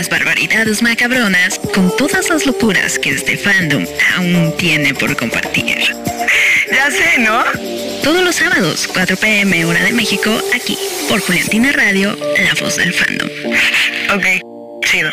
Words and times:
las 0.00 0.08
barbaridades 0.08 0.80
macabronas 0.80 1.60
con 1.74 1.94
todas 1.94 2.30
las 2.30 2.46
locuras 2.46 2.98
que 2.98 3.10
este 3.10 3.36
fandom 3.36 3.84
aún 4.16 4.54
tiene 4.56 4.94
por 4.94 5.14
compartir. 5.14 5.76
Ya 6.72 6.90
sé, 6.90 7.18
¿no? 7.18 7.44
Todos 8.02 8.24
los 8.24 8.36
sábados, 8.36 8.88
4 8.94 9.18
pm 9.18 9.66
hora 9.66 9.84
de 9.84 9.92
México, 9.92 10.30
aquí, 10.54 10.78
por 11.06 11.20
Juliantina 11.20 11.70
Radio, 11.72 12.16
la 12.16 12.54
voz 12.58 12.76
del 12.76 12.94
fandom. 12.94 13.28
Ok, 14.14 14.24
chido. 14.86 15.10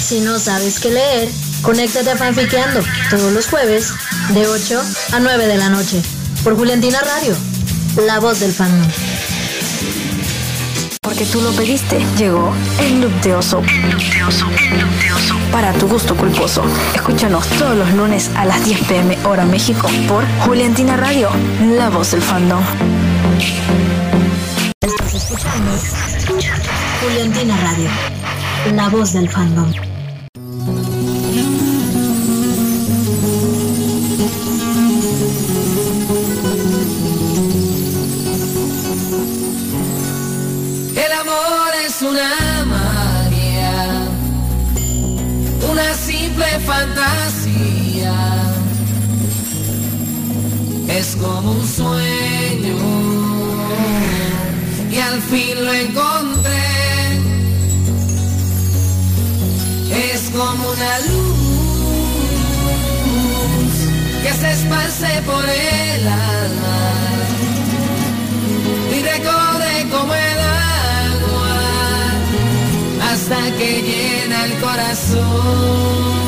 Si 0.00 0.20
no 0.20 0.38
sabes 0.38 0.78
qué 0.78 0.90
leer, 0.90 1.28
conéctate 1.62 2.10
a 2.12 2.16
Fanfiqueando 2.16 2.84
todos 3.10 3.32
los 3.32 3.48
jueves 3.48 3.92
de 4.28 4.46
8 4.46 4.80
a 5.14 5.18
9 5.18 5.46
de 5.48 5.56
la 5.56 5.68
noche 5.68 6.00
por 6.44 6.54
Juliantina 6.54 7.00
Radio, 7.00 7.36
la 8.06 8.20
voz 8.20 8.38
del 8.38 8.52
fandom. 8.52 8.88
Porque 11.04 11.24
tú 11.24 11.40
lo 11.40 11.50
pediste, 11.50 11.98
llegó 12.16 12.54
el 12.78 13.00
loop 13.00 13.12
de 13.22 13.34
oso. 13.34 13.58
El 13.58 13.90
loop 13.90 14.00
de 14.00 14.22
oso, 14.22 14.46
el 14.56 14.80
loop 14.80 14.90
de 15.02 15.12
oso. 15.12 15.34
Para 15.50 15.72
tu 15.72 15.88
gusto 15.88 16.16
culposo. 16.16 16.62
Escúchanos 16.94 17.44
todos 17.58 17.76
los 17.76 17.92
lunes 17.94 18.30
a 18.36 18.44
las 18.44 18.64
10 18.64 18.84
pm 18.84 19.18
hora 19.26 19.44
México 19.44 19.88
por 20.06 20.24
Juliantina 20.46 20.96
Radio, 20.96 21.28
la 21.76 21.90
voz 21.90 22.12
del 22.12 22.22
fandom. 22.22 22.62
Estás 24.80 25.14
escuchando 25.14 25.72
Juliantina 27.02 27.56
Radio, 27.56 27.88
la 28.72 28.88
voz 28.88 29.12
del 29.12 29.28
fandom. 29.28 29.91
Una 45.82 45.94
simple 45.94 46.46
fantasía. 46.66 48.14
Es 50.88 51.16
como 51.16 51.52
un 51.52 51.66
sueño 51.66 52.76
y 54.90 54.98
al 54.98 55.20
fin 55.22 55.64
lo 55.64 55.72
encontré. 55.72 56.52
Es 60.12 60.30
como 60.30 60.70
una 60.70 60.98
luz 61.10 61.42
que 64.22 64.32
se 64.32 64.52
esparce 64.52 65.22
por 65.26 65.44
el 65.48 66.08
alma 66.08 67.11
que 73.58 73.82
llena 73.82 74.44
el 74.44 74.60
corazón. 74.60 76.21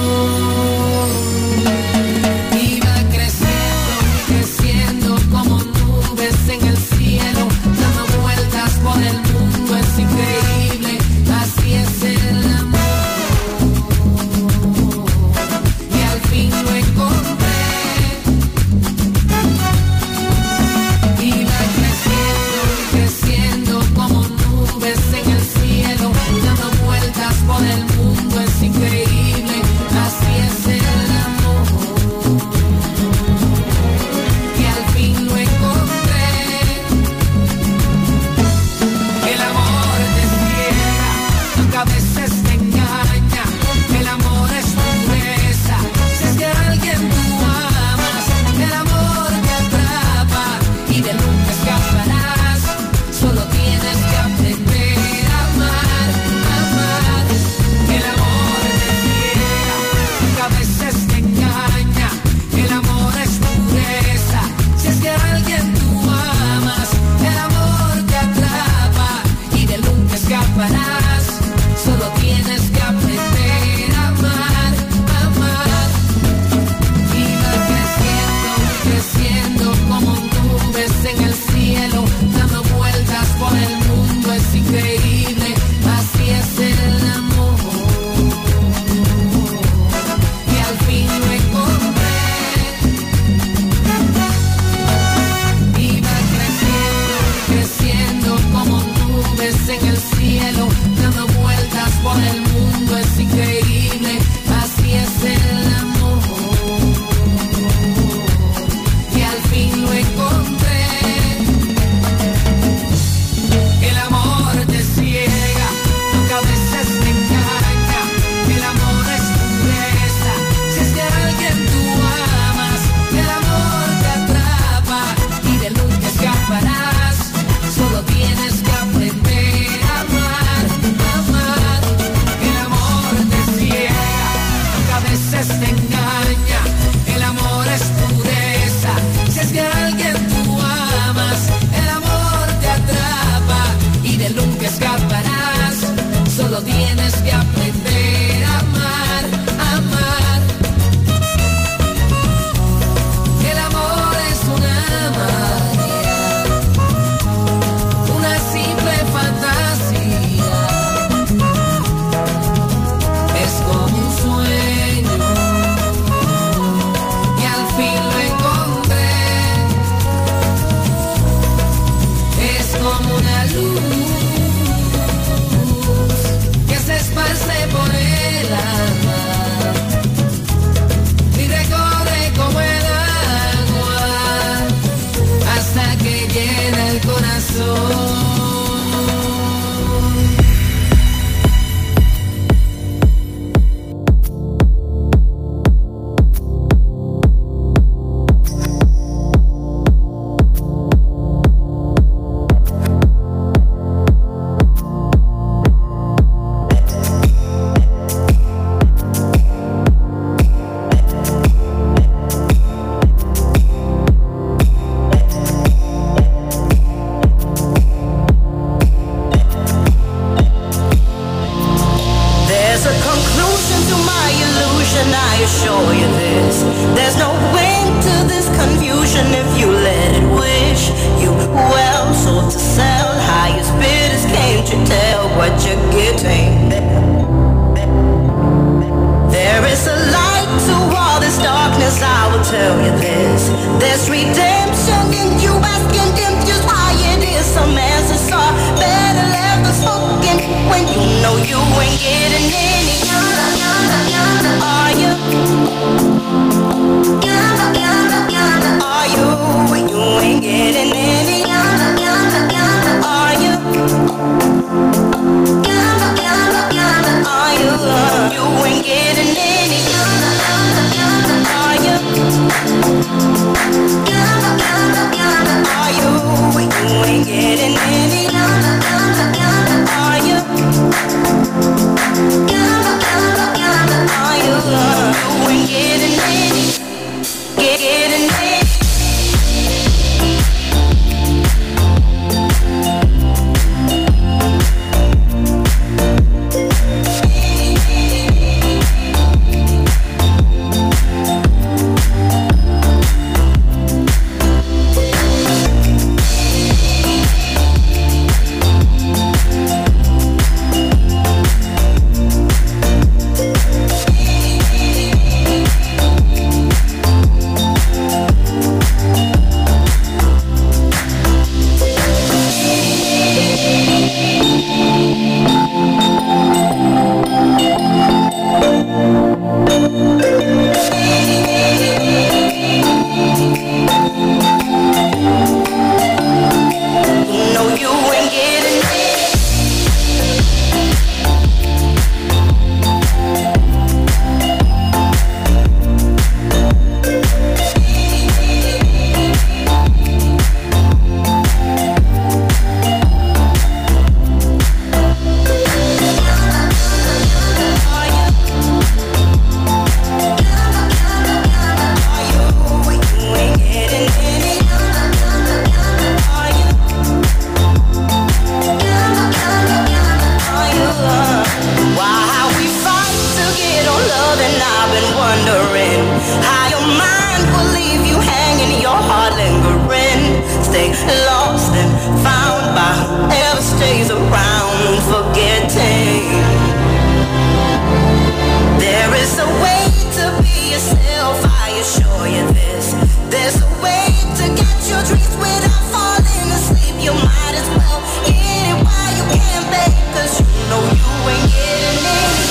Know 400.75 400.91
you 400.91 401.29
ain't 401.29 401.53
getting 401.53 402.05
it. 402.05 402.44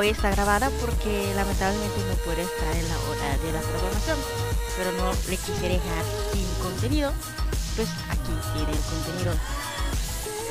Hoy 0.00 0.08
está 0.08 0.30
grabada 0.30 0.70
porque 0.80 1.30
lamentablemente 1.36 2.00
no 2.08 2.14
puede 2.24 2.40
estar 2.40 2.74
en 2.74 2.88
la 2.88 2.98
hora 3.00 3.36
de 3.36 3.52
la 3.52 3.60
programación, 3.60 4.18
pero 4.78 4.92
no 4.92 5.12
le 5.28 5.36
quise 5.36 5.68
dejar 5.68 6.04
sin 6.32 6.46
contenido, 6.62 7.12
pues 7.76 7.86
aquí 8.08 8.32
tiene 8.54 8.72
el 8.72 8.78
contenido. 8.78 9.34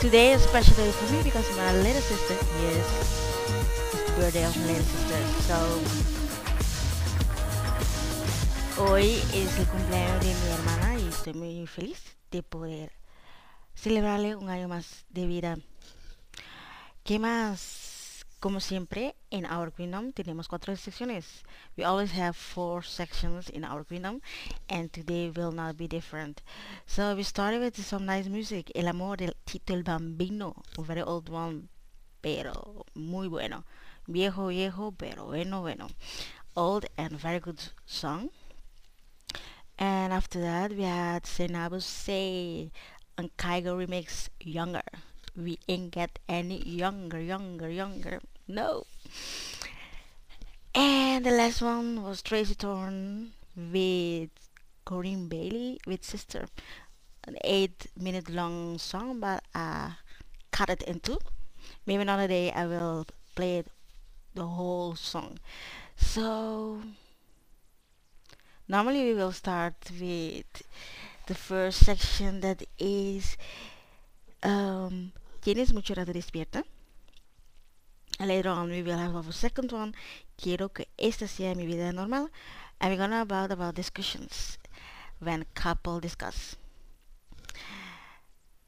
Today 0.02 0.34
is 0.36 0.44
special 0.44 0.76
day 0.76 0.92
for 0.92 1.12
me 1.12 1.24
because 1.24 1.50
my 1.58 1.74
little 1.82 2.00
sister 2.00 2.36
is 2.62 2.86
birthday 4.16 4.46
of 4.46 4.56
my 4.56 4.68
little 4.68 4.84
sister. 4.84 5.18
So 5.48 5.58
Hoy 8.84 9.20
es 9.34 9.58
el 9.58 9.66
cumpleaños 9.66 10.20
de 10.20 10.28
mi 10.28 10.52
hermana 10.54 11.00
y 11.00 11.08
estoy 11.08 11.34
muy 11.34 11.66
feliz 11.66 12.04
de 12.30 12.44
poder 12.44 12.92
celebrarle 13.74 14.36
un 14.36 14.48
año 14.50 14.68
más 14.68 15.06
de 15.10 15.26
vida. 15.26 15.58
¿Qué 17.04 17.18
más? 17.18 17.89
Como 18.40 18.62
siempre, 18.62 19.18
en 19.32 19.46
Our 19.46 19.74
Kingdom 19.74 20.14
tenemos 20.14 20.48
cuatro 20.48 20.74
secciones. 20.78 21.44
We 21.76 21.84
always 21.84 22.14
have 22.14 22.38
four 22.38 22.86
sections 22.86 23.50
in 23.50 23.66
Our 23.66 23.84
Kingdom 23.84 24.22
and 24.70 24.90
today 24.94 25.30
will 25.30 25.52
not 25.52 25.76
be 25.76 25.90
different. 25.90 26.42
So 26.86 27.16
we 27.16 27.24
started 27.24 27.60
with 27.60 27.76
some 27.86 28.06
nice 28.06 28.30
music. 28.30 28.72
El 28.74 28.88
amor 28.88 29.18
del 29.18 29.36
Tito 29.44 29.74
el 29.74 29.84
Bambino, 29.84 30.56
a 30.78 30.82
very 30.82 31.02
old 31.02 31.28
one, 31.28 31.68
pero 32.22 32.86
muy 32.96 33.28
bueno. 33.28 33.66
Viejo, 34.08 34.48
viejo, 34.48 34.94
pero 34.98 35.26
bueno, 35.26 35.60
bueno. 35.60 35.90
Old 36.56 36.86
and 36.98 37.20
very 37.20 37.40
good 37.42 37.60
song. 37.86 38.30
And 39.78 40.14
after 40.14 40.40
that, 40.40 40.72
we 40.72 40.84
had 40.84 41.24
Seinabo 41.24 41.82
Sey 41.82 42.72
and 43.18 43.36
Kygo 43.36 43.76
remix 43.76 44.30
Younger. 44.40 45.09
We 45.40 45.60
ain't 45.68 45.92
get 45.92 46.20
any 46.28 46.62
younger, 46.64 47.20
younger, 47.20 47.70
younger. 47.70 48.22
No. 48.48 48.86
And 50.76 51.26
the 51.26 51.32
last 51.32 51.62
one 51.62 52.04
was 52.04 52.22
Tracey 52.22 52.54
Thorn 52.56 53.32
with 53.56 54.30
Corinne 54.86 55.28
Bailey 55.28 55.80
with 55.88 56.04
Sister. 56.04 56.48
An 57.26 57.38
eight 57.44 57.88
minute 57.98 58.30
long 58.30 58.78
song, 58.78 59.20
but 59.20 59.44
I 59.56 59.94
cut 60.52 60.70
it 60.70 60.84
into. 60.84 61.20
Maybe 61.86 62.02
another 62.02 62.28
day 62.28 62.52
I 62.52 62.66
will 62.66 63.08
play 63.36 63.64
the 64.36 64.46
whole 64.48 64.96
song. 64.96 65.40
So 65.98 66.82
Normally 68.70 69.04
we 69.04 69.14
will 69.16 69.32
start 69.32 69.74
with 70.00 70.62
the 71.26 71.34
first 71.34 71.86
section 71.86 72.42
that 72.42 72.64
is 72.78 73.36
um, 74.44 75.12
¿Tienes 75.42 75.74
mucho 75.74 75.96
rato 75.96 76.12
despierta? 76.12 76.66
Later 78.20 78.50
on 78.50 78.70
we 78.70 78.84
will 78.84 78.98
have 79.00 79.16
our 79.16 79.32
second 79.32 79.72
one 79.72 79.94
Quiero 80.36 80.70
que 80.70 80.90
esta 80.98 81.28
sea 81.28 81.56
mi 81.56 81.66
vida 81.66 81.92
normal 81.94 82.30
and 82.80 82.92
we're 82.92 82.98
gonna 82.98 83.22
about 83.22 83.52
about 83.52 83.76
discussions 83.76 84.58
when 85.20 85.46
couple 85.54 86.00
discuss. 86.00 86.56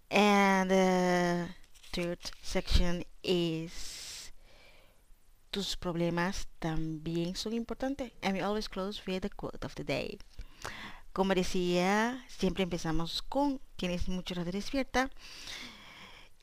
And 0.09 0.69
the 0.69 1.47
third 1.93 2.19
section 2.41 3.05
is 3.23 4.31
tus 5.51 5.77
problemas 5.77 6.47
también 6.59 7.35
son 7.35 7.53
importantes. 7.53 8.11
And 8.21 8.33
we 8.33 8.41
always 8.41 8.67
close 8.67 9.01
with 9.05 9.21
the 9.21 9.29
quote 9.29 9.63
of 9.65 9.75
the 9.75 9.83
day. 9.83 10.19
Como 11.13 11.33
decía, 11.33 12.23
siempre 12.27 12.63
empezamos 12.63 13.21
con 13.21 13.59
tienes 13.75 14.07
mucho 14.07 14.33
rato 14.35 14.51
despierta. 14.51 15.09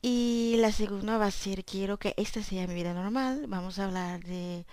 Y 0.01 0.55
la 0.59 0.71
segunda 0.71 1.17
va 1.17 1.25
a 1.27 1.31
ser 1.31 1.65
quiero 1.65 1.97
que 1.97 2.13
esta 2.17 2.41
sea 2.43 2.67
mi 2.67 2.73
vida 2.73 2.93
normal. 2.93 3.45
Vamos 3.47 3.79
a 3.79 3.85
hablar 3.85 4.23
de 4.23 4.65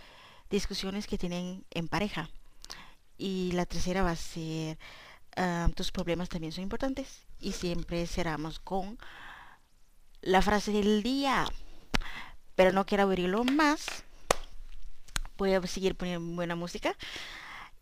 discusiones 0.50 1.06
que 1.06 1.18
tienen 1.18 1.64
en 1.70 1.88
pareja. 1.88 2.30
Y 3.18 3.52
la 3.52 3.66
tercera 3.66 4.02
va 4.02 4.10
a 4.12 4.16
ser 4.16 4.78
ah, 5.36 5.68
tus 5.74 5.90
problemas 5.90 6.28
también 6.28 6.52
son 6.52 6.62
importantes. 6.62 7.24
Y 7.40 7.52
siempre 7.52 8.06
cerramos 8.06 8.60
con 8.60 8.98
la 10.22 10.42
frase 10.42 10.72
del 10.72 11.02
día. 11.02 11.46
Pero 12.54 12.72
no 12.72 12.86
quiero 12.86 13.04
abrirlo 13.04 13.44
más 13.44 14.04
voy 15.36 15.54
a 15.54 15.66
seguir 15.66 15.94
poniendo 15.94 16.34
buena 16.34 16.56
música 16.56 16.96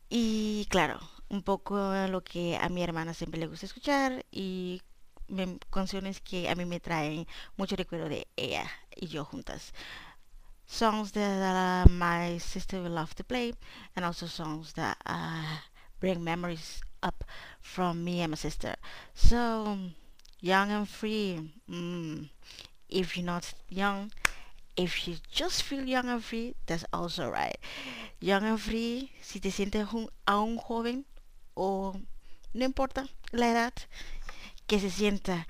y 0.08 0.66
claro 0.70 0.98
un 1.28 1.42
poco 1.42 1.92
lo 2.08 2.22
que 2.22 2.56
a 2.56 2.68
mi 2.68 2.82
hermana 2.82 3.14
siempre 3.14 3.40
le 3.40 3.46
gusta 3.46 3.66
escuchar 3.66 4.24
y 4.30 4.82
me- 5.28 5.58
canciones 5.70 6.20
que 6.20 6.48
a 6.48 6.54
mí 6.54 6.64
me 6.64 6.80
traen 6.80 7.26
mucho 7.56 7.76
recuerdo 7.76 8.08
de 8.08 8.26
ella 8.36 8.70
y 8.96 9.06
yo 9.08 9.24
juntas 9.24 9.72
songs 10.66 11.12
that 11.12 11.86
uh, 11.86 11.90
my 11.90 12.38
sister 12.38 12.80
will 12.82 12.92
love 12.92 13.14
to 13.14 13.24
play 13.24 13.54
and 13.96 14.04
also 14.04 14.26
songs 14.26 14.72
that 14.74 14.96
uh, 15.06 15.58
bring 16.00 16.22
memories 16.24 16.80
up 17.02 17.24
from 17.60 18.02
me 18.04 18.20
and 18.22 18.30
my 18.30 18.36
sister 18.36 18.74
so 19.14 19.78
young 20.40 20.70
and 20.70 20.88
free 20.88 21.52
mm, 21.70 22.28
if 22.88 23.16
you're 23.16 23.26
not 23.26 23.52
young 23.68 24.10
if 24.76 25.06
you 25.08 25.16
just 25.30 25.62
feel 25.62 25.84
young 25.84 26.08
and 26.08 26.24
free, 26.24 26.54
that's 26.66 26.84
also 26.92 27.28
right. 27.30 27.58
Young 28.20 28.44
and 28.44 28.60
free, 28.60 29.12
si 29.22 29.38
te 29.40 29.50
sientes 29.50 29.86
un- 30.26 30.58
joven 30.58 31.04
o 31.54 31.94
no 32.54 32.64
importa 32.64 33.08
la 33.32 33.50
edad, 33.50 33.72
que 34.66 34.80
se 34.80 34.90
sienta 34.90 35.46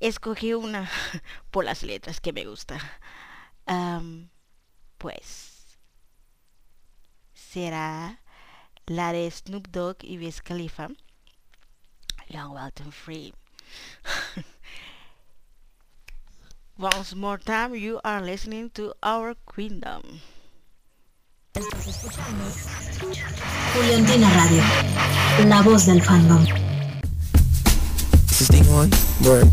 escogí 0.00 0.54
una 0.54 0.90
por 1.50 1.64
las 1.64 1.82
letras 1.82 2.20
que 2.20 2.32
me 2.32 2.44
gusta. 2.44 2.80
Am, 3.66 4.30
pues 4.98 5.78
será 7.32 8.20
la 8.86 9.12
de 9.12 9.30
Snoop 9.30 9.68
Dogg 9.68 9.98
y 10.02 10.18
Wiz 10.18 10.40
Khalifa. 10.42 10.88
Long 12.28 12.52
Walton 12.54 12.92
Free. 12.92 13.32
Once 16.78 17.14
more 17.14 17.38
time, 17.38 17.74
you 17.74 18.00
are 18.04 18.22
listening 18.22 18.70
to 18.70 18.94
our 19.02 19.36
Queendom. 19.46 20.20
Estás 21.52 21.86
escuchando 21.86 22.44
Juliantina 23.74 24.30
Radio, 24.30 24.62
la 25.46 25.62
voz 25.62 25.86
del 25.86 26.00
fandom. 26.02 26.69
Is 28.40 28.48
this 28.48 28.56
thing 28.58 28.72
on? 28.72 28.88
Word. 29.20 29.44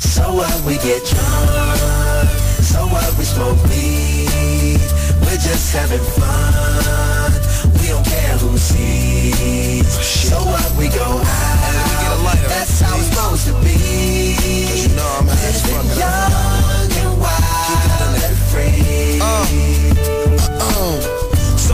So 0.00 0.32
what 0.32 0.64
we 0.64 0.76
get 0.76 1.04
drunk, 1.04 2.30
so 2.64 2.86
what 2.86 3.18
we 3.18 3.24
smoke 3.24 3.62
weed, 3.64 4.80
we're 5.20 5.36
just 5.36 5.74
having 5.74 6.00
fun, 6.16 7.32
we 7.82 7.88
don't 7.88 8.06
care 8.06 8.38
who 8.38 8.56
sees. 8.56 9.86
So 9.92 10.36
what 10.36 10.72
we 10.78 10.88
go 10.88 11.04
out, 11.04 12.38
that's 12.48 12.80
how 12.80 12.96
it's 12.96 13.08
supposed 13.08 13.46
to 13.48 13.52
be. 13.60 14.36
Cause 14.70 14.88
you 14.88 14.96
know 14.96 15.16
I'm 15.18 15.26
high 15.28 15.44
as 15.44 15.60
fuck. 15.68 15.84
Young 16.00 16.92
and 16.96 17.20
wild 17.20 18.24
and 18.24 18.36
free. 18.48 19.20
Uh, 19.20 19.44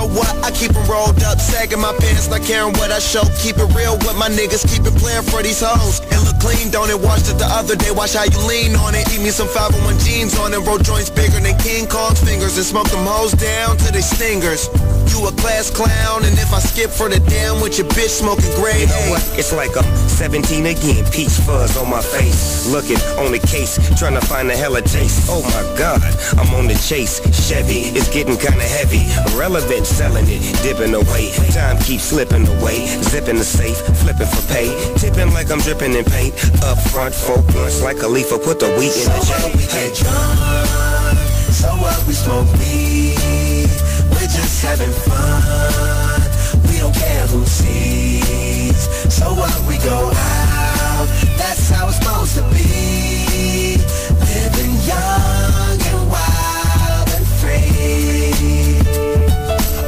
So 0.01 0.07
what? 0.17 0.33
I 0.43 0.51
keep 0.51 0.75
'em 0.75 0.87
rolled 0.89 1.23
up, 1.23 1.39
sagging 1.39 1.79
my 1.79 1.93
pants, 2.01 2.27
not 2.29 2.43
caring 2.43 2.73
what 2.79 2.91
I 2.91 3.01
show. 3.01 3.23
Keep 3.43 3.59
it 3.59 3.69
real 3.77 3.99
with 3.99 4.17
my 4.17 4.31
niggas, 4.31 4.65
keep 4.67 4.87
it 4.87 4.97
playing 4.97 5.25
for 5.25 5.43
these 5.43 5.61
hoes. 5.61 6.01
And 6.11 6.25
look 6.25 6.41
clean, 6.41 6.71
don't 6.71 6.89
it? 6.89 6.99
Watched 6.99 7.29
it 7.29 7.37
the 7.37 7.45
other 7.45 7.77
day, 7.77 7.91
watch 7.91 8.15
how 8.15 8.25
you 8.25 8.39
lean 8.49 8.75
on 8.77 8.95
it. 8.95 9.05
Eat 9.13 9.21
me 9.21 9.31
some 9.31 9.49
501 9.49 9.99
jeans 9.99 10.39
on 10.39 10.55
it, 10.55 10.61
roll 10.61 10.79
joints 10.79 11.11
bigger 11.11 11.39
than 11.39 11.55
King 11.59 11.87
Kong's 11.87 12.19
fingers, 12.19 12.57
and 12.57 12.65
smoke 12.65 12.89
them 12.89 13.05
hoes 13.05 13.33
down 13.33 13.77
to 13.77 13.93
they 13.93 14.01
stingers. 14.01 14.71
You 15.11 15.27
a 15.27 15.33
class 15.33 15.69
clown, 15.71 16.25
and 16.25 16.39
if 16.39 16.55
I 16.55 16.61
skip 16.61 16.91
for 16.91 17.09
the 17.11 17.21
damn 17.21 17.61
with 17.61 17.77
your 17.77 17.89
bitch 17.89 18.15
smoking 18.23 18.55
gray, 18.55 18.81
You 18.81 18.87
know 18.87 19.11
what? 19.11 19.23
It's 19.37 19.53
like 19.53 19.77
I'm 19.77 19.85
17 20.09 20.65
again, 20.65 21.05
peach 21.11 21.37
fuzz 21.45 21.77
on 21.77 21.91
my 21.91 22.01
face. 22.01 22.67
Looking 22.69 23.01
on 23.19 23.33
the 23.33 23.41
case, 23.41 23.77
trying 23.99 24.15
to 24.15 24.25
find 24.25 24.51
a 24.51 24.57
hella 24.57 24.81
taste. 24.81 25.29
Oh 25.29 25.43
my 25.43 25.65
god, 25.77 26.01
I'm 26.39 26.55
on 26.55 26.69
the 26.69 26.79
chase. 26.89 27.21
Chevy, 27.47 27.93
it's 27.93 28.09
getting 28.09 28.39
kinda 28.39 28.65
heavy. 28.65 29.05
Irrelevant, 29.35 29.90
selling 29.91 30.27
it, 30.29 30.43
dipping 30.63 30.95
away. 30.95 31.33
Time 31.51 31.79
keeps 31.79 32.05
slipping 32.05 32.47
away. 32.47 32.87
Zipping 33.03 33.37
the 33.37 33.45
safe, 33.45 33.79
flipping 34.03 34.27
for 34.27 34.43
pay. 34.53 34.71
Tipping 34.97 35.33
like 35.33 35.51
I'm 35.51 35.61
dripping 35.61 35.95
in 35.95 36.05
paint. 36.05 36.35
Up 36.63 36.79
front, 36.79 37.15
four 37.15 37.43
blunts 37.51 37.83
like 37.83 38.03
a 38.03 38.09
leaf, 38.09 38.31
put 38.31 38.61
the 38.61 38.69
wheat 38.79 38.95
in 38.95 39.11
So 39.11 39.13
the 39.13 39.57
we 39.57 39.65
get 39.67 39.95
drunk, 39.97 41.19
so 41.51 41.69
what 41.83 41.99
we 42.07 42.15
smoke 42.15 42.51
weed, 42.59 43.69
we're 44.13 44.31
just 44.31 44.63
having 44.63 44.93
fun, 45.09 46.23
we 46.69 46.79
don't 46.79 46.95
care 46.95 47.27
who 47.27 47.45
sees. 47.45 48.89
So 49.13 49.35
what 49.35 49.55
we 49.67 49.77
go 49.79 50.11
out, 50.15 51.07
that's 51.37 51.69
how 51.71 51.89
it's 51.89 51.97
supposed 51.99 52.37
to 52.37 52.43
be, 52.55 53.77
living 54.31 54.75
young 54.87 55.79
and 55.91 56.11
wild 56.11 57.09
and 57.17 57.27
free. 57.41 59.30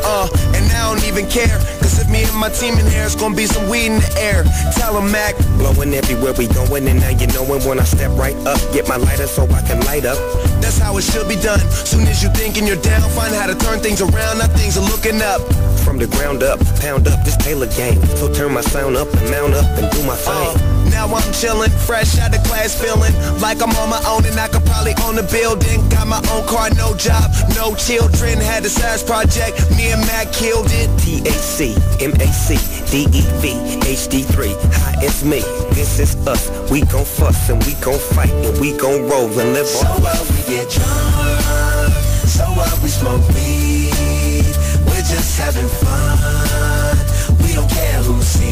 Uh, 0.04 0.28
and 0.54 0.64
I 0.72 0.92
don't 0.92 1.04
even 1.06 1.28
care. 1.28 1.58
Cause 1.80 1.98
if 2.00 2.08
me 2.08 2.24
and 2.24 2.36
my 2.36 2.50
team 2.50 2.78
in 2.78 2.86
here, 2.86 3.04
it's 3.04 3.14
gonna 3.16 3.34
be 3.34 3.46
some 3.46 3.68
weed 3.68 3.86
in 3.86 4.00
the 4.00 4.12
air. 4.20 4.44
Tell 4.76 4.92
Tell 4.92 4.98
'em, 4.98 5.10
Mac. 5.10 5.34
Blowing 5.56 5.94
everywhere 5.94 6.34
we 6.34 6.46
going, 6.48 6.86
and 6.88 7.00
now 7.00 7.08
you 7.10 7.26
knowin' 7.28 7.62
when 7.64 7.80
I 7.80 7.84
step 7.84 8.10
right 8.18 8.36
up. 8.46 8.60
Get 8.72 8.88
my 8.88 8.96
lighter 8.96 9.26
so 9.26 9.44
I 9.50 9.62
can 9.62 9.80
light 9.86 10.04
up. 10.04 10.18
That's 10.60 10.78
how 10.78 10.96
it 10.98 11.02
should 11.02 11.28
be 11.28 11.36
done. 11.36 11.60
Soon 11.70 12.06
as 12.06 12.22
you 12.22 12.28
thinking 12.30 12.66
you're 12.66 12.82
down, 12.82 13.08
find 13.10 13.34
how 13.34 13.46
to 13.46 13.54
turn 13.54 13.80
things 13.80 14.00
around. 14.02 14.38
Now 14.38 14.48
things 14.48 14.76
are 14.76 14.84
looking 14.92 15.22
up. 15.22 15.40
From 15.84 15.98
the 15.98 16.06
ground 16.06 16.42
up, 16.42 16.58
pound 16.80 17.08
up 17.08 17.24
this 17.24 17.36
Taylor 17.36 17.68
Gang. 17.68 17.98
So 18.16 18.32
turn 18.32 18.52
my 18.52 18.60
sound 18.60 18.96
up 18.96 19.08
and 19.14 19.30
mount 19.30 19.54
up 19.54 19.66
and 19.78 19.90
do 19.92 20.02
my 20.02 20.14
Uh, 20.26 20.52
thing. 20.52 20.71
Now 20.92 21.07
I'm 21.09 21.33
chillin', 21.33 21.72
fresh 21.87 22.18
out 22.18 22.37
of 22.37 22.42
class, 22.44 22.78
feeling 22.78 23.12
like 23.40 23.61
I'm 23.62 23.74
on 23.81 23.88
my 23.90 24.02
own 24.07 24.24
and 24.26 24.38
I 24.38 24.46
could 24.48 24.64
probably 24.66 24.94
own 25.05 25.18
a 25.18 25.22
building. 25.24 25.81
Got 25.88 26.07
my 26.07 26.20
own 26.31 26.46
car, 26.46 26.68
no 26.76 26.94
job, 26.94 27.31
no 27.57 27.74
children. 27.74 28.38
Had 28.38 28.64
a 28.64 28.68
size 28.68 29.02
project, 29.02 29.59
me 29.76 29.90
and 29.90 30.00
Mac 30.07 30.33
killed 30.33 30.68
it. 30.70 30.88
T-H-C, 31.00 31.74
M-A-C, 32.00 32.57
D-E-V, 32.92 33.46
HD3. 33.83 34.55
Hi, 34.85 34.94
it's 35.02 35.24
me. 35.24 35.40
This 35.74 35.98
is 35.98 36.14
us. 36.26 36.48
We 36.70 36.83
gon' 36.83 37.05
fuss 37.05 37.48
and 37.48 37.59
we 37.64 37.72
gon' 37.81 37.98
fight 37.98 38.31
and 38.31 38.59
we 38.61 38.76
gon' 38.76 39.09
roll 39.09 39.26
and 39.40 39.52
live 39.55 39.66
So 39.66 39.87
on. 39.88 40.02
what 40.02 40.20
we 40.31 40.40
get 40.55 40.68
drunk, 40.70 41.92
so 42.28 42.44
what 42.52 42.72
we 42.83 42.88
smoke 42.88 43.26
weed, 43.35 44.55
we're 44.87 45.07
just 45.09 45.38
having 45.38 45.68
fun, 45.68 46.96
we 47.42 47.55
don't 47.55 47.70
care 47.70 47.98
who 48.02 48.20
sees. 48.22 48.51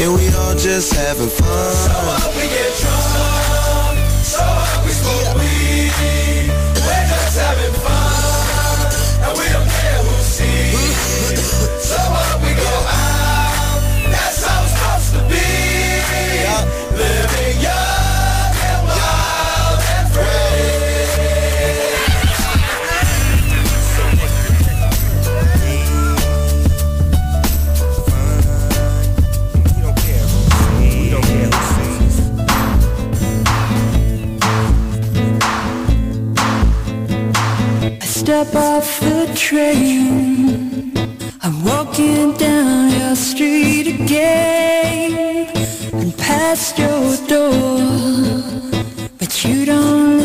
and 0.00 0.14
we 0.14 0.28
all 0.34 0.54
just 0.54 0.92
having 0.92 1.28
fun. 1.28 1.72
So 1.72 1.90
up, 1.92 2.34
we 2.34 2.42
get 2.48 2.70
drunk, 2.80 3.03
off 38.56 39.00
the 39.00 39.32
train. 39.34 40.92
I'm 41.42 41.64
walking 41.64 42.32
down 42.36 42.90
your 42.90 43.16
street 43.16 43.86
again 43.86 45.48
and 45.92 46.16
past 46.16 46.78
your 46.78 47.16
door. 47.26 48.40
But 49.18 49.44
you 49.44 49.64
don't 49.64 50.23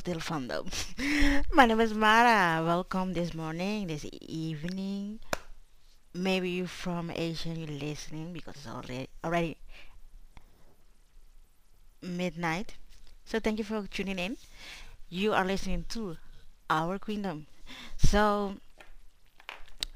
Voz 0.00 0.04
del 0.04 0.20
fandom. 0.20 0.66
My 1.52 1.66
name 1.66 1.80
is 1.80 1.92
Mara. 1.92 2.64
Welcome 2.64 3.12
this 3.12 3.34
morning, 3.34 3.86
this 3.86 4.06
evening. 4.22 5.20
Maybe 6.14 6.48
you're 6.50 6.68
from 6.68 7.10
Asia, 7.10 7.50
you're 7.50 7.66
listening 7.66 8.32
because 8.32 8.54
it's 8.56 8.66
already 8.66 9.08
already 9.22 9.58
midnight. 12.00 12.76
So 13.26 13.40
thank 13.40 13.58
you 13.58 13.64
for 13.64 13.86
tuning 13.88 14.18
in. 14.18 14.38
You 15.10 15.34
are 15.34 15.44
listening 15.44 15.84
to 15.90 16.16
Our 16.70 16.98
Kingdom. 16.98 17.46
So 17.98 18.54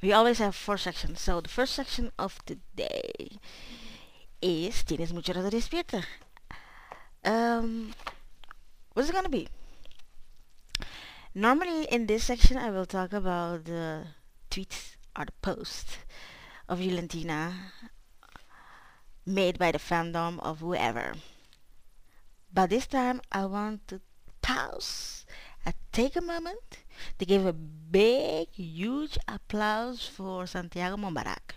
we 0.03 0.13
always 0.13 0.39
have 0.39 0.55
four 0.55 0.77
sections. 0.77 1.21
So 1.23 1.41
the 1.41 1.49
first 1.49 1.73
section 1.73 2.13
of 2.19 2.41
the 2.45 2.59
day 2.77 3.39
is 4.43 4.85
Tienes 4.85 5.15
mucho 5.15 5.33
rato 5.33 5.51
despierta. 5.51 6.05
Um, 7.25 7.95
what's 8.93 9.09
it 9.09 9.15
gonna 9.15 9.31
be? 9.31 9.49
Normally 11.37 11.83
in 11.91 12.07
this 12.07 12.23
section 12.23 12.57
I 12.57 12.71
will 12.71 12.87
talk 12.87 13.13
about 13.13 13.65
the 13.65 14.07
tweets 14.53 14.95
or 15.19 15.25
the 15.25 15.33
posts 15.43 15.99
of 16.69 16.79
Juliantina 16.79 17.55
made 19.27 19.59
by 19.59 19.73
the 19.73 19.79
fandom 19.79 20.39
of 20.39 20.61
whoever. 20.61 21.15
But 22.53 22.71
this 22.71 22.87
time 22.87 23.21
I 23.33 23.47
want 23.47 23.89
to 23.89 24.01
pause 24.43 25.27
and 25.67 25.75
take 25.91 26.15
a 26.15 26.21
moment 26.21 26.85
to 27.19 27.27
give 27.27 27.45
a 27.45 27.53
big, 27.53 28.51
huge 28.53 29.19
applause 29.27 30.07
for 30.07 30.47
Santiago 30.47 30.97
Mombarak. 30.97 31.57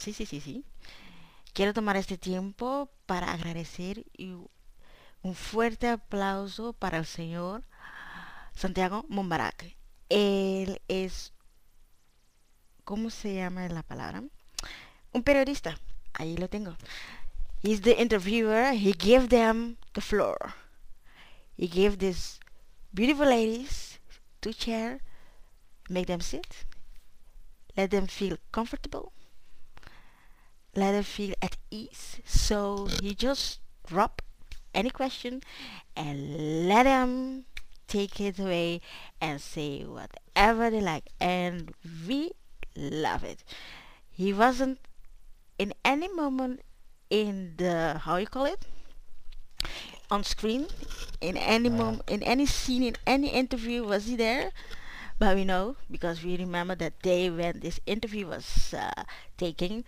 Sí, 0.00 0.12
sí, 0.12 0.26
sí, 0.26 0.40
sí. 0.40 0.64
Quiero 1.54 1.72
tomar 1.72 1.96
este 1.96 2.18
tiempo 2.18 2.90
para 3.06 3.32
agradecer 3.32 4.04
y 4.18 4.34
un 5.22 5.34
fuerte 5.34 5.88
aplauso 5.88 6.72
para 6.72 6.98
el 6.98 7.06
señor 7.06 7.64
Santiago 8.54 9.04
Mombarak. 9.08 9.76
Él 10.08 10.80
es, 10.88 11.32
¿cómo 12.84 13.10
se 13.10 13.34
llama 13.34 13.68
la 13.68 13.82
palabra? 13.82 14.22
Un 15.12 15.22
periodista. 15.22 15.78
Ahí 16.14 16.36
lo 16.36 16.48
tengo. 16.48 16.76
He's 17.62 17.82
the 17.82 18.00
interviewer. 18.00 18.72
He 18.72 18.92
gave 18.92 19.28
them 19.28 19.76
the 19.92 20.00
floor. 20.00 20.54
He 21.56 21.68
gave 21.68 21.98
these 21.98 22.40
beautiful 22.92 23.26
ladies 23.26 23.90
two 24.40 24.52
chairs, 24.52 25.00
make 25.88 26.06
them 26.06 26.20
sit, 26.20 26.64
let 27.76 27.90
them 27.90 28.06
feel 28.06 28.38
comfortable, 28.52 29.12
let 30.74 30.92
them 30.92 31.02
feel 31.02 31.34
at 31.42 31.56
ease. 31.70 32.20
So 32.24 32.88
he 33.02 33.14
just 33.14 33.60
drop 33.86 34.22
any 34.74 34.90
question 34.90 35.42
and 35.96 36.68
let 36.68 36.84
them 36.84 37.44
take 37.86 38.20
it 38.20 38.38
away 38.38 38.80
and 39.20 39.40
say 39.40 39.82
whatever 39.82 40.70
they 40.70 40.80
like. 40.80 41.08
And 41.20 41.74
we 42.06 42.32
love 42.76 43.24
it. 43.24 43.42
He 44.10 44.32
wasn't 44.32 44.78
in 45.58 45.74
any 45.84 46.08
moment 46.08 46.60
in 47.10 47.54
the 47.56 48.00
how 48.04 48.16
you 48.16 48.26
call 48.26 48.46
it? 48.46 48.64
On 50.10 50.24
screen 50.24 50.66
in 51.20 51.36
any 51.36 51.68
moment 51.68 52.02
in 52.08 52.22
any 52.22 52.46
scene 52.46 52.82
in 52.82 52.96
any 53.06 53.28
interview 53.28 53.84
was 53.84 54.06
he 54.06 54.16
there? 54.16 54.50
But 55.18 55.36
we 55.36 55.44
know 55.44 55.76
because 55.90 56.24
we 56.24 56.36
remember 56.36 56.74
that 56.76 57.02
day 57.02 57.28
when 57.28 57.60
this 57.60 57.78
interview 57.86 58.26
was 58.26 58.74
uh, 58.74 59.04
taken 59.36 59.84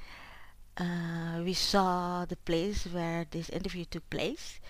uh, 0.79 1.41
we 1.45 1.55
saw 1.55 2.25
the 2.25 2.37
place 2.37 2.87
where 2.87 3.27
this 3.31 3.49
interview 3.51 3.85
took 3.85 4.09
place 4.11 4.61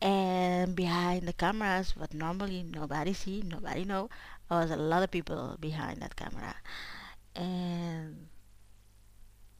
and 0.00 0.76
behind 0.76 1.26
the 1.26 1.32
cameras 1.32 1.96
what 1.96 2.14
normally 2.14 2.62
nobody 2.62 3.12
see 3.12 3.42
nobody 3.42 3.84
know 3.84 4.08
was 4.50 4.70
a 4.70 4.76
lot 4.76 5.02
of 5.02 5.10
people 5.10 5.56
behind 5.60 6.00
that 6.00 6.16
camera. 6.16 6.54
And 7.36 8.28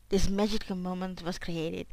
this 0.09 0.29
magical 0.29 0.77
moment 0.77 1.23
was 1.23 1.39
created 1.39 1.87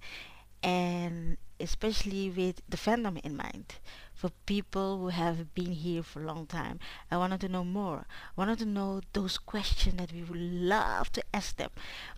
and 0.63 1.38
especially 1.59 2.29
with 2.29 2.61
the 2.67 2.77
fandom 2.77 3.19
in 3.23 3.35
mind 3.35 3.75
for 4.13 4.29
people 4.45 4.99
who 4.99 5.07
have 5.09 5.53
been 5.53 5.71
here 5.71 6.03
for 6.03 6.21
a 6.21 6.25
long 6.25 6.45
time. 6.45 6.79
I 7.11 7.17
wanted 7.17 7.41
to 7.41 7.49
know 7.49 7.63
more. 7.63 8.07
I 8.09 8.41
wanted 8.41 8.59
to 8.59 8.65
know 8.65 9.01
those 9.13 9.38
questions 9.38 9.97
that 9.97 10.11
we 10.13 10.23
would 10.23 10.39
love 10.39 11.11
to 11.13 11.23
ask 11.33 11.57
them 11.57 11.71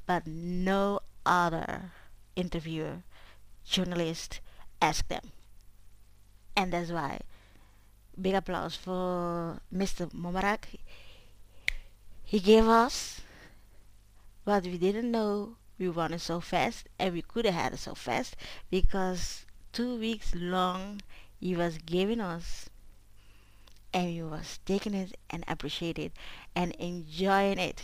but 0.06 0.28
no 0.28 1.00
other 1.28 1.92
interviewer 2.36 3.04
journalist 3.66 4.40
asked 4.82 5.10
them. 5.10 5.32
And 6.58 6.74
that's 6.74 6.92
why. 6.92 7.22
Big 8.20 8.34
applause 8.36 8.76
for 8.76 9.62
mr 9.74 10.12
momarak 10.14 10.66
he 12.24 12.40
gave 12.40 12.68
us 12.68 13.22
what 14.44 14.64
we 14.64 14.78
didn't 14.78 15.12
know. 15.12 15.58
We 15.78 15.90
wanted 15.90 16.22
so 16.22 16.40
fast 16.40 16.88
and 17.00 17.14
we 17.14 17.22
could 17.22 17.46
have 17.46 17.54
had 17.54 17.74
it 17.74 17.78
so 17.80 17.94
fast 17.96 18.36
because 18.72 19.46
two 19.74 19.98
weeks 19.98 20.34
long 20.36 21.02
he 21.40 21.56
was 21.56 21.78
giving 21.80 22.20
us 22.20 22.70
and 23.94 24.08
we 24.08 24.24
was 24.24 24.60
taking 24.66 24.94
it 24.94 25.18
and 25.30 25.44
appreciate 25.48 26.00
it 26.00 26.12
and 26.58 26.74
enjoying 26.80 27.60
it. 27.60 27.80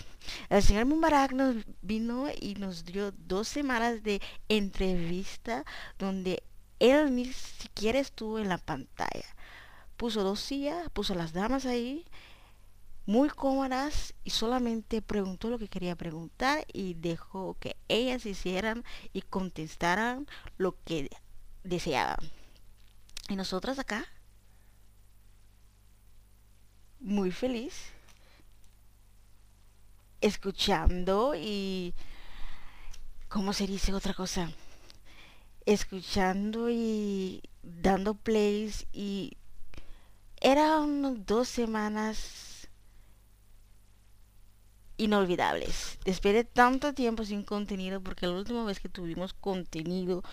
El 0.50 0.64
señor 0.64 0.86
Mubarak 0.86 1.32
nos 1.34 1.58
vino 1.84 2.28
y 2.42 2.56
nos 2.56 2.84
dio 2.84 3.12
dos 3.12 3.48
semanas 3.48 4.02
de 4.02 4.20
entrevista 4.50 5.64
donde 6.00 6.42
él 6.80 7.16
ni 7.16 7.32
siquiera 7.32 8.00
estuvo 8.00 8.40
en 8.40 8.50
la 8.50 8.58
pantalla. 8.58 9.28
Puso 9.96 10.24
dos 10.24 10.40
sillas, 10.40 10.90
puso 10.90 11.14
las 11.14 11.34
damas 11.34 11.68
ahí 11.68 12.04
muy 13.06 13.30
cómodas 13.30 14.16
y 14.24 14.32
solamente 14.32 15.04
preguntó 15.04 15.50
lo 15.50 15.60
que 15.60 15.68
quería 15.68 15.96
preguntar 15.96 16.66
y 16.74 16.96
dejó 16.96 17.56
que 17.60 17.76
ellas 17.90 18.26
hicieran 18.26 18.84
y 19.12 19.22
contestaran 19.22 20.26
lo 20.58 20.76
que 20.84 21.12
deseaban. 21.64 22.18
Y 23.30 23.36
nosotras 23.36 23.78
acá, 23.78 24.08
muy 27.00 27.32
feliz, 27.32 27.93
escuchando 30.24 31.36
y, 31.36 31.94
¿cómo 33.28 33.52
se 33.52 33.68
dice 33.68 33.94
otra 33.94 34.14
cosa? 34.14 34.52
Escuchando 35.66 36.70
y 36.70 37.44
dando 37.62 38.16
plays 38.16 38.88
y 38.94 39.38
eran 40.40 41.26
dos 41.26 41.50
semanas 41.50 42.70
inolvidables. 44.96 46.00
Después 46.06 46.34
de 46.34 46.46
tanto 46.46 46.94
tiempo 46.94 47.26
sin 47.26 47.44
contenido, 47.44 48.02
porque 48.02 48.26
la 48.26 48.34
última 48.34 48.64
vez 48.64 48.80
que 48.80 48.88
tuvimos 48.88 49.34
contenido 49.34 50.24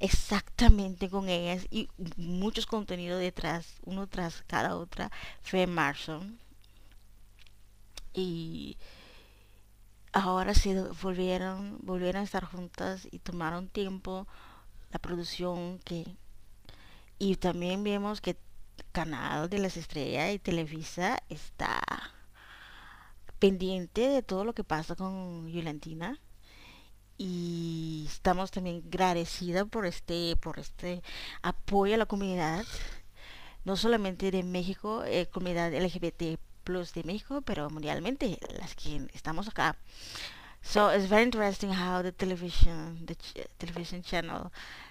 exactamente 0.00 1.08
con 1.08 1.28
ellas 1.28 1.66
y 1.70 1.88
muchos 2.16 2.66
contenidos 2.66 3.20
detrás, 3.20 3.74
uno 3.84 4.08
tras 4.08 4.42
cada 4.48 4.76
otra, 4.76 5.12
fue 5.42 5.62
en 5.62 5.72
marzo. 5.72 6.24
Y 8.12 8.76
ahora 10.16 10.54
se 10.54 10.82
volvieron, 11.02 11.78
volvieron 11.82 12.22
a 12.22 12.24
estar 12.24 12.44
juntas 12.44 13.06
y 13.10 13.18
tomaron 13.18 13.68
tiempo 13.68 14.26
la 14.90 14.98
producción 14.98 15.78
que 15.80 16.16
y 17.18 17.36
también 17.36 17.84
vemos 17.84 18.20
que 18.20 18.36
Canal 18.92 19.50
de 19.50 19.58
las 19.58 19.76
Estrellas 19.76 20.32
y 20.34 20.38
Televisa 20.38 21.18
está 21.28 21.82
pendiente 23.38 24.08
de 24.08 24.22
todo 24.22 24.44
lo 24.44 24.54
que 24.54 24.64
pasa 24.64 24.96
con 24.96 25.48
Yulentina 25.48 26.18
y 27.18 28.06
estamos 28.08 28.50
también 28.50 28.84
agradecidos 28.86 29.68
por 29.68 29.84
este 29.84 30.36
por 30.36 30.58
este 30.58 31.02
apoyo 31.42 31.94
a 31.94 31.98
la 31.98 32.06
comunidad 32.06 32.64
no 33.64 33.76
solamente 33.76 34.30
de 34.30 34.42
México 34.42 35.04
eh, 35.04 35.26
comunidad 35.26 35.74
LGBT 35.74 36.38
plus 36.66 36.92
de 36.92 37.02
México 37.10 37.40
pero 37.48 37.70
mundialmente 37.70 38.38
las 38.60 38.74
que 38.74 38.92
estamos 39.14 39.46
acá 39.48 39.68
so 40.72 40.80
it's 40.90 41.08
very 41.08 41.22
interesting 41.22 41.70
how 41.70 42.02
the 42.02 42.12
television 42.12 43.06
the 43.06 43.14
ch 43.14 43.28
television 43.58 44.02
channel 44.02 44.50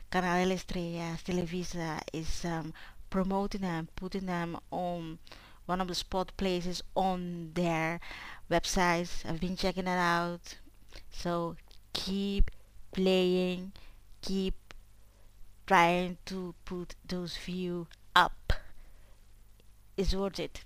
Canal 0.09 0.39
de 0.39 0.45
las 0.45 0.61
Estrellas 0.61 1.23
Televisa 1.23 1.99
is 2.13 2.45
um, 2.45 2.73
promoting 3.09 3.61
them 3.61 3.87
putting 3.95 4.25
them 4.25 4.57
on 4.71 5.19
one 5.65 5.81
of 5.81 5.87
the 5.87 5.95
spot 5.95 6.31
places 6.37 6.83
on 6.95 7.51
their 7.53 7.99
websites. 8.49 9.25
I've 9.25 9.39
been 9.39 9.55
checking 9.55 9.87
it 9.87 9.97
out. 9.97 10.57
So 11.11 11.55
keep 11.93 12.51
playing, 12.91 13.71
keep 14.21 14.55
trying 15.65 16.17
to 16.25 16.53
put 16.65 16.95
those 17.07 17.37
view 17.37 17.87
up. 18.15 18.53
It's 19.97 20.13
worth 20.13 20.39
it. 20.39 20.61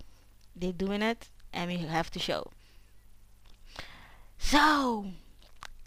They're 0.54 0.72
doing 0.72 1.02
it 1.02 1.28
and 1.52 1.70
we 1.70 1.78
have 1.78 2.10
to 2.12 2.18
show. 2.18 2.50
So, 4.38 5.06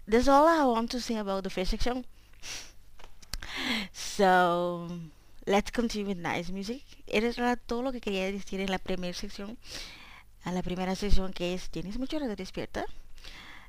that's 0.06 0.28
all 0.28 0.46
I 0.46 0.64
want 0.64 0.90
to 0.92 1.00
say 1.00 1.16
about 1.16 1.44
the 1.44 1.50
first 1.50 1.70
section. 1.70 2.04
So, 3.92 4.88
let's 5.46 5.70
continue 5.70 6.06
with 6.06 6.18
nice 6.18 6.50
music. 6.50 6.82
Era 7.06 7.56
todo 7.56 7.82
lo 7.82 7.92
que 7.92 8.00
quería 8.00 8.30
decir 8.32 8.60
en 8.60 8.70
la 8.70 8.78
primera 8.78 9.14
sección. 9.14 9.56
A 10.44 10.52
la 10.52 10.62
primera 10.62 10.94
sección 10.94 11.32
que 11.32 11.54
es, 11.54 11.68
¿tienes 11.70 11.98
mucho 11.98 12.18
de 12.18 12.36
despierta? 12.36 12.84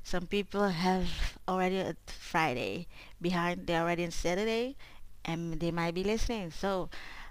Some 0.04 0.26
people 0.26 0.68
have 0.68 1.08
already 1.48 1.78
at 1.78 1.96
Friday 2.06 2.86
behind, 3.20 3.66
they're 3.66 3.82
already 3.82 4.04
on 4.04 4.12
Saturday 4.12 4.76
and 5.24 5.58
they 5.58 5.72
might 5.72 5.94
be 5.94 6.04
listening. 6.04 6.50
So, 6.52 6.90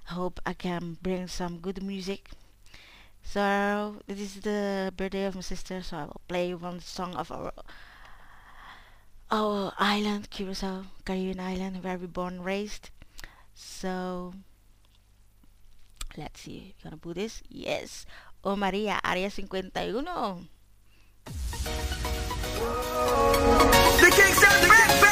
I 0.09 0.13
hope 0.13 0.41
I 0.45 0.53
can 0.53 0.97
bring 1.01 1.27
some 1.27 1.59
good 1.59 1.81
music. 1.81 2.31
So, 3.25 3.97
this 4.07 4.19
is 4.19 4.41
the 4.41 4.93
birthday 4.95 5.25
of 5.25 5.35
my 5.35 5.41
sister, 5.41 5.81
so 5.81 5.97
I 5.97 6.03
will 6.05 6.21
play 6.27 6.53
one 6.53 6.79
song 6.79 7.15
of 7.15 7.31
our 7.31 7.51
our 9.31 9.73
island, 9.77 10.29
Curacao, 10.29 10.85
Caribbean 11.03 11.39
island, 11.39 11.83
where 11.83 11.97
we 11.97 12.07
born 12.07 12.35
and 12.35 12.45
raised. 12.45 12.91
So 13.53 14.33
let's 16.17 16.41
see, 16.41 16.73
you 16.77 16.83
gonna 16.83 16.97
put 16.97 17.15
this? 17.15 17.41
Yes. 17.49 18.05
Oh 18.43 18.55
Maria, 18.55 18.99
Area 19.03 19.29
51. 19.29 19.71
The 23.99 24.11
Kingston 24.15 25.04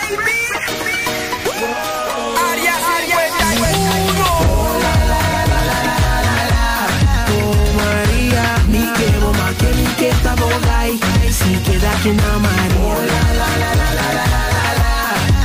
Toma 12.04 12.38
María. 12.38 12.98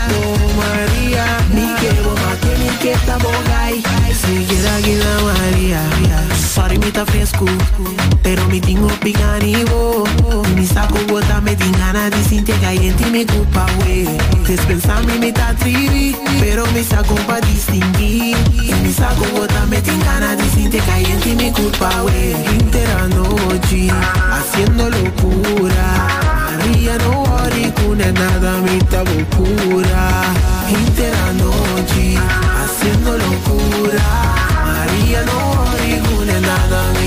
Toma 0.08 0.64
María. 0.74 1.24
Ni 1.54 1.72
que 1.78 1.92
bomba 2.02 2.34
tiene 2.40 2.76
que 2.78 2.92
esta 2.94 3.16
bogay. 3.18 3.80
Si 4.20 4.44
quiera 4.44 4.80
guida 4.80 5.20
María. 5.22 5.80
Sorry, 6.52 6.78
mi 6.78 6.86
está 6.86 7.06
fresco. 7.06 7.44
Pero 8.24 8.44
mi 8.46 8.60
tingo 8.60 8.88
piganivo. 9.04 10.02
Mi 10.56 10.66
saco 10.66 10.98
bota 11.06 11.40
me 11.40 11.54
tingana. 11.54 12.10
Dicen 12.10 12.44
que 12.44 12.54
hay 12.66 12.88
en 12.88 12.96
ti 12.96 13.04
mi 13.04 13.24
culpa, 13.24 13.64
wey. 13.84 14.08
Despensame 14.44 15.16
mi 15.20 15.28
está 15.28 15.54
trivi. 15.54 16.16
Pero 16.40 16.66
mi 16.72 16.82
saco 16.82 17.14
pa 17.28 17.40
distinguir. 17.40 18.36
Mi 18.82 18.92
saco 18.92 19.24
bota 19.32 19.64
me 19.66 19.80
tingana. 19.80 20.34
Dicen 20.34 20.70
que 20.72 20.80
hay 20.90 21.04
en 21.04 21.20
ti 21.20 21.36
mi 21.36 21.52
culpa, 21.52 22.02
wey. 22.02 22.34
Interano, 22.58 23.36
G. 23.70 23.92
Haciendo 24.32 24.90
locura. 24.90 26.27
Maria 26.68 26.98
no 26.98 27.22
worry 27.22 27.72
con 27.72 27.96
nada 27.96 28.59
mi 28.61 28.78
stavo 28.81 29.24
pura. 29.31 30.22
Intera 30.68 31.33
noci 31.33 32.14
haciendo 32.14 33.16
locura. 33.16 34.04
Maria 34.66 35.24
no 35.24 35.38
worry 35.48 35.98
con 36.00 36.26
nada 36.26 36.97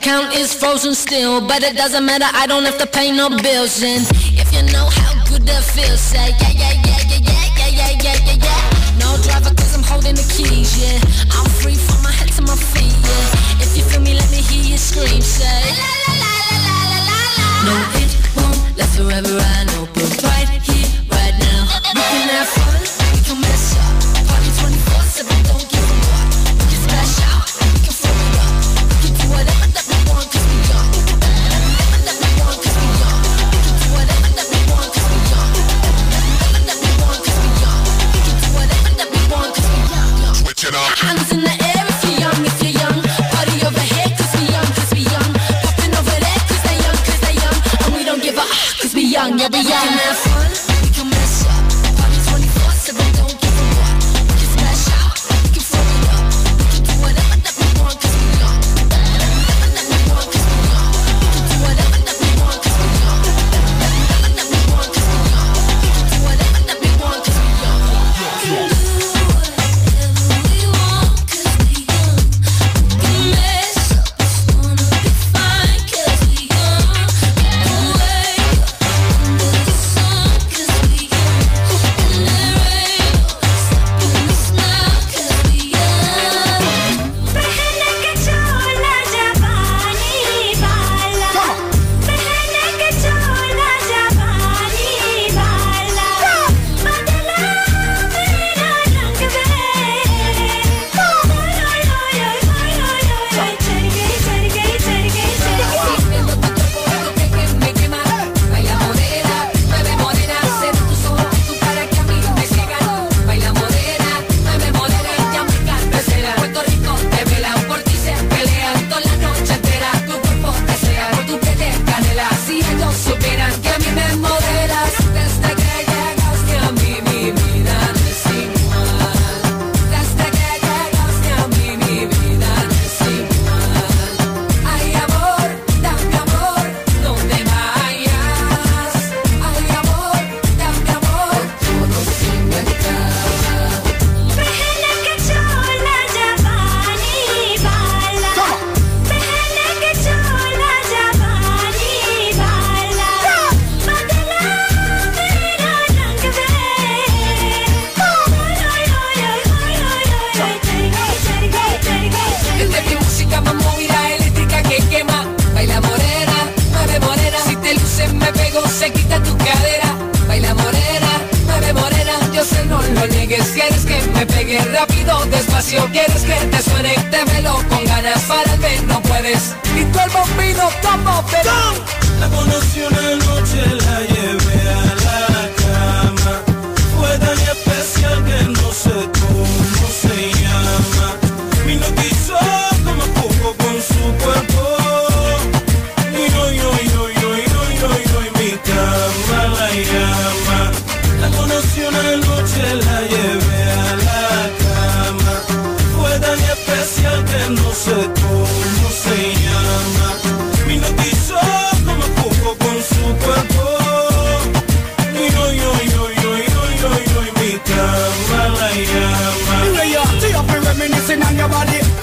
account 0.00 0.34
is 0.34 0.54
frozen 0.54 0.94
still, 0.94 1.40
but 1.46 1.62
it 1.62 1.76
doesn't 1.76 2.04
matter. 2.06 2.24
I 2.32 2.46
don't 2.46 2.64
have 2.64 2.78
to 2.78 2.86
pay 2.86 3.12
no 3.12 3.28
bills. 3.28 3.82
And 3.82 4.06
if 4.40 4.48
you 4.52 4.62
know 4.72 4.88
how 4.88 5.12
good 5.28 5.42
that 5.44 5.62
feels, 5.62 6.00
say 6.00 6.32
yeah, 6.40 6.52
yeah, 6.62 6.74
yeah, 6.88 7.02
yeah, 7.10 7.20
yeah, 7.28 7.68
yeah, 7.78 7.92
yeah, 8.04 8.16
yeah, 8.24 8.38
yeah. 8.46 8.62
No 9.02 9.08
driver 9.24 9.52
'cause 9.54 9.74
I'm 9.76 9.84
holding 9.84 10.16
the 10.16 10.26
keys. 10.34 10.72
Yeah, 10.80 11.36
I'm 11.36 11.48
free 11.60 11.76
from 11.76 12.00
my 12.02 12.12
head 12.12 12.32
to 12.36 12.42
my 12.42 12.56
feet. 12.72 12.96
Yeah, 13.08 13.64
if 13.64 13.76
you 13.76 13.84
feel 13.84 14.00
me, 14.00 14.14
let 14.14 14.30
me 14.30 14.40
hear 14.48 14.64
you 14.72 14.78
scream. 14.78 15.20
Say 15.20 15.60
la 15.80 15.92
la 16.04 16.12
la 16.22 16.32
la 16.48 16.58
la 16.66 16.76
la 16.92 17.00
la 17.08 17.18
la. 17.38 17.48
No, 17.66 17.74
it 18.00 18.10
won't 18.36 18.58
last 18.78 18.96
forever. 18.96 19.36
I 19.36 19.64
know, 19.68 19.69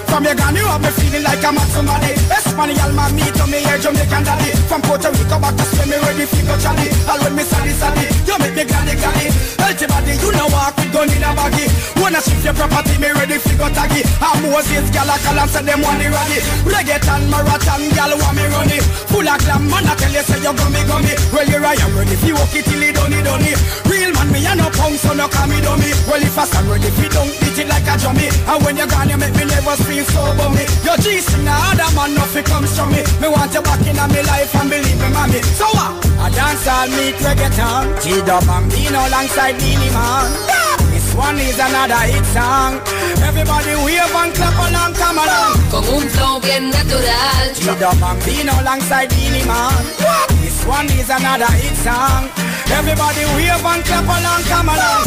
From 0.07 0.23
your 0.23 0.35
gun, 0.35 0.55
you 0.55 0.65
have 0.65 0.81
me 0.81 0.89
feeling 0.89 1.23
like 1.23 1.43
I'm 1.43 1.57
at 1.57 1.67
somebody. 1.69 2.13
Espanyol 2.31 2.93
man, 2.95 3.15
me 3.15 3.25
to 3.37 3.45
me, 3.47 3.59
yeah, 3.61 3.77
Jamaican 3.77 4.23
daddy. 4.23 4.51
From 4.67 4.81
Puerto 4.81 5.11
Rico 5.11 5.37
back 5.39 5.55
to 5.55 5.63
Spain, 5.63 5.89
me 5.89 5.97
ready 5.99 6.25
for 6.25 6.43
go 6.47 6.55
Charlie. 6.57 6.89
All 7.09 7.19
when 7.23 7.35
me 7.35 7.43
saddy 7.43 7.73
saddy, 7.75 8.05
you 8.25 8.35
make 8.39 8.55
me 8.55 8.63
gladdy 8.63 8.95
gladdy. 8.95 9.27
Healthy 9.59 9.85
body, 9.87 10.13
you 10.17 10.31
know 10.31 10.47
with 10.47 10.76
gun 10.97 11.13
in 11.13 11.21
a 11.21 11.29
baggy. 11.37 11.69
Wanna 12.01 12.17
shift 12.25 12.41
your 12.41 12.57
property, 12.57 12.97
me 12.97 13.13
ready 13.13 13.37
for 13.37 13.53
go 13.53 13.69
taggy. 13.69 14.01
I'm 14.17 14.41
Moses, 14.49 14.89
gal, 14.89 15.05
I 15.05 15.21
call 15.21 15.37
and 15.37 15.49
say 15.49 15.61
them 15.61 15.85
want 15.85 16.01
it 16.01 16.09
ready. 16.09 16.41
Reggaeton, 16.65 17.29
marathon, 17.29 17.85
gal, 17.93 18.17
want 18.17 18.33
me 18.33 18.45
running. 18.49 18.81
Full 19.13 19.29
of 19.29 19.37
glam, 19.45 19.69
man, 19.69 19.85
I 19.85 19.93
tell 19.93 20.09
you, 20.09 20.25
say 20.25 20.41
you 20.41 20.53
gummy 20.57 20.81
gummy. 20.89 21.13
Well, 21.29 21.45
you're 21.45 21.61
I'm 21.61 21.93
ready 21.93 22.17
for 22.17 22.33
walk 22.33 22.53
it 22.57 22.65
till 22.65 22.81
it 22.81 22.97
it 22.97 23.23
done. 23.23 23.45
Real 23.85 24.11
man, 24.17 24.29
me, 24.33 24.41
I 24.41 24.57
no 24.57 24.73
punk, 24.73 24.97
so 24.97 25.13
no 25.13 25.29
call 25.29 25.45
me 25.45 25.61
dummy. 25.61 25.93
Well, 26.09 26.23
if 26.23 26.37
I 26.37 26.45
stand 26.49 26.65
ready, 26.65 26.89
you 26.97 27.09
don't 27.13 27.29
it 27.29 27.67
like 27.69 27.85
a 27.85 27.93
drummy. 28.01 28.29
And 28.49 28.59
when 28.65 28.77
you're 28.77 28.89
gone, 28.89 29.09
you 29.09 29.17
make 29.17 29.35
me 29.37 29.45
never 29.45 29.77
feel 29.85 30.05
so 30.09 30.21
bummy. 30.33 30.65
Your 30.81 30.97
G's 30.97 31.29
now, 31.45 31.73
other 31.73 31.89
man, 31.93 32.17
nothing 32.17 32.45
comes 32.45 32.73
from 32.73 32.89
me. 32.89 33.05
Me 33.21 33.27
want 33.29 33.53
you 33.53 33.61
back 33.61 33.85
in 33.85 33.95
my 33.97 34.09
life 34.09 34.53
and 34.57 34.69
believe 34.69 34.97
me, 34.97 35.09
mommy. 35.13 35.41
So 35.57 35.69
what? 35.77 35.93
I 36.17 36.29
dance 36.33 36.65
all 36.65 36.89
meet 36.89 37.17
reggaeton. 37.21 38.01
G-Dub 38.01 38.49
and 38.49 38.65
Bino 38.71 38.97
alongside 38.97 39.57
Beenie 39.61 39.93
Man. 39.93 40.25
This 40.49 40.86
one 41.17 41.37
is 41.39 41.59
another 41.59 41.99
hit 42.05 42.25
song. 42.25 42.79
Everybody 43.25 43.73
wave 43.83 44.15
and 44.15 44.33
clap 44.33 44.55
along, 44.69 44.93
come 44.93 45.17
along. 45.17 45.53
Con 45.71 45.83
un 45.89 46.07
flow 46.09 46.39
bien 46.39 46.69
natural. 46.69 47.53
G-Dub 47.55 48.03
and 48.03 48.19
Bino 48.25 48.53
alongside 48.61 49.09
Beenie 49.09 49.45
Man. 49.45 49.73
This 50.41 50.63
one 50.65 50.85
is 50.93 51.09
another 51.09 51.51
hit 51.57 51.75
song. 51.81 52.29
Everybody 52.71 53.25
wave 53.35 53.65
and 53.65 53.83
clap 53.85 54.05
along, 54.05 54.43
come 54.45 54.69
along. 54.69 55.05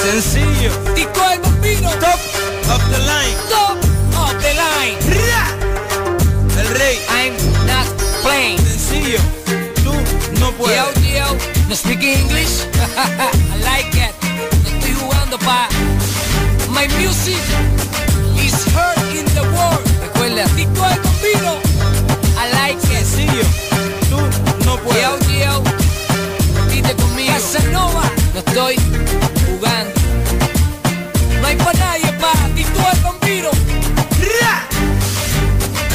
Sencillo, 0.00 0.72
Tico 0.94 1.20
el 1.30 1.38
bombino, 1.40 1.90
top 2.00 2.20
of 2.72 2.82
the 2.90 2.98
line. 3.04 3.36
top 3.50 3.76
of 4.16 4.32
the 4.42 4.52
line. 4.56 4.96
El 6.56 6.68
rey, 6.78 6.96
I'm 7.08 7.34
not 7.66 7.86
playing. 8.22 8.58
sencillo, 8.58 9.20
tú 9.84 9.92
no 10.40 10.46
Yo, 10.50 10.52
puedes. 10.56 11.04
yo, 11.04 11.26
no 11.68 11.74
speak 11.74 12.02
English? 12.02 12.64
I 12.96 13.60
like 13.62 13.94
it. 13.96 14.14
Jugando 15.30 15.46
pa. 15.46 15.68
My 16.70 16.88
music 16.98 17.38
is 18.34 18.66
heard 18.74 18.98
in 19.14 19.24
the 19.26 19.42
world. 19.54 19.80
Recuerda, 20.02 20.42
el 20.42 20.66
bombino. 20.66 21.54
I 22.36 22.50
like 22.52 22.82
it. 22.82 23.04
Sencillo, 23.04 23.44
tú 24.08 24.16
no 24.64 24.76
Yo, 24.76 24.82
puedes. 24.82 25.28
yo, 25.38 25.62
repite 26.66 26.94
conmigo. 26.96 27.32
Casanova, 27.32 28.10
no 28.34 28.40
estoy 28.40 28.76
jugando. 29.46 30.00
No 31.40 31.46
hay 31.46 31.56
pa' 31.56 31.74
nadie 31.74 32.12
pa. 32.14 32.32
El 32.56 33.00
bombino. 33.02 33.50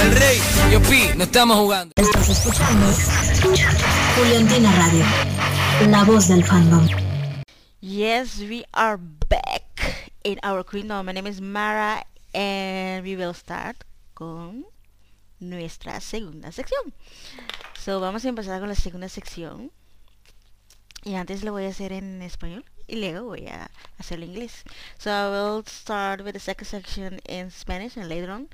El 0.02 0.12
rey, 0.12 0.40
Yo, 0.72 0.82
Pi, 0.84 1.10
no 1.18 1.26
estamos 1.26 1.58
jugando. 1.58 1.92
Estás 1.98 2.30
escuchando 2.30 2.88
Juliantina 4.16 4.72
Radio, 4.78 5.04
la 5.90 6.04
voz 6.06 6.30
del 6.30 6.46
fandom. 6.46 6.88
Yes, 7.88 8.40
we 8.40 8.66
are 8.74 8.98
back 8.98 10.10
in 10.24 10.40
our 10.42 10.64
kingdom. 10.64 11.06
My 11.06 11.12
name 11.12 11.28
is 11.28 11.40
Mara 11.40 12.04
and 12.34 13.06
we 13.06 13.16
will 13.16 13.36
start 13.36 13.84
con 14.16 14.66
nuestra 15.40 16.02
segunda 16.02 16.52
sección. 16.52 16.92
So, 17.78 18.00
vamos 18.00 18.26
a 18.26 18.30
empezar 18.30 18.60
con 18.60 18.70
la 18.70 18.74
segunda 18.74 19.08
sección. 19.08 19.70
Y 21.04 21.14
antes 21.14 21.44
lo 21.44 21.52
voy 21.52 21.66
a 21.66 21.70
hacer 21.70 21.94
en 21.94 22.24
español 22.24 22.66
y 22.88 22.96
luego 22.96 23.28
voy 23.28 23.46
a 23.46 23.70
hacerlo 24.00 24.26
en 24.26 24.32
inglés. 24.32 24.64
So, 24.98 25.12
I 25.12 25.30
will 25.30 25.64
start 25.68 26.24
with 26.24 26.34
the 26.34 26.40
second 26.40 26.66
section 26.66 27.20
in 27.30 27.52
Spanish 27.52 27.98
and 27.98 28.10
later 28.10 28.32
on, 28.32 28.50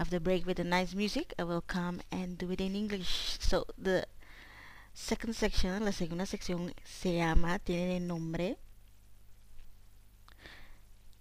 after 0.00 0.18
break 0.18 0.44
with 0.48 0.56
the 0.56 0.64
nice 0.64 0.96
music, 0.96 1.32
I 1.38 1.44
will 1.44 1.62
come 1.62 2.00
and 2.10 2.36
do 2.36 2.50
it 2.50 2.60
in 2.60 2.74
English. 2.74 3.38
So, 3.38 3.66
the 3.80 4.08
second 4.98 5.34
section, 5.34 5.84
la 5.84 5.92
segunda 5.92 6.26
sección 6.26 6.74
se 6.84 7.14
llama, 7.14 7.58
tiene 7.60 7.98
el 7.98 8.06
nombre 8.06 8.58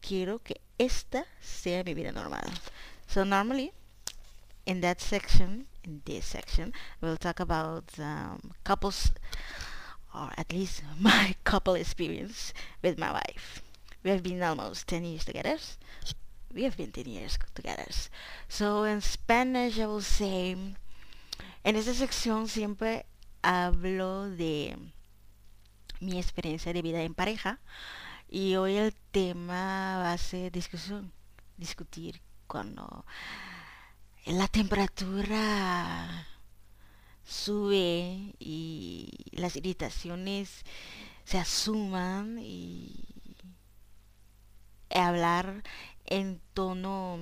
Quiero 0.02 0.40
que 0.40 0.62
esta 0.78 1.26
sea 1.42 1.84
mi 1.84 1.94
vida 1.94 2.12
normal. 2.12 2.44
So 3.08 3.24
normally, 3.24 3.72
in 4.66 4.82
that 4.82 5.00
section, 5.00 5.68
in 5.84 6.02
this 6.06 6.26
section, 6.26 6.74
we'll 7.02 7.18
talk 7.18 7.40
about 7.40 7.84
um, 8.00 8.54
couples, 8.64 9.12
or 10.14 10.32
at 10.38 10.52
least 10.52 10.84
my 11.00 11.36
couple 11.44 11.76
experience 11.76 12.54
with 12.82 12.98
my 12.98 13.12
wife. 13.12 13.62
We 14.04 14.12
have 14.12 14.24
been 14.24 14.42
almost 14.42 14.88
10 14.88 15.04
years 15.04 15.26
together. 15.26 15.58
We 16.54 16.64
have 16.64 16.78
been 16.78 16.92
10 16.92 17.06
years 17.06 17.38
together. 17.54 17.88
So 18.48 18.84
in 18.84 19.02
Spanish, 19.02 19.80
I 19.80 19.88
will 19.88 20.02
say, 20.02 20.56
en 21.64 21.76
esta 21.76 21.94
sección 21.94 22.48
siempre 22.48 23.06
hablo 23.48 24.30
de 24.30 24.78
mi 26.02 26.20
experiencia 26.20 26.74
de 26.74 26.82
vida 26.82 27.02
en 27.02 27.14
pareja 27.14 27.62
y 28.28 28.58
hoy 28.58 28.76
el 28.76 28.94
tema 29.12 30.00
va 30.00 30.12
a 30.12 30.18
ser 30.18 30.52
discusión, 30.52 31.14
discutir 31.56 32.22
cuando 32.46 33.06
la 34.26 34.50
temperatura 34.50 36.28
sube 37.24 38.36
y 38.38 39.14
las 39.32 39.56
irritaciones 39.56 40.66
se 41.24 41.38
asuman 41.38 42.40
y 42.40 43.06
hablar 44.90 45.64
en 46.06 46.42
tono 46.54 47.18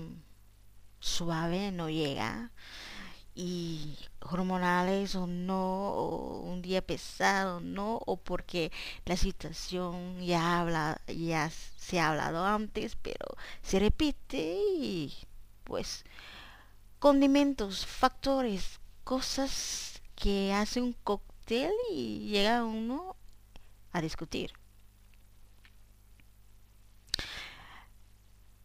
suave 0.99 1.71
no 1.71 1.88
llega 1.91 2.51
y 3.36 3.95
hormonales 4.32 5.15
o 5.15 5.28
no, 5.28 5.89
o 5.93 6.39
un 6.41 6.61
día 6.61 6.82
pesado 6.82 7.59
no, 7.59 8.01
o 8.05 8.17
porque 8.17 8.71
la 9.05 9.17
situación 9.17 10.19
ya 10.21 10.59
habla, 10.59 11.01
ya 11.07 11.49
se 11.78 11.99
ha 11.99 12.09
hablado 12.09 12.45
antes, 12.45 12.95
pero 12.95 13.26
se 13.61 13.80
repite 13.80 14.57
y 14.80 15.13
pues 15.63 16.05
condimentos, 16.99 17.86
factores, 17.86 18.80
cosas 19.03 20.01
que 20.15 20.53
hace 20.53 20.82
un 20.82 20.93
cóctel 20.93 21.71
y 21.91 22.30
llega 22.30 22.63
uno 22.63 23.15
a 23.91 24.01
discutir. 24.01 24.53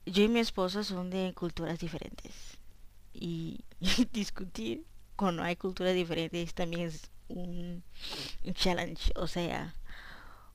Yo 0.06 0.24
y 0.24 0.28
mi 0.28 0.40
esposa 0.40 0.82
son 0.82 1.10
de 1.10 1.32
culturas 1.34 1.78
diferentes 1.78 2.58
y 3.12 3.64
discutir 4.12 4.84
cuando 5.20 5.42
hay 5.42 5.54
culturas 5.54 5.92
diferentes 5.92 6.54
también 6.54 6.86
es 6.86 7.10
un, 7.28 7.84
challenge, 8.54 9.12
o 9.16 9.26
sea, 9.26 9.74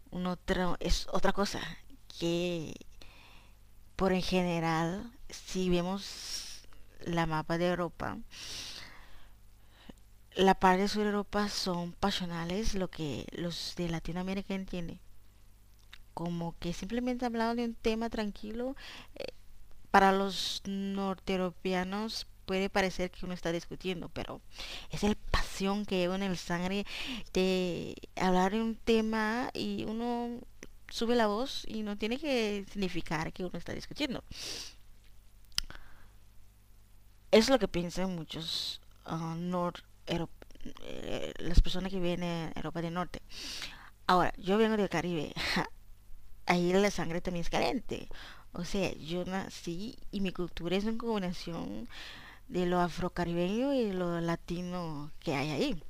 un 0.09 0.25
otro, 0.25 0.75
es 0.79 1.07
otra 1.11 1.33
cosa 1.33 1.61
que 2.17 2.73
por 3.95 4.11
en 4.11 4.23
general 4.23 5.11
si 5.29 5.69
vemos 5.69 6.67
la 7.05 7.27
mapa 7.27 7.59
de 7.59 7.69
Europa 7.69 8.17
la 10.35 10.55
parte 10.55 10.81
de 10.81 10.87
sur 10.87 11.05
Europa 11.05 11.47
son 11.47 11.91
pasionales 11.91 12.73
lo 12.73 12.89
que 12.89 13.27
los 13.33 13.75
de 13.77 13.87
Latinoamérica 13.87 14.55
entienden. 14.55 14.99
Como 16.15 16.57
que 16.57 16.73
simplemente 16.73 17.27
hablando 17.27 17.55
de 17.55 17.65
un 17.65 17.75
tema 17.75 18.09
tranquilo 18.09 18.75
eh, 19.13 19.27
para 19.91 20.11
los 20.11 20.63
norteeuropeanos 20.65 22.25
puede 22.45 22.69
parecer 22.69 23.11
que 23.11 23.25
uno 23.25 23.33
está 23.33 23.51
discutiendo, 23.51 24.09
pero 24.09 24.41
es 24.91 25.03
el 25.03 25.17
emoción 25.55 25.85
que 25.85 25.97
lleva 25.97 26.15
en 26.15 26.23
el 26.23 26.37
sangre 26.37 26.85
de 27.33 27.95
hablar 28.17 28.51
de 28.51 28.61
un 28.61 28.75
tema 28.75 29.49
y 29.53 29.85
uno 29.85 30.41
sube 30.89 31.15
la 31.15 31.27
voz 31.27 31.63
y 31.67 31.83
no 31.83 31.97
tiene 31.97 32.17
que 32.17 32.65
significar 32.71 33.31
que 33.31 33.45
uno 33.45 33.57
está 33.57 33.73
discutiendo. 33.73 34.23
Es 37.31 37.49
lo 37.49 37.57
que 37.57 37.67
piensan 37.67 38.15
muchos 38.15 38.81
uh, 39.05 39.35
nor 39.35 39.83
eh, 40.07 41.33
las 41.37 41.61
personas 41.61 41.91
que 41.91 41.99
vienen 41.99 42.49
en 42.49 42.53
Europa 42.55 42.81
del 42.81 42.93
Norte. 42.93 43.21
Ahora, 44.07 44.33
yo 44.37 44.57
vengo 44.57 44.77
del 44.77 44.89
Caribe. 44.89 45.33
Ahí 46.47 46.71
la 46.73 46.91
sangre 46.91 47.21
también 47.21 47.41
es 47.41 47.49
caliente. 47.49 48.09
O 48.51 48.65
sea, 48.65 48.93
yo 48.93 49.25
nací 49.25 49.97
y 50.11 50.21
mi 50.21 50.31
cultura 50.31 50.75
es 50.75 50.83
una 50.83 50.97
combinación 50.97 51.87
de 52.47 52.65
lo 52.65 52.79
afrocaribeño 52.79 53.73
y 53.73 53.91
lo 53.91 54.19
latino 54.21 55.11
que 55.19 55.35
hay 55.35 55.51
ahí. 55.51 55.83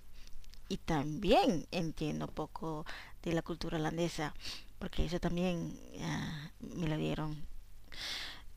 Y 0.68 0.78
también 0.78 1.68
entiendo 1.72 2.28
poco 2.28 2.86
de 3.24 3.34
la 3.34 3.42
cultura 3.42 3.78
holandesa, 3.78 4.34
porque 4.80 5.06
eso 5.06 5.20
también 5.20 5.80
ah, 6.02 6.52
me 6.60 6.88
lo 6.88 6.98
dieron 6.98 7.46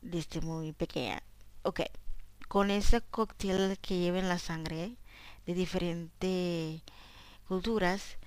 desde 0.01 0.41
muy 0.41 0.73
pequeña. 0.73 1.21
Ok, 1.63 1.81
con 2.47 2.71
ese 2.71 3.01
cóctel 3.01 3.77
que 3.79 3.99
lleva 3.99 4.21
la 4.21 4.39
sangre 4.39 4.95
de 5.45 5.53
diferentes 5.53 6.81
culturas, 7.47 8.17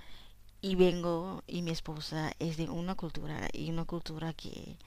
y 0.63 0.77
vengo 0.77 1.43
y 1.49 1.63
mi 1.63 1.73
esposa 1.73 2.33
es 2.39 2.57
de 2.57 2.71
una 2.71 2.95
cultura 2.95 3.49
y 3.53 3.69
una 3.71 3.85
cultura 3.85 4.33
que 4.33 4.79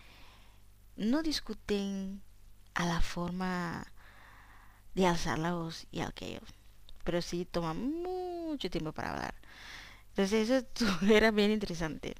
no 0.95 1.21
discuten 1.21 2.21
a 2.73 2.85
la 2.85 3.01
forma 3.01 3.85
de 4.95 5.05
alzar 5.05 5.39
la 5.39 5.53
voz 5.53 5.87
y 5.91 6.01
aquello 6.01 6.41
pero 7.03 7.21
sí 7.21 7.45
toma 7.45 7.73
mucho 7.73 8.69
tiempo 8.69 8.91
para 8.91 9.11
hablar 9.11 9.35
entonces 10.09 10.49
eso 10.49 10.65
era 11.11 11.31
bien 11.31 11.51
interesante 11.51 12.15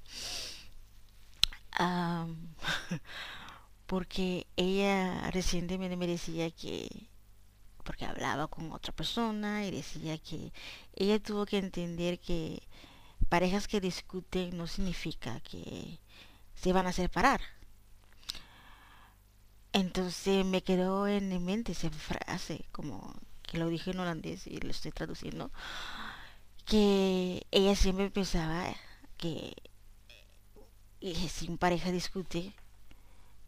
porque 3.86 4.48
ella 4.56 5.30
recientemente 5.32 5.98
me 5.98 6.08
decía 6.08 6.50
que 6.52 6.88
porque 7.84 8.06
hablaba 8.06 8.48
con 8.48 8.72
otra 8.72 8.94
persona 8.94 9.66
y 9.66 9.72
decía 9.72 10.18
que 10.18 10.52
ella 10.96 11.20
tuvo 11.20 11.46
que 11.46 11.60
entender 11.60 12.20
que 12.20 12.64
parejas 13.30 13.68
que 13.68 13.80
discuten 13.80 14.58
no 14.58 14.68
significa 14.68 15.40
que 15.42 16.00
se 16.56 16.74
van 16.74 16.88
a 16.88 16.94
separar. 16.94 17.42
Entonces 19.76 20.46
me 20.46 20.64
quedó 20.64 21.06
en 21.06 21.28
mi 21.28 21.38
mente 21.38 21.74
esa 21.74 21.90
frase, 21.90 22.64
como 22.72 23.14
que 23.42 23.58
lo 23.58 23.68
dije 23.68 23.92
en 23.92 24.00
holandés 24.00 24.48
y 24.48 24.58
lo 24.62 24.72
estoy 24.72 24.92
traduciendo, 24.92 25.52
que 26.66 27.46
ella 27.52 27.76
siempre 27.76 28.10
pensaba 28.10 28.74
que, 29.18 29.54
si 31.28 31.50
una 31.50 31.58
pareja 31.58 31.92
discute, 31.92 32.54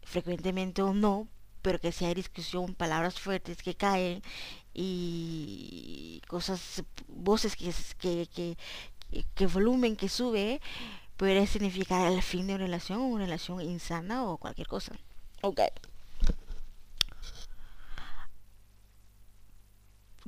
frecuentemente 0.02 0.82
o 0.82 0.92
no, 0.92 1.28
pero 1.62 1.78
que 1.80 1.92
si 1.92 2.04
hay 2.04 2.12
discusión, 2.12 2.74
palabras 2.74 3.18
fuertes 3.18 3.62
que 3.62 3.74
caen 3.74 4.22
y 4.74 6.20
cosas, 6.28 6.84
voces 7.06 7.56
que, 7.56 7.72
que, 8.28 8.58
que 9.34 9.46
volumen 9.46 9.96
que 9.96 10.10
sube 10.10 10.60
puede 11.16 11.46
significar 11.46 12.12
el 12.12 12.20
fin 12.20 12.48
de 12.48 12.56
una 12.56 12.64
relación, 12.66 13.00
una 13.00 13.24
relación 13.24 13.62
insana 13.62 14.26
o 14.26 14.36
cualquier 14.36 14.66
cosa. 14.66 14.92
Ok. 15.40 15.60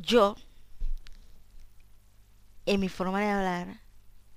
Yo, 0.02 0.34
en 2.64 2.80
mi 2.80 2.88
forma 2.88 3.20
de 3.20 3.28
hablar, 3.28 3.80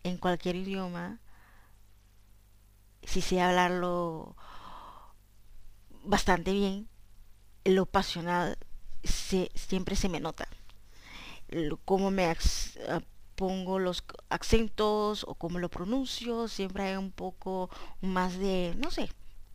en 0.04 0.18
cualquier 0.18 0.58
idioma, 0.58 1.20
si 3.04 3.22
sé 3.22 3.42
hablarlo 3.42 4.36
bastante 6.04 6.52
bien, 6.52 6.90
lo 7.64 7.86
pasional 7.86 8.58
se, 9.06 9.52
siempre 9.56 9.96
se 9.96 10.10
me 10.10 10.20
nota. 10.20 10.50
Cómo 11.86 12.12
me 12.12 12.36
pongo 13.36 13.80
los 13.80 14.04
acentos 14.30 15.24
o 15.28 15.36
cómo 15.36 15.60
lo 15.60 15.70
pronuncio, 15.70 16.50
siempre 16.50 16.84
hay 16.84 16.98
un 16.98 17.12
poco 17.12 17.70
más 18.02 18.38
de, 18.38 18.74
no 18.78 18.92
sé, 18.92 19.10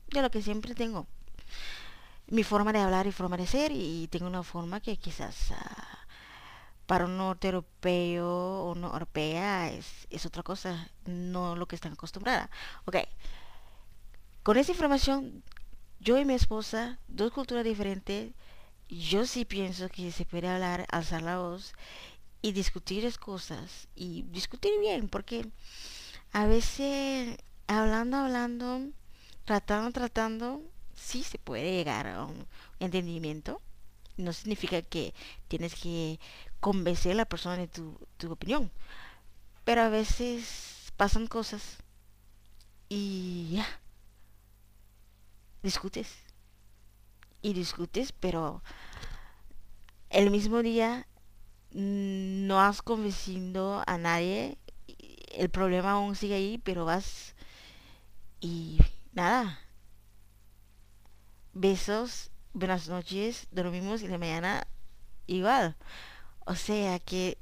de 0.09 0.22
lo 0.22 0.30
que 0.30 0.42
siempre 0.42 0.74
tengo. 0.74 1.06
Mi 2.28 2.44
forma 2.44 2.72
de 2.72 2.80
hablar 2.80 3.06
y 3.06 3.12
forma 3.12 3.36
de 3.36 3.46
ser 3.46 3.72
y 3.72 4.09
tengo 4.09 4.26
una 4.26 4.42
forma 4.42 4.80
que 4.80 4.96
quizás 4.98 5.52
ah, 5.52 5.97
para 6.89 7.05
un 7.07 7.18
norte 7.18 7.49
europeo 7.49 8.28
o 8.68 8.74
no 8.74 8.89
europea 8.95 9.70
es, 9.70 10.09
es 10.11 10.26
otra 10.26 10.43
cosa, 10.43 10.91
no 11.07 11.55
lo 11.57 11.68
que 11.68 11.76
están 11.76 11.93
acostumbrada. 11.95 12.51
Ok, 12.86 12.97
con 14.43 14.57
esa 14.57 14.72
información, 14.72 15.43
yo 16.01 16.18
y 16.18 16.24
mi 16.24 16.34
esposa, 16.34 16.99
dos 17.09 17.32
culturas 17.32 17.64
diferentes, 17.64 18.32
yo 18.89 19.26
sí 19.26 19.45
pienso 19.45 19.89
que 19.91 20.11
se 20.12 20.24
puede 20.24 20.49
hablar, 20.49 20.86
alzar 20.91 21.22
la 21.22 21.39
voz 21.39 21.74
y 22.41 22.53
discutir 22.53 23.05
es 23.05 23.18
cosas 23.18 23.89
y 23.95 24.22
discutir 24.30 24.72
bien 24.80 25.09
porque 25.09 25.47
a 26.32 26.47
veces 26.47 27.36
hablando 27.66 28.16
hablando 28.18 28.89
tratando 29.45 29.91
tratando 29.93 30.62
sí 30.95 31.22
se 31.22 31.39
puede 31.39 31.72
llegar 31.72 32.07
a 32.07 32.24
un 32.24 32.47
entendimiento 32.80 33.61
no 34.16 34.32
significa 34.32 34.82
que 34.82 35.14
tienes 35.49 35.74
que 35.74 36.20
convencer 36.61 37.12
a 37.12 37.16
la 37.16 37.24
persona 37.26 37.56
de 37.56 37.68
tu, 37.68 37.98
tu 38.16 38.30
opinión 38.32 38.70
pero 39.64 39.82
a 39.82 39.88
veces 39.88 40.92
pasan 40.96 41.26
cosas 41.26 41.78
y 42.88 43.50
ya 43.52 43.66
discutes 45.62 46.16
y 47.42 47.52
discutes 47.52 48.12
pero 48.12 48.62
el 50.11 50.30
mismo 50.30 50.62
día 50.62 51.06
no 51.70 52.61
has 52.61 52.82
convencido 52.82 53.82
a 53.86 53.98
nadie, 53.98 54.59
el 55.32 55.50
problema 55.50 55.92
aún 55.92 56.16
sigue 56.16 56.34
ahí, 56.34 56.59
pero 56.59 56.84
vas 56.84 57.34
y 58.40 58.78
nada. 59.12 59.59
Besos, 61.52 62.30
buenas 62.54 62.88
noches, 62.88 63.48
dormimos 63.50 64.02
y 64.02 64.06
de 64.06 64.18
mañana 64.18 64.66
igual. 65.26 65.76
O 66.49 66.57
sea 66.57 66.99
que 66.99 67.38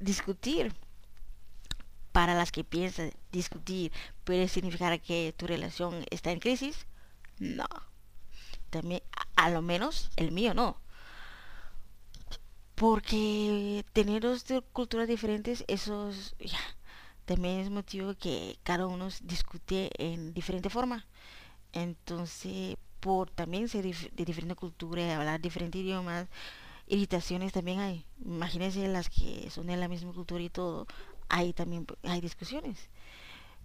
discutir 0.00 0.74
para 2.12 2.34
las 2.34 2.50
que 2.50 2.64
piensan 2.64 3.12
discutir 3.30 3.92
puede 4.24 4.48
significar 4.48 5.00
que 5.00 5.34
tu 5.36 5.46
relación 5.46 6.04
está 6.10 6.32
en 6.32 6.40
crisis. 6.40 6.86
No. 7.38 7.66
También 8.70 9.02
a 9.36 9.50
lo 9.50 9.62
menos 9.62 10.10
el 10.16 10.32
mío 10.32 10.54
no 10.54 10.80
porque 12.76 13.84
tener 13.94 14.22
dos 14.22 14.44
culturas 14.72 15.08
diferentes, 15.08 15.64
eso 15.66 16.12
ya, 16.38 16.60
también 17.24 17.60
es 17.60 17.70
motivo 17.70 18.14
que 18.14 18.58
cada 18.62 18.86
uno 18.86 19.08
discute 19.22 19.90
en 19.98 20.34
diferente 20.34 20.68
forma. 20.68 21.06
Entonces, 21.72 22.76
por 23.00 23.30
también 23.30 23.68
ser 23.68 23.84
de 23.84 24.24
diferente 24.24 24.54
cultura, 24.56 25.16
hablar 25.16 25.40
diferentes 25.40 25.80
idiomas, 25.80 26.28
irritaciones 26.86 27.52
también 27.52 27.80
hay. 27.80 28.04
Imagínense 28.24 28.86
las 28.88 29.08
que 29.08 29.50
son 29.50 29.66
de 29.68 29.76
la 29.76 29.88
misma 29.88 30.12
cultura 30.12 30.42
y 30.42 30.50
todo, 30.50 30.86
ahí 31.28 31.52
también 31.52 31.86
hay 32.04 32.20
discusiones. 32.20 32.88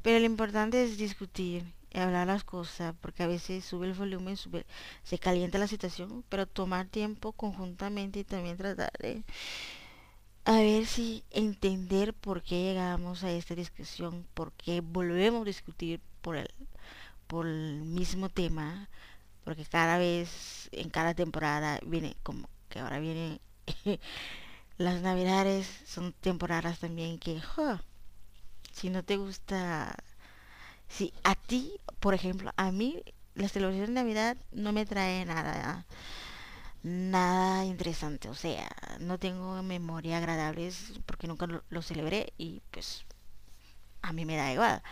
Pero 0.02 0.20
lo 0.20 0.26
importante 0.26 0.84
es 0.84 0.98
discutir 0.98 1.64
hablar 1.94 2.28
las 2.28 2.44
cosas, 2.44 2.96
porque 3.02 3.24
a 3.24 3.28
veces 3.28 3.66
sube 3.66 3.88
el 3.88 3.94
volumen, 3.94 4.38
sube, 4.38 4.66
se 5.04 5.20
calienta 5.20 5.58
la 5.58 5.68
situación, 5.68 6.24
pero 6.30 6.48
tomar 6.48 6.88
tiempo 6.88 7.34
conjuntamente 7.34 8.20
y 8.20 8.24
también 8.24 8.58
tratar 8.58 8.92
de 9.00 9.24
a 10.46 10.54
ver 10.58 10.86
si 10.86 11.24
entender 11.32 12.14
por 12.14 12.42
qué 12.42 12.56
llegamos 12.64 13.24
a 13.24 13.32
esta 13.32 13.56
discusión, 13.56 14.26
por 14.34 14.52
qué 14.54 14.82
volvemos 14.82 15.42
a 15.44 15.46
discutir 15.46 16.02
por 16.22 16.36
el, 16.36 16.50
por 17.28 17.48
el 17.48 17.82
mismo 17.84 18.30
tema, 18.30 18.90
porque 19.44 19.66
cada 19.66 19.98
vez, 19.98 20.70
en 20.72 20.90
cada 20.90 21.14
temporada 21.14 21.80
viene 21.86 22.16
como 22.24 22.50
que 22.72 22.80
ahora 22.80 22.98
vienen 23.00 23.40
las 24.78 25.02
navidades, 25.04 25.68
son 25.86 26.14
temporadas 26.14 26.80
también 26.80 27.20
que, 27.20 27.40
si 28.74 28.90
no 28.90 29.04
te 29.04 29.18
gusta 29.18 29.96
si 30.92 31.14
a 31.24 31.36
ti, 31.36 31.74
por 32.00 32.14
ejemplo, 32.14 32.52
a 32.58 32.72
mí 32.72 33.02
las 33.36 33.54
celebraciones 33.54 33.90
de 33.90 33.96
Navidad 33.96 34.38
no 34.52 34.74
me 34.74 34.86
trae 34.86 35.26
nada, 35.26 35.86
nada 36.84 37.66
interesante. 37.66 38.30
O 38.30 38.36
sea, 38.36 38.68
no 39.00 39.18
tengo 39.18 39.64
memoria 39.64 40.18
agradables 40.18 40.94
porque 41.06 41.28
nunca 41.28 41.48
lo, 41.48 41.82
celebré 41.82 42.34
y 42.38 42.62
pues 42.72 43.06
a 44.02 44.12
mí 44.14 44.26
me 44.26 44.36
da 44.36 44.52
igual. 44.52 44.84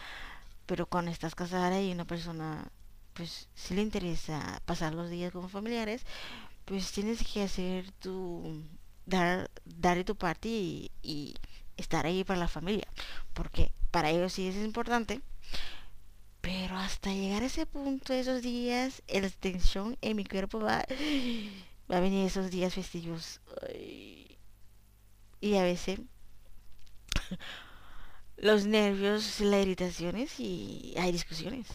Pero 0.65 0.85
cuando 0.85 1.11
estás 1.11 1.35
casada 1.35 1.81
y 1.81 1.91
una 1.91 2.05
persona, 2.05 2.69
pues 3.13 3.49
si 3.55 3.73
le 3.73 3.81
interesa 3.81 4.61
pasar 4.65 4.93
los 4.93 5.09
días 5.09 5.33
como 5.33 5.49
familiares, 5.49 6.05
pues 6.69 6.91
tienes 6.91 7.25
que 7.25 7.41
hacer 7.41 7.91
tu 7.93 8.63
dar, 9.07 9.49
dar 9.65 10.03
tu 10.03 10.15
parte 10.15 10.47
y, 10.47 11.35
estar 11.77 12.05
ahí 12.05 12.23
para 12.23 12.39
la 12.39 12.47
familia. 12.47 12.87
Porque 13.33 13.71
para 13.89 14.11
ellos 14.11 14.33
sí 14.33 14.47
es 14.47 14.55
importante. 14.57 15.21
Pero 16.41 16.77
hasta 16.77 17.11
llegar 17.11 17.41
a 17.41 17.47
ese 17.47 17.65
punto, 17.65 18.13
esos 18.13 18.43
días, 18.43 19.01
la 19.07 19.29
tensión 19.31 19.97
en 20.01 20.15
mi 20.15 20.25
cuerpo 20.25 20.59
va, 20.59 20.85
va 21.91 21.97
a 21.97 21.99
venir 22.01 22.27
esos 22.27 22.51
días 22.51 22.75
festivos. 22.75 23.41
Y 25.41 25.55
a 25.55 25.63
veces 25.63 26.01
los 28.37 28.65
nervios, 28.67 29.39
las 29.39 29.61
irritaciones 29.63 30.39
y 30.39 30.93
hay 30.97 31.11
discusiones. 31.11 31.65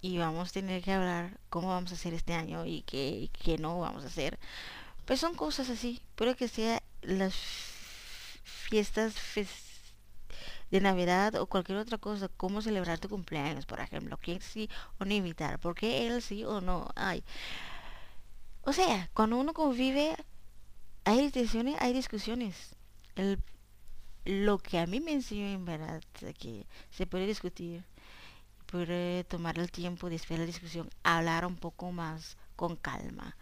Y 0.00 0.18
vamos 0.18 0.50
a 0.50 0.52
tener 0.52 0.82
que 0.82 0.92
hablar 0.92 1.38
cómo 1.50 1.68
vamos 1.68 1.90
a 1.92 1.94
hacer 1.94 2.14
este 2.14 2.34
año 2.34 2.64
y 2.66 2.82
qué, 2.82 3.30
qué 3.32 3.58
no 3.58 3.80
vamos 3.80 4.04
a 4.04 4.08
hacer. 4.08 4.38
Pues 5.04 5.20
son 5.20 5.34
cosas 5.34 5.70
así. 5.70 6.00
Puede 6.14 6.34
que 6.34 6.48
sea 6.48 6.82
las 7.02 7.34
fiestas 8.42 9.14
de 10.70 10.80
Navidad 10.80 11.34
o 11.36 11.46
cualquier 11.46 11.78
otra 11.78 11.98
cosa, 11.98 12.28
cómo 12.28 12.62
celebrar 12.62 12.98
tu 12.98 13.08
cumpleaños, 13.08 13.66
por 13.66 13.80
ejemplo, 13.80 14.18
quién 14.20 14.40
sí 14.40 14.68
o 14.98 15.04
no 15.04 15.14
invitar, 15.14 15.58
por 15.58 15.74
qué 15.74 16.06
él 16.06 16.22
sí 16.22 16.44
o 16.44 16.60
no. 16.60 16.88
Ay. 16.96 17.22
O 18.62 18.72
sea, 18.72 19.08
cuando 19.14 19.38
uno 19.38 19.54
convive, 19.54 20.16
hay 21.04 21.18
irritaciones, 21.18 21.76
hay 21.80 21.92
discusiones. 21.92 22.74
El, 23.14 23.40
lo 24.24 24.58
que 24.58 24.78
a 24.78 24.86
mí 24.86 25.00
me 25.00 25.12
enseñó 25.12 25.46
en 25.46 25.64
verdad, 25.64 26.02
que 26.38 26.66
se 26.90 27.06
puede 27.06 27.26
discutir, 27.26 27.84
puede 28.66 29.24
tomar 29.24 29.58
el 29.58 29.70
tiempo 29.70 30.10
después 30.10 30.38
de 30.38 30.46
la 30.46 30.52
discusión, 30.52 30.90
hablar 31.02 31.46
un 31.46 31.56
poco 31.56 31.92
más 31.92 32.36
con 32.56 32.76
calma, 32.76 33.36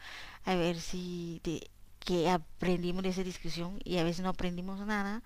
a 0.44 0.54
ver 0.54 0.80
si 0.80 1.40
de, 1.44 1.70
que 2.00 2.28
aprendimos 2.30 3.02
de 3.02 3.10
esa 3.10 3.22
discusión 3.22 3.80
y 3.84 3.98
a 3.98 4.04
veces 4.04 4.22
no 4.22 4.30
aprendimos 4.30 4.80
nada, 4.86 5.22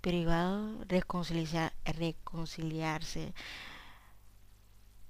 pero 0.00 0.16
igual 0.16 0.84
reconciliar, 0.88 1.72
reconciliarse 1.84 3.32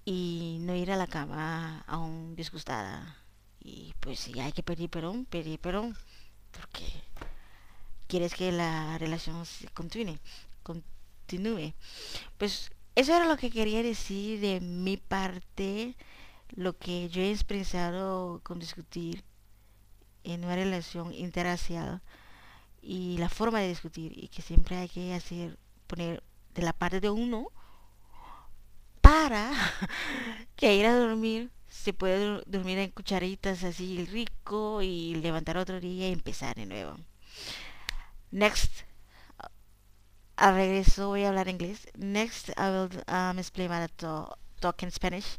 y 0.04 0.58
no 0.60 0.74
ir 0.74 0.90
a 0.92 0.96
la 0.96 1.06
cama 1.06 1.84
aún 1.86 2.36
disgustada. 2.36 3.16
Y 3.60 3.94
pues 4.00 4.20
si 4.20 4.38
hay 4.40 4.52
que 4.52 4.62
pedir 4.62 4.90
perdón, 4.90 5.26
pedir 5.26 5.58
perdón, 5.60 5.96
porque 6.52 6.84
quieres 8.08 8.34
que 8.34 8.52
la 8.52 8.98
relación 8.98 9.44
continúe, 9.74 10.18
continúe. 10.62 11.74
Pues 12.38 12.72
eso 12.94 13.14
era 13.14 13.26
lo 13.26 13.36
que 13.36 13.50
quería 13.50 13.82
decir 13.82 14.40
de 14.40 14.60
mi 14.60 14.96
parte, 14.96 15.96
lo 16.50 16.76
que 16.76 17.08
yo 17.08 17.22
he 17.22 17.30
expresado 17.30 18.40
con 18.42 18.58
discutir 18.58 19.24
en 20.24 20.44
una 20.44 20.56
relación 20.56 21.12
interracial 21.14 22.02
y 22.82 23.18
la 23.18 23.28
forma 23.28 23.60
de 23.60 23.68
discutir 23.68 24.12
y 24.16 24.28
que 24.28 24.42
siempre 24.42 24.76
hay 24.76 24.88
que 24.88 25.14
hacer 25.14 25.58
poner 25.86 26.22
de 26.54 26.62
la 26.62 26.72
parte 26.72 27.00
de 27.00 27.10
uno 27.10 27.48
para 29.00 29.52
que 30.56 30.74
ir 30.74 30.86
a 30.86 30.96
dormir 30.96 31.50
se 31.68 31.92
puede 31.92 32.42
dormir 32.46 32.78
en 32.78 32.90
cucharitas 32.90 33.62
así 33.64 34.04
rico 34.06 34.82
y 34.82 35.14
levantar 35.14 35.56
otro 35.56 35.80
día 35.80 36.08
y 36.08 36.12
empezar 36.12 36.56
de 36.56 36.66
nuevo. 36.66 36.98
Next, 38.32 38.84
al 40.40 40.54
regreso 40.56 41.08
voy 41.08 41.24
a 41.24 41.28
hablar 41.28 41.48
inglés. 41.48 41.86
Next, 41.96 42.50
I 42.56 42.70
will 42.70 42.90
um, 43.08 43.38
explain 43.38 43.70
my 43.70 43.86
to- 43.98 44.34
talk 44.60 44.82
in 44.82 44.90
Spanish 44.90 45.38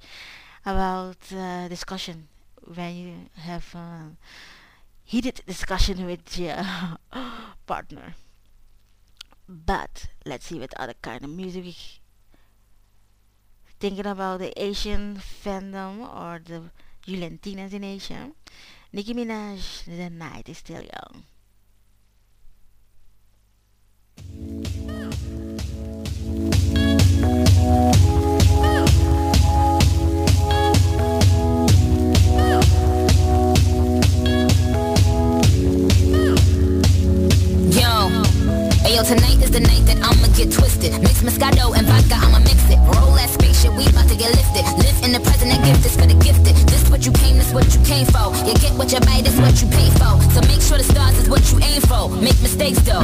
about 0.65 1.17
uh, 1.33 1.67
discussion 1.67 2.27
when 2.75 2.95
you 2.95 3.13
have 3.35 3.65
uh, 3.75 4.09
heated 5.05 5.41
discussion 5.47 6.05
with 6.05 6.37
your 6.39 6.57
partner. 7.67 8.15
But 9.47 10.07
let's 10.25 10.47
see 10.47 10.57
what 10.59 10.73
other 10.77 10.95
kind 10.99 11.23
of 11.23 11.29
music. 11.29 11.75
Thinking 13.81 14.05
about 14.05 14.39
the 14.39 14.53
Asian 14.57 15.17
fandom 15.17 15.99
or 16.07 16.39
the 16.39 16.71
Juliantinas 17.05 17.73
in 17.73 17.83
Asia. 17.83 18.31
Nicki 18.93 19.13
Minaj, 19.13 19.85
The 19.85 20.09
Night 20.09 20.49
is 20.49 20.59
Still 20.59 20.83
Young. 20.83 21.25
Yo, 24.17 24.20
ayo, 24.20 24.20
tonight 39.11 39.43
is 39.43 39.51
the 39.51 39.59
night 39.59 39.83
that 39.85 39.97
I'ma 39.99 40.27
get 40.39 40.51
twisted. 40.51 40.93
Mix 41.01 41.19
Moscato 41.21 41.75
and 41.75 41.85
vodka, 41.85 42.15
I'ma 42.15 42.39
mix 42.39 42.63
it. 42.71 42.79
Roll 42.95 43.11
that 43.19 43.29
spaceship, 43.29 43.75
we 43.75 43.85
about 43.87 44.07
to 44.07 44.15
get 44.15 44.31
lifted. 44.31 44.63
Live 44.79 45.03
in 45.03 45.11
the 45.11 45.19
present, 45.19 45.51
that 45.51 45.59
gift 45.65 45.85
is 45.85 45.95
for 45.99 46.07
the 46.07 46.15
gifted. 46.23 46.55
This 46.71 46.89
what 46.89 47.05
you 47.05 47.11
came, 47.11 47.35
this 47.35 47.51
what 47.51 47.67
you 47.75 47.81
came 47.83 48.05
for. 48.05 48.31
You 48.47 48.53
get 48.55 48.71
what 48.79 48.91
you 48.93 48.99
buy, 49.01 49.19
this 49.21 49.35
what 49.35 49.59
you 49.61 49.67
pay 49.67 49.89
for. 49.99 50.15
So 50.31 50.39
make 50.47 50.61
sure 50.61 50.77
the 50.77 50.87
stars 50.87 51.17
is 51.17 51.27
what 51.27 51.43
you 51.51 51.59
aim 51.59 51.81
for. 51.81 52.07
Make 52.09 52.39
mistakes 52.41 52.79
though. 52.87 53.03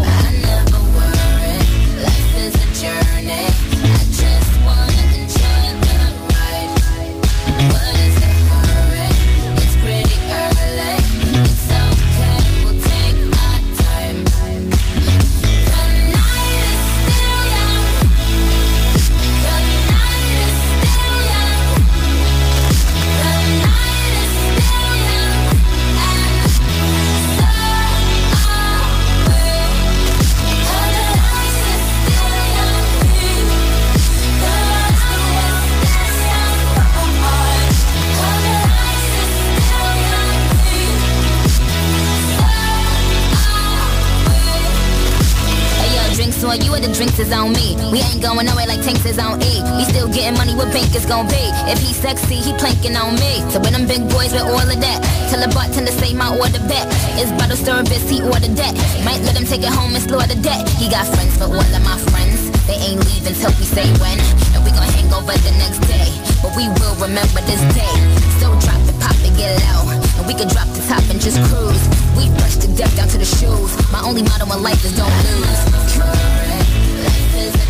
Is 47.20 47.32
on 47.32 47.53
me. 47.53 47.74
We 47.89 47.99
ain't 48.01 48.22
going 48.22 48.45
nowhere 48.45 48.68
like 48.68 48.82
tanks 48.86 49.05
is 49.05 49.18
on 49.18 49.41
E. 49.41 49.61
We 49.78 49.84
still 49.89 50.07
getting 50.11 50.38
money, 50.38 50.53
what 50.53 50.70
bank 50.70 50.93
is 50.93 51.05
gon' 51.05 51.26
be? 51.28 51.41
If 51.65 51.80
he 51.80 51.93
sexy, 51.93 52.36
he 52.36 52.53
planking 52.61 52.95
on 52.95 53.15
me. 53.15 53.41
So 53.49 53.59
when 53.59 53.74
them 53.74 53.88
big 53.88 54.05
boys 54.09 54.34
with 54.34 54.45
all 54.45 54.61
of 54.61 54.78
that, 54.78 54.99
tell 55.30 55.41
the 55.41 55.49
bartender 55.49 55.91
say 55.97 56.13
my 56.13 56.30
order 56.30 56.61
back. 56.70 56.86
It's 57.18 57.32
bottle 57.34 57.57
service, 57.57 58.05
he 58.09 58.22
ordered 58.22 58.53
that. 58.61 58.74
Might 59.01 59.22
let 59.26 59.34
him 59.34 59.45
take 59.45 59.65
it 59.65 59.74
home 59.74 59.97
and 59.97 60.03
slaughter 60.03 60.36
that. 60.36 60.61
He 60.78 60.89
got 60.89 61.09
friends 61.09 61.38
for 61.38 61.49
all 61.49 61.65
of 61.65 61.84
my 61.86 61.97
friends. 62.13 62.53
They 62.70 62.78
ain't 62.78 63.01
leaving 63.01 63.34
till 63.34 63.53
we 63.57 63.65
say 63.65 63.88
when. 63.97 64.20
And 64.53 64.61
we 64.61 64.70
gon' 64.70 64.86
hang 64.93 65.09
over 65.09 65.34
the 65.34 65.53
next 65.57 65.82
day. 65.89 66.11
But 66.45 66.53
we 66.53 66.70
will 66.70 66.95
remember 67.01 67.41
this 67.49 67.61
day. 67.74 67.95
So 68.38 68.53
drop 68.61 68.82
it, 68.86 68.97
pop 69.01 69.18
it, 69.26 69.34
get 69.34 69.57
low. 69.65 69.89
And 70.22 70.26
we 70.30 70.38
can 70.38 70.51
drop 70.53 70.70
the 70.76 70.84
top 70.86 71.01
and 71.09 71.18
just 71.18 71.41
cruise. 71.49 71.82
We 72.13 72.30
brush 72.38 72.61
the 72.61 72.70
death 72.78 72.93
down 72.93 73.09
to 73.09 73.18
the 73.18 73.26
shoes. 73.26 73.74
My 73.89 74.05
only 74.05 74.22
motto 74.22 74.45
in 74.53 74.61
life 74.61 74.84
is 74.86 74.93
don't 74.93 75.09
lose. 75.26 76.26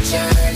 Life 0.08 0.47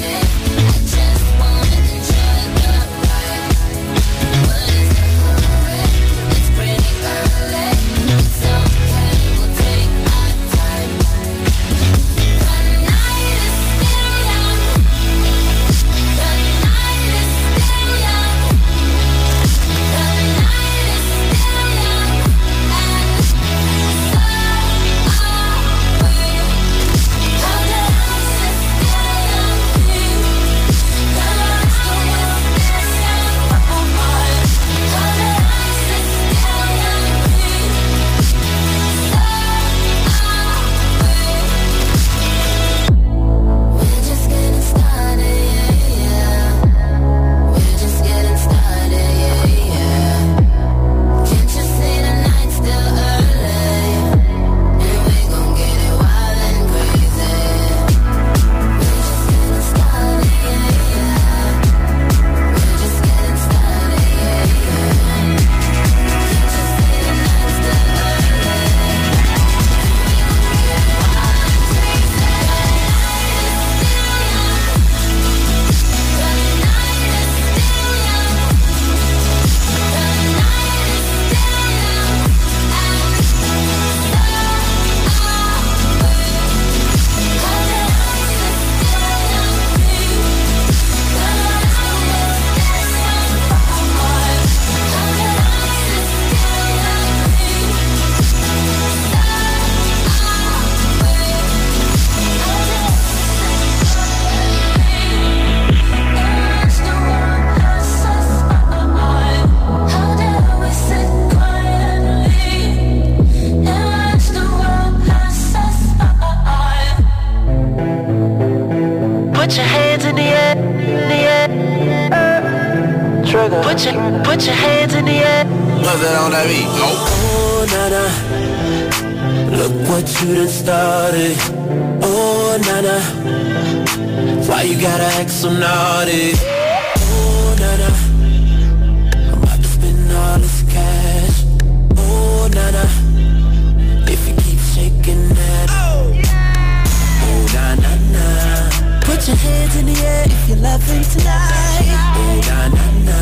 your 149.32 149.39
hands 149.39 149.75
in 149.77 149.86
the 149.86 149.97
air 150.03 150.25
if 150.27 150.49
you're 150.49 150.57
loving 150.57 151.03
tonight. 151.13 151.88
Oh, 152.19 152.41
na 152.49 152.59
na 152.75 152.86
na. 153.07 153.19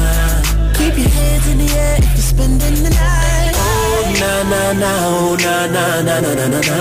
Keep 0.73 0.97
your 0.97 1.09
hands 1.09 1.47
in 1.51 1.57
the 1.61 1.69
air 1.69 1.97
if 2.01 2.11
you're 2.17 2.29
spending 2.33 2.77
the 2.81 2.89
night. 2.89 3.53
Oh, 3.53 4.09
na 4.21 4.31
na 4.51 4.61
na. 4.81 4.91
Oh, 5.05 5.37
na 5.45 5.55
na 5.75 6.01
na 6.01 6.15
na 6.25 6.31
na 6.33 6.45
na 6.53 6.59
na. 6.69 6.77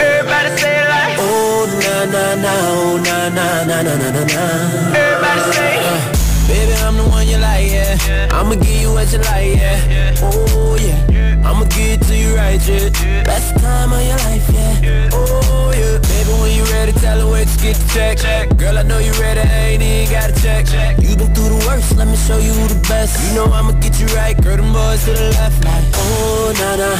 Everybody 0.00 0.50
say 0.56 0.80
it 0.80 0.88
like. 0.88 1.16
Oh, 1.20 1.68
na 1.84 1.94
na 2.14 2.24
na. 2.44 2.52
Oh, 2.72 2.96
na 3.06 3.16
na 3.36 3.46
na 3.68 3.76
na 3.86 3.94
na 4.00 4.08
na 4.16 4.22
na. 4.32 4.44
Everybody 4.96 5.42
say. 5.52 5.76
Baby, 6.48 6.74
I'm 6.80 6.96
the 6.96 7.04
one 7.04 7.28
you 7.28 7.36
like, 7.36 7.70
yeah. 7.70 8.28
I'ma 8.32 8.54
give 8.54 8.80
you 8.82 8.92
what 8.94 9.12
you 9.12 9.18
like, 9.18 9.60
yeah. 9.60 10.14
Oh, 10.24 10.76
yeah. 10.80 11.19
I'ma 11.44 11.64
give 11.64 12.00
it 12.00 12.02
to 12.08 12.16
you 12.16 12.36
right, 12.36 12.60
yeah. 12.68 12.90
Best 13.24 13.56
time 13.58 13.92
of 13.92 14.02
your 14.02 14.16
life, 14.28 14.46
yeah. 14.52 15.08
Oh, 15.12 15.72
yeah. 15.74 15.98
Baby, 15.98 16.32
when 16.40 16.52
you 16.56 16.64
ready, 16.72 16.92
tell 16.92 17.20
her 17.20 17.44
to 17.44 17.58
get 17.62 17.76
the 17.76 18.16
check. 18.20 18.56
Girl, 18.56 18.78
I 18.78 18.82
know 18.82 18.98
you 18.98 19.12
ready, 19.20 19.40
ain't 19.40 19.82
even 19.82 20.12
gotta 20.12 20.34
check. 20.40 20.66
You 21.00 21.16
been 21.16 21.34
through 21.34 21.50
the 21.56 21.64
worst, 21.66 21.96
let 21.96 22.06
me 22.08 22.16
show 22.16 22.38
you 22.38 22.52
the 22.68 22.80
best. 22.88 23.18
You 23.24 23.34
know 23.34 23.46
I'ma 23.52 23.72
get 23.80 23.98
you 23.98 24.06
right, 24.16 24.36
girl, 24.40 24.56
them 24.56 24.72
boys 24.72 25.04
to 25.04 25.12
the 25.12 25.30
left, 25.38 25.64
like, 25.64 25.84
oh, 25.94 26.52
na-na. 26.60 26.90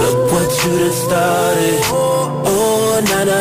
Look 0.00 0.32
what 0.32 0.48
you 0.64 0.78
done 0.78 0.92
started. 0.92 1.80
Oh, 1.92 3.00
na-na. 3.08 3.40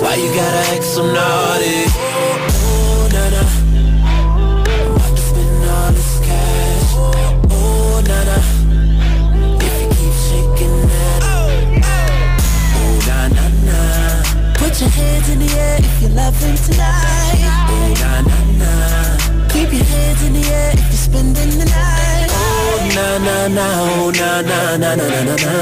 Why 0.00 0.14
you 0.14 0.28
gotta 0.34 0.74
act 0.74 0.84
so 0.84 1.02
naughty? 1.12 2.15
Air 15.56 15.78
if 15.78 16.02
you're 16.02 16.10
loving 16.10 16.56
tonight. 16.66 17.40
Oh, 17.72 17.94
na-na-na. 18.00 18.70
Keep 19.48 19.72
your 19.72 19.84
hands 19.84 20.22
in 20.26 20.32
the 20.34 20.44
air 20.48 20.72
if 20.72 20.86
you're 20.92 21.04
spending 21.08 21.52
the 21.58 21.64
night. 21.64 22.28
Oh, 22.30 22.78
na-na-na. 22.96 23.66
Oh, 23.82 24.10
na-na-na-na-na-na. 24.10 25.52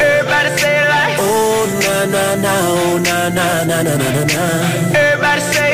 Everybody 0.00 0.50
say 0.58 0.74
it 0.82 0.88
like. 0.88 1.18
Oh, 1.20 1.66
na-na-na. 1.84 2.52
Oh, 2.72 2.98
na-na-na-na-na-na. 2.98 4.44
Everybody 4.96 5.42
say. 5.52 5.72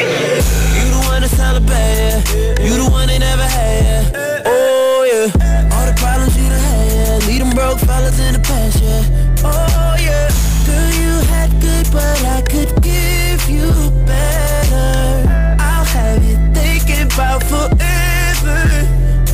You 0.77 0.87
the 0.95 1.01
one 1.09 1.21
that's 1.23 1.35
hella 1.35 1.61
bad, 1.61 2.25
yeah. 2.35 2.65
You 2.65 2.75
the 2.83 2.91
one 2.91 3.07
they 3.09 3.19
never 3.19 3.43
had, 3.43 3.83
yeah. 4.13 4.43
Oh, 4.47 5.07
yeah. 5.11 5.73
All 5.75 5.87
the 5.87 5.95
problems 5.97 6.37
you 6.37 6.49
done 6.49 6.61
had, 6.61 6.87
yeah. 6.93 7.27
Lead 7.27 7.41
them 7.43 7.51
broke 7.51 7.79
fellas 7.81 8.19
in 8.21 8.35
the 8.35 8.41
past, 8.41 8.83
yeah. 8.83 9.03
Oh, 9.45 9.97
yeah. 9.99 10.29
Girl, 10.67 10.91
you 11.01 11.13
had 11.33 11.51
good, 11.61 11.87
but 11.93 12.19
I 12.37 12.43
could 12.43 12.71
give 12.83 13.08
you 13.49 13.69
better. 14.07 15.27
I'll 15.61 15.85
have 15.85 16.23
you 16.25 16.37
thinking 16.55 17.03
about 17.13 17.43
forever. 17.45 18.61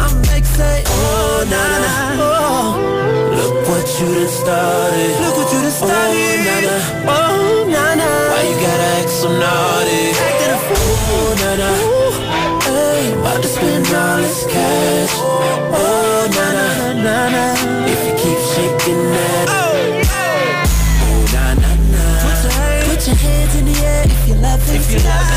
I'm 0.02 0.24
say, 0.56 0.82
Oh, 0.86 1.44
na 1.52 1.60
na 1.72 1.78
na. 1.84 1.94
oh. 2.20 2.66
Look 3.38 3.68
what 3.68 3.86
you 4.00 4.06
done 4.14 4.28
started. 4.28 5.12
Look 5.22 5.36
what 5.38 5.48
you 5.52 5.60
done 5.62 5.72
oh, 5.72 5.80
started. 5.80 6.38
Oh, 6.40 6.48
na 6.48 6.56
na. 6.66 6.76
Oh, 7.16 7.66
na 7.74 7.84
na. 8.00 8.08
Why 8.32 8.42
you 8.50 8.56
gotta 8.64 8.88
act 9.00 9.10
so 9.10 9.28
naughty? 9.30 10.02
Acting 10.26 10.52
a 10.54 10.58
fool. 10.66 10.94
Oh, 11.14 11.30
na 11.42 11.50
na. 11.60 11.70
Hey, 12.64 13.12
About 13.20 13.40
to 13.42 13.48
spend 13.48 13.86
all 13.94 14.18
this 14.18 14.40
cash. 14.46 15.13
You 24.94 25.00
tonight. 25.00 25.33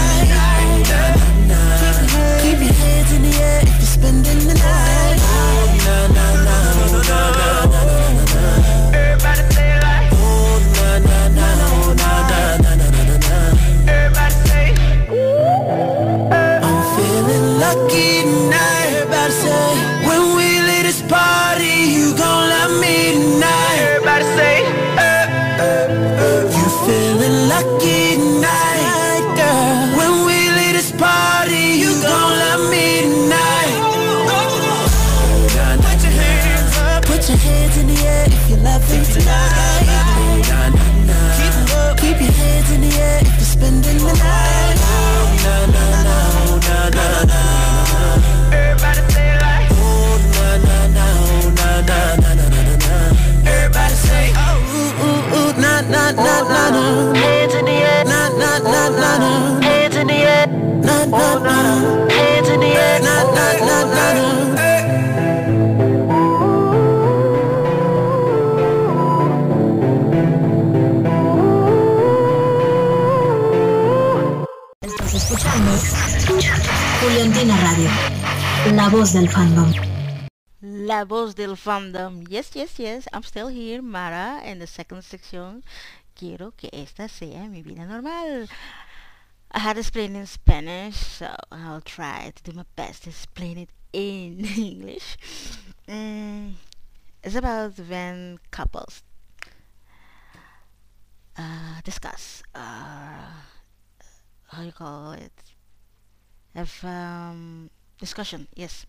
Voz 79.08 79.14
del 79.14 79.30
fandom. 79.30 79.72
La 80.62 81.06
voz 81.06 81.36
del 81.36 81.56
fandom. 81.56 82.24
Yes, 82.28 82.50
yes, 82.56 82.78
yes. 82.78 83.08
I'm 83.14 83.24
still 83.24 83.48
here, 83.48 83.82
Mara, 83.82 84.42
in 84.44 84.60
the 84.60 84.68
second 84.68 85.02
section. 85.02 85.64
Quiero 86.14 86.52
que 86.58 86.70
esta 86.74 87.08
sea 87.08 87.48
mi 87.48 87.62
vida 87.62 87.86
normal. 87.86 88.48
I 89.52 89.60
had 89.60 89.74
to 89.74 89.80
explain 89.80 90.16
in 90.18 90.26
Spanish, 90.26 90.96
so 90.98 91.34
I'll 91.52 91.80
try 91.82 92.34
to 92.36 92.44
do 92.44 92.58
my 92.58 92.66
best 92.76 93.04
to 93.04 93.10
explain 93.12 93.58
it 93.58 93.70
in 93.94 94.44
English. 94.58 95.18
Mm, 95.88 96.56
it's 97.24 97.36
about 97.36 97.80
when 97.80 98.40
couples 98.52 99.04
uh, 101.38 101.80
discuss, 101.86 102.44
uh, 102.54 103.32
how 104.48 104.64
you 104.64 104.74
call 104.74 105.14
it, 105.14 105.32
have 106.54 106.84
um, 106.84 107.70
discussion, 108.00 108.48
yes. 108.56 108.86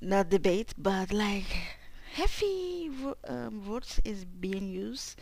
Not 0.00 0.28
debate 0.30 0.74
but 0.76 1.12
like 1.12 1.78
heavy 2.12 2.90
um, 3.26 3.66
words 3.66 4.00
is 4.04 4.24
being 4.24 4.68
used 4.68 5.18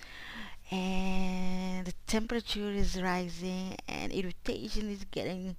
and 0.71 1.87
the 1.87 1.95
temperature 2.07 2.71
is 2.71 3.01
rising 3.01 3.77
and 3.89 4.13
irritation 4.13 4.91
is 4.91 5.05
getting 5.11 5.57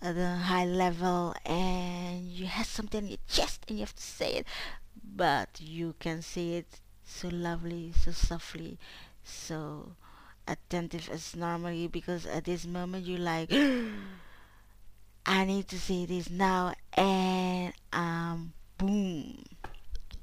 at 0.00 0.16
a 0.16 0.36
high 0.36 0.64
level 0.64 1.34
and 1.46 2.26
you 2.28 2.46
have 2.46 2.66
something 2.66 3.04
in 3.04 3.10
your 3.10 3.18
chest 3.28 3.64
and 3.68 3.78
you 3.78 3.82
have 3.84 3.94
to 3.94 4.02
say 4.02 4.32
it 4.34 4.46
but 5.16 5.48
you 5.60 5.94
can 6.00 6.22
say 6.22 6.54
it 6.54 6.80
so 7.04 7.28
lovely 7.28 7.92
so 7.92 8.10
softly 8.10 8.78
so 9.22 9.92
attentive 10.48 11.08
as 11.10 11.36
normally 11.36 11.86
because 11.86 12.26
at 12.26 12.44
this 12.44 12.66
moment 12.66 13.06
you're 13.06 13.18
like 13.18 13.52
I 15.26 15.44
need 15.44 15.68
to 15.68 15.78
see 15.78 16.06
this 16.06 16.30
now 16.30 16.74
and 16.94 17.72
um 17.92 18.52
boom. 18.78 19.44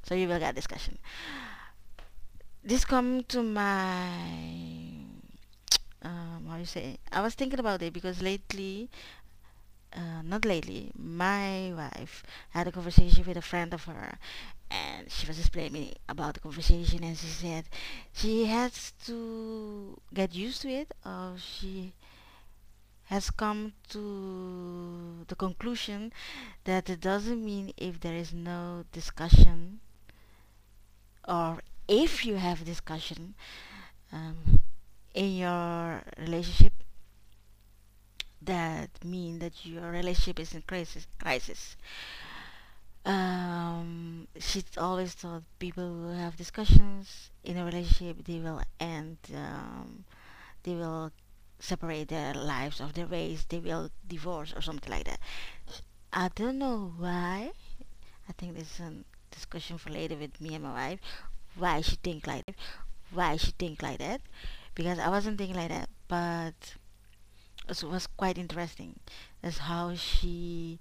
So 0.04 0.16
you 0.16 0.28
will 0.28 0.40
get 0.40 0.56
discussion. 0.56 0.98
This 2.64 2.86
come 2.86 3.24
to 3.24 3.42
my 3.44 4.08
um 6.02 6.48
how 6.50 6.58
you 6.58 6.66
say 6.66 6.98
I 7.12 7.22
was 7.22 7.36
thinking 7.36 7.60
about 7.60 7.82
it 7.82 7.94
because 7.94 8.22
lately 8.22 8.90
uh, 9.96 10.22
not 10.24 10.46
lately, 10.46 10.92
my 10.96 11.74
wife 11.76 12.24
had 12.52 12.68
a 12.68 12.72
conversation 12.72 13.24
with 13.26 13.38
a 13.38 13.42
friend 13.42 13.74
of 13.74 13.86
her 13.86 14.18
and 14.70 15.12
she 15.12 15.26
was 15.26 15.40
explaining 15.40 15.74
me 15.74 15.94
about 16.08 16.36
the 16.36 16.40
conversation 16.40 17.04
and 17.04 17.18
she 17.18 17.26
said 17.28 17.66
she 18.14 18.46
has 18.46 18.94
to 19.06 20.00
get 20.14 20.36
used 20.36 20.62
to 20.62 20.70
it 20.70 20.94
or 21.04 21.34
she 21.38 21.94
has 23.10 23.30
come 23.32 23.74
to 23.90 25.26
the 25.28 25.36
conclusion 25.36 26.14
that 26.66 26.90
it 26.90 27.02
doesn't 27.02 27.44
mean 27.44 27.74
if 27.78 28.00
there 28.00 28.16
is 28.16 28.34
no 28.34 28.86
discussion 28.92 29.80
or 31.28 31.60
if 31.88 32.26
you 32.26 32.36
have 32.36 32.64
discussion 32.66 33.34
um, 34.12 34.62
in 35.14 35.38
your 35.38 36.02
relationship 36.20 36.74
that 38.42 38.90
mean 39.04 39.40
that 39.40 39.66
your 39.66 39.92
relationship 39.92 40.40
is 40.40 40.54
in 40.54 40.62
crisis 40.64 41.08
crisis. 41.20 41.76
Um, 43.06 44.28
she 44.40 44.64
always 44.78 45.14
thought 45.14 45.44
people 45.58 45.84
who 45.84 46.10
have 46.10 46.36
discussions 46.38 47.32
in 47.44 47.58
a 47.58 47.66
relationship 47.66 48.24
they 48.26 48.40
will 48.40 48.62
end 48.80 49.18
um, 49.36 50.04
they 50.64 50.76
will 50.76 51.12
separate 51.60 52.08
their 52.10 52.34
lives 52.34 52.80
of 52.82 52.94
their 52.94 53.08
ways 53.08 53.46
they 53.50 53.60
will 53.60 53.92
divorce 54.08 54.54
or 54.56 54.62
something 54.62 54.92
like 54.92 55.06
that. 55.06 55.20
I 56.14 56.30
don't 56.36 56.58
know 56.60 56.94
why. 56.98 57.52
I 58.30 58.32
think 58.34 58.56
this 58.58 58.76
is 58.76 58.80
a 58.82 58.94
discussion 59.32 59.78
for 59.78 59.90
later 59.90 60.16
with 60.16 60.40
me 60.42 60.56
and 60.56 60.64
my 60.64 60.74
wife. 60.74 61.00
Why 61.56 61.82
she 61.82 61.96
think 61.98 62.28
like 62.28 62.46
that. 62.46 62.56
Why 63.12 63.38
she 63.38 63.52
think 63.52 63.82
like 63.82 64.00
that. 64.00 64.22
Because 64.76 65.00
i 65.00 65.10
wasn't 65.10 65.38
thinking 65.38 65.58
like 65.58 65.70
that 65.70 65.90
but 66.08 66.76
it 67.70 67.84
was 67.84 68.08
quite 68.08 68.38
interesting. 68.38 69.00
That's 69.42 69.60
how 69.60 69.96
she 69.96 70.80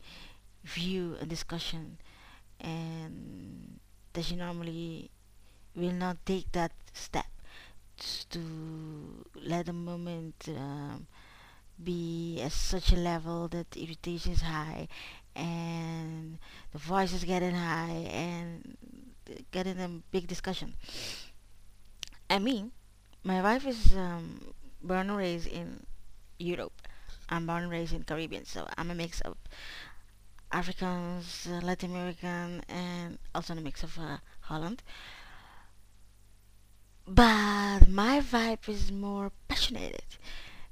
view 0.64 1.16
a 1.20 1.26
discussion 1.26 1.98
and 2.60 3.78
that 4.14 4.24
she 4.24 4.36
normally 4.36 5.10
will 5.76 5.92
not 5.92 6.18
take 6.26 6.50
that 6.52 6.72
step 6.92 7.26
to 8.30 8.40
let 9.34 9.66
the 9.66 9.72
moment 9.72 10.48
um, 10.48 11.06
be 11.82 12.40
at 12.42 12.52
such 12.52 12.92
a 12.92 12.96
level 12.96 13.48
that 13.48 13.76
irritation 13.76 14.32
is 14.32 14.42
high 14.42 14.88
and 15.36 16.38
the 16.72 16.78
voice 16.78 17.12
is 17.12 17.24
getting 17.24 17.54
high 17.54 18.08
and 18.10 18.76
getting 19.52 19.78
a 19.80 19.88
big 20.10 20.26
discussion. 20.26 20.74
I 22.30 22.38
mean, 22.38 22.72
my 23.24 23.42
wife 23.42 23.66
is 23.66 23.94
um, 23.96 24.54
born 24.82 25.10
and 25.10 25.18
raised 25.18 25.46
in 25.48 25.86
Europe. 26.38 26.72
I'm 27.28 27.46
born 27.46 27.64
and 27.64 27.72
raised 27.72 27.92
in 27.92 28.04
Caribbean, 28.04 28.44
so 28.44 28.66
I'm 28.76 28.90
a 28.90 28.94
mix 28.94 29.20
of 29.22 29.36
Africans, 30.52 31.46
uh, 31.50 31.60
Latin 31.64 31.90
American, 31.90 32.62
and 32.68 33.18
also 33.34 33.54
a 33.54 33.60
mix 33.60 33.82
of 33.82 33.98
uh, 33.98 34.18
Holland. 34.42 34.82
But 37.08 37.88
my 37.88 38.20
vibe 38.20 38.68
is 38.68 38.92
more 38.92 39.32
passionate. 39.48 40.16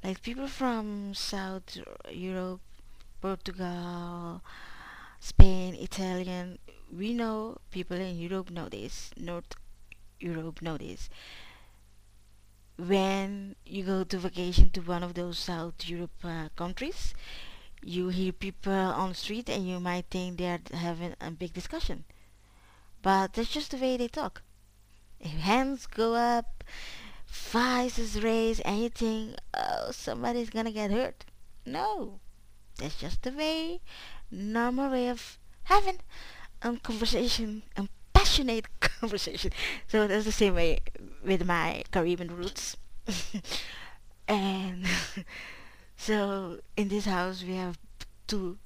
Like 0.05 0.23
people 0.23 0.47
from 0.47 1.15
South 1.15 1.79
Europe, 2.13 2.61
Portugal, 3.21 4.41
Spain, 5.19 5.75
Italian. 5.75 6.59
We 6.93 7.13
know 7.13 7.59
people 7.73 7.97
in 7.97 8.19
Europe 8.21 8.51
know 8.51 8.69
this. 8.69 9.11
North 9.17 9.55
Europe 10.21 10.63
know 10.63 10.77
this. 10.77 11.11
When 12.77 13.57
you 13.65 13.83
go 13.83 14.05
to 14.05 14.19
vacation 14.19 14.71
to 14.71 14.81
one 14.83 15.03
of 15.03 15.15
those 15.15 15.39
South 15.41 15.89
Europe 15.89 16.23
uh, 16.23 16.51
countries, 16.55 17.15
you 17.83 18.11
hear 18.11 18.33
people 18.33 18.73
on 18.73 19.09
the 19.09 19.15
street 19.17 19.49
and 19.49 19.67
you 19.67 19.81
might 19.81 20.07
think 20.11 20.39
they're 20.39 20.61
having 20.73 21.15
a 21.21 21.31
big 21.33 21.53
discussion. 21.53 22.05
But 23.03 23.33
that's 23.33 23.51
just 23.51 23.73
the 23.73 23.79
way 23.79 23.97
they 23.97 24.09
talk. 24.09 24.43
If 25.21 25.33
hands 25.33 25.87
go 25.87 26.15
up, 26.15 26.65
voice 27.27 27.99
is 27.99 28.23
raised, 28.23 28.63
think, 28.95 29.37
oh, 29.55 29.91
somebody's 29.91 30.51
gonna 30.51 30.73
get 30.73 30.91
hurt. 30.91 31.25
No. 31.65 32.21
That's 32.79 32.97
just 32.97 33.23
the 33.23 33.31
way, 33.31 33.81
normal 34.31 34.91
way 34.91 35.09
of 35.09 35.39
having 35.65 35.99
a 36.63 36.77
conversation, 36.77 37.63
a 37.77 37.89
passionate 38.13 38.67
conversation. 38.81 39.53
So 39.89 40.07
that's 40.07 40.25
the 40.27 40.33
same 40.33 40.55
way 40.55 40.81
with 41.25 41.47
my 41.47 41.85
Caribbean 41.91 42.37
roots. 42.37 42.77
and 44.29 44.87
so 45.97 46.61
in 46.77 46.89
this 46.89 47.07
house 47.07 47.43
we 47.43 47.55
have 47.55 47.79
two 48.27 48.59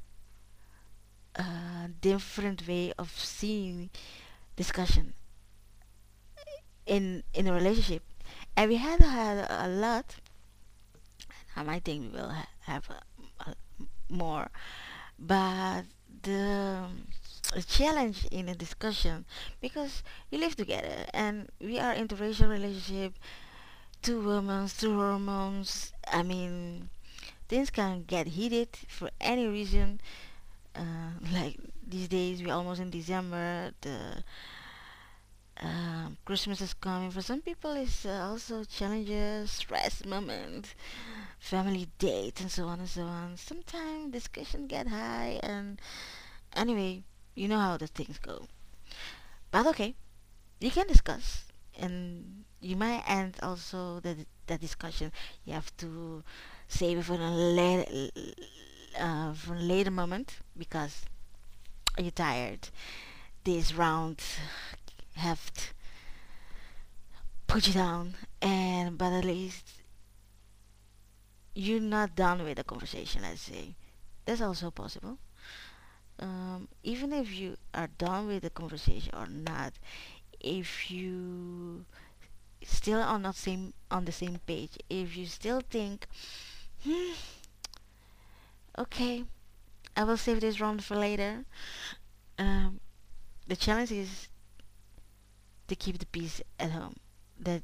uh, 1.36 1.88
different 2.00 2.66
way 2.66 2.92
of 2.98 3.10
seeing 3.10 3.90
discussion 4.56 5.14
in 6.86 7.22
in 7.34 7.46
a 7.46 7.52
relationship. 7.52 8.02
And 8.56 8.70
we 8.70 8.76
had 8.76 9.00
had 9.00 9.46
a 9.50 9.68
lot 9.68 10.16
I 11.56 11.62
might 11.62 11.84
think 11.84 12.12
we 12.12 12.18
will 12.20 12.30
ha- 12.30 12.48
have 12.62 12.88
a, 12.90 13.50
a 13.50 13.54
more. 14.08 14.50
But 15.18 15.84
the, 16.22 16.86
challenge 17.66 18.26
in 18.30 18.48
a 18.48 18.54
discussion 18.54 19.24
because 19.60 20.02
we 20.30 20.38
live 20.38 20.54
together 20.56 21.04
and 21.12 21.48
we 21.60 21.78
are 21.80 21.94
interracial 21.94 22.48
relationship 22.48 23.14
two 24.02 24.20
women 24.20 24.68
two 24.68 24.94
hormones 24.94 25.92
I 26.12 26.22
mean 26.22 26.90
things 27.48 27.70
can 27.70 28.04
get 28.04 28.28
heated 28.28 28.68
for 28.88 29.10
any 29.20 29.46
reason. 29.48 30.00
Uh, 30.74 31.10
like 31.32 31.58
these 31.86 32.08
days 32.08 32.42
we're 32.42 32.54
almost 32.54 32.80
in 32.80 32.90
December 32.90 33.72
the 33.82 34.24
um, 35.60 36.16
Christmas 36.24 36.60
is 36.60 36.74
coming. 36.74 37.10
For 37.10 37.22
some 37.22 37.40
people, 37.42 37.72
it's 37.72 38.04
uh, 38.06 38.26
also 38.30 38.64
challenges, 38.64 39.50
stress 39.50 40.04
moment, 40.04 40.74
family 41.38 41.88
date, 41.98 42.40
and 42.40 42.50
so 42.50 42.66
on 42.66 42.80
and 42.80 42.88
so 42.88 43.02
on. 43.02 43.36
Sometimes 43.36 44.12
discussion 44.12 44.66
get 44.66 44.88
high, 44.88 45.40
and 45.42 45.80
anyway, 46.56 47.02
you 47.34 47.48
know 47.48 47.58
how 47.60 47.76
the 47.76 47.86
things 47.86 48.18
go. 48.18 48.46
But 49.50 49.66
okay, 49.68 49.94
you 50.60 50.70
can 50.70 50.86
discuss, 50.86 51.44
and 51.78 52.44
you 52.60 52.76
might 52.76 53.04
end 53.08 53.36
also 53.42 54.00
the 54.00 54.26
the 54.46 54.58
discussion. 54.58 55.12
You 55.44 55.52
have 55.54 55.76
to 55.78 56.22
save 56.68 56.98
it 56.98 57.04
for 57.04 57.14
a 57.14 57.30
later, 57.30 58.10
uh, 58.98 59.32
for 59.34 59.54
a 59.54 59.60
later 59.60 59.90
moment 59.90 60.38
because 60.56 61.04
you're 61.98 62.10
tired. 62.10 62.68
This 63.44 63.74
round 63.74 64.22
have 65.14 65.52
to 65.54 65.62
put 67.46 67.66
you 67.66 67.72
down 67.74 68.14
and 68.40 68.96
but 68.96 69.12
at 69.12 69.24
least 69.24 69.82
you're 71.54 71.80
not 71.80 72.14
done 72.16 72.42
with 72.44 72.56
the 72.56 72.64
conversation 72.64 73.22
let's 73.22 73.42
say. 73.42 73.74
That's 74.24 74.40
also 74.40 74.70
possible. 74.70 75.18
Um, 76.18 76.68
even 76.82 77.12
if 77.12 77.32
you 77.32 77.56
are 77.72 77.88
done 77.98 78.26
with 78.26 78.42
the 78.42 78.50
conversation 78.50 79.12
or 79.14 79.26
not 79.26 79.72
if 80.38 80.90
you 80.90 81.86
still 82.62 83.00
are 83.00 83.18
not 83.18 83.36
same 83.36 83.72
on 83.90 84.04
the 84.04 84.12
same 84.12 84.38
page 84.46 84.78
if 84.90 85.16
you 85.16 85.26
still 85.26 85.62
think 85.70 86.06
hmm, 86.84 87.12
okay 88.78 89.24
I 89.96 90.04
will 90.04 90.16
save 90.16 90.40
this 90.40 90.60
round 90.60 90.84
for 90.84 90.96
later. 90.96 91.44
Um, 92.38 92.80
the 93.46 93.56
challenge 93.56 93.92
is 93.92 94.29
to 95.70 95.76
keep 95.76 95.98
the 95.98 96.06
peace 96.06 96.42
at 96.58 96.72
home. 96.72 96.96
That 97.38 97.62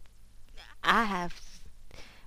I 0.82 1.04
have 1.04 1.34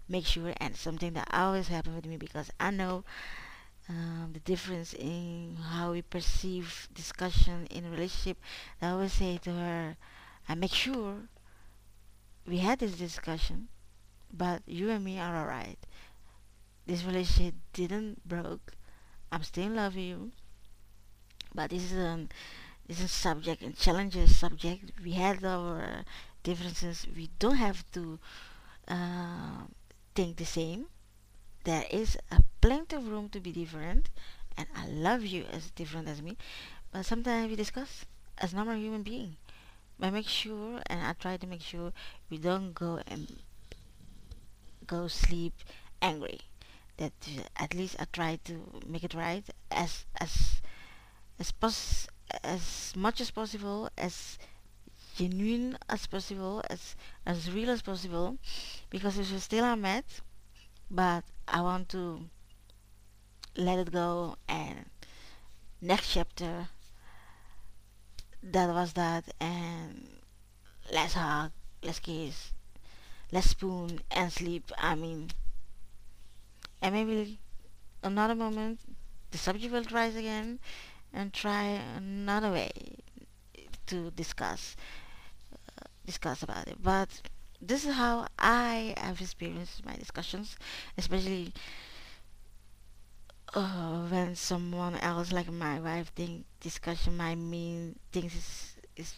make 0.10 0.26
sure 0.26 0.54
and 0.58 0.76
something 0.76 1.14
that 1.14 1.28
always 1.32 1.68
happen 1.68 1.96
with 1.96 2.06
me 2.06 2.18
because 2.18 2.50
I 2.60 2.72
know 2.72 3.04
um, 3.88 4.32
the 4.34 4.40
difference 4.40 4.94
in 4.94 5.58
how 5.72 5.92
we 5.92 6.02
perceive 6.02 6.90
discussion 6.94 7.68
in 7.72 7.90
relationship. 7.90 8.38
I 8.82 8.90
always 8.90 9.14
say 9.14 9.38
to 9.44 9.52
her, 9.52 9.98
I 10.48 10.56
make 10.56 10.74
sure 10.74 11.30
we 12.46 12.58
had 12.58 12.80
this 12.80 12.98
discussion, 12.98 13.68
but 14.34 14.64
you 14.66 14.90
and 14.90 15.06
me 15.06 15.20
are 15.20 15.38
alright. 15.38 15.80
This 16.86 17.04
relationship 17.04 17.56
didn't 17.74 18.28
broke. 18.28 18.74
I'm 19.32 19.44
still 19.44 19.70
love 19.70 19.96
you, 19.96 20.32
but 21.54 21.70
this 21.70 21.84
is 21.84 21.94
an 21.94 22.30
is 22.90 23.02
a 23.02 23.08
subject 23.08 23.62
and 23.62 23.78
challenges 23.78 24.38
subject. 24.38 24.92
We 25.04 25.14
had 25.14 25.46
our 25.46 26.04
differences. 26.44 27.08
We 27.16 27.30
don't 27.40 27.58
have 27.58 27.90
to 27.94 28.20
uh, 28.88 29.66
think 30.16 30.38
the 30.38 30.46
same. 30.46 30.88
There 31.66 31.86
is 31.92 32.18
a 32.32 32.44
plenty 32.62 32.98
of 32.98 33.08
room 33.08 33.30
to 33.30 33.40
be 33.40 33.52
different, 33.54 34.10
and 34.58 34.68
I 34.76 34.88
love 34.88 35.26
you 35.26 35.46
as 35.52 35.72
different 35.72 36.10
as 36.10 36.22
me. 36.22 36.38
But 36.92 37.06
sometimes 37.06 37.50
we 37.50 37.56
discuss 37.58 38.06
as 38.40 38.54
normal 38.54 38.78
human 38.78 39.04
being. 39.04 39.38
I 40.02 40.10
make 40.12 40.28
sure, 40.28 40.82
and 40.88 41.02
I 41.04 41.14
try 41.14 41.38
to 41.38 41.48
make 41.48 41.62
sure 41.62 41.94
we 42.30 42.38
don't 42.40 42.74
go 42.74 43.02
and 43.08 43.40
go 44.86 45.08
sleep 45.08 45.54
angry. 46.02 46.42
that 46.98 47.14
uh, 47.38 47.44
at 47.58 47.74
least 47.74 47.96
I 48.00 48.06
try 48.14 48.40
to 48.46 48.82
make 48.88 49.04
it 49.04 49.14
right 49.16 49.46
as 49.72 50.06
as 50.20 50.62
as 51.40 51.52
pos- 51.52 52.08
as 52.44 52.94
much 52.96 53.22
as 53.22 53.32
possible 53.32 53.90
as 53.98 54.38
genuine 55.16 55.78
as 55.90 56.08
possible 56.08 56.64
as 56.70 56.96
as 57.26 57.52
real 57.52 57.70
as 57.70 57.82
possible 57.82 58.38
because 58.90 59.18
we 59.18 59.24
still 59.24 59.66
are 59.66 59.76
mad 59.76 60.06
but 60.90 61.24
I 61.48 61.62
want 61.62 61.90
to 61.90 62.22
let 63.58 63.80
it 63.80 63.92
go 63.92 64.38
and 64.48 64.86
next 65.82 66.14
chapter 66.14 66.70
that 68.42 68.70
was 68.70 68.94
that 68.94 69.26
and 69.40 70.08
let's 70.92 71.14
hug 71.14 71.52
let's 71.84 72.00
kiss 72.00 72.54
let's 73.32 73.50
spoon 73.50 74.00
and 74.12 74.32
sleep 74.32 74.72
I 74.78 74.96
mean 74.96 75.32
and 76.82 76.94
maybe 76.94 77.40
another 78.02 78.36
moment 78.36 78.80
the 79.32 79.38
subject 79.38 79.74
will 79.74 79.84
rise 79.92 80.16
again 80.16 80.60
and 81.14 81.34
try 81.34 81.82
another 81.98 82.52
way 82.52 82.72
to 83.88 84.12
discuss 84.12 84.76
uh, 85.54 85.86
discuss 86.06 86.44
about 86.44 86.68
it. 86.68 86.78
But 86.82 87.22
this 87.62 87.86
is 87.86 87.96
how 87.96 88.28
I 88.38 88.94
have 88.98 89.20
experienced 89.22 89.86
my 89.86 89.96
discussions 89.96 90.58
especially 90.98 91.54
uh, 93.54 94.08
when 94.08 94.36
someone 94.36 94.96
else 94.98 95.32
like 95.32 95.52
my 95.52 95.80
wife 95.80 96.12
think 96.16 96.46
discussion 96.60 97.18
might 97.18 97.36
mean 97.36 97.98
things 98.12 98.36
is, 98.36 98.76
is 98.96 99.14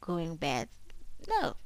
going 0.00 0.36
bad. 0.36 0.68
No. 1.28 1.56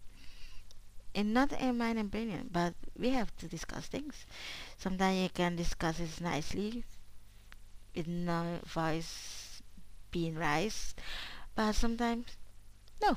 And 1.14 1.34
not 1.34 1.52
in 1.52 1.78
my 1.78 1.90
opinion 1.90 2.48
but 2.50 2.74
we 2.96 3.10
have 3.10 3.36
to 3.36 3.46
discuss 3.46 3.86
things. 3.86 4.26
Sometimes 4.78 5.18
you 5.18 5.28
can 5.28 5.56
discuss 5.56 6.00
it 6.00 6.20
nicely 6.20 6.84
with 7.94 8.06
no 8.08 8.60
voice 8.66 9.39
being 10.10 10.34
raised 10.34 11.00
but 11.54 11.72
sometimes 11.72 12.26
no 13.02 13.16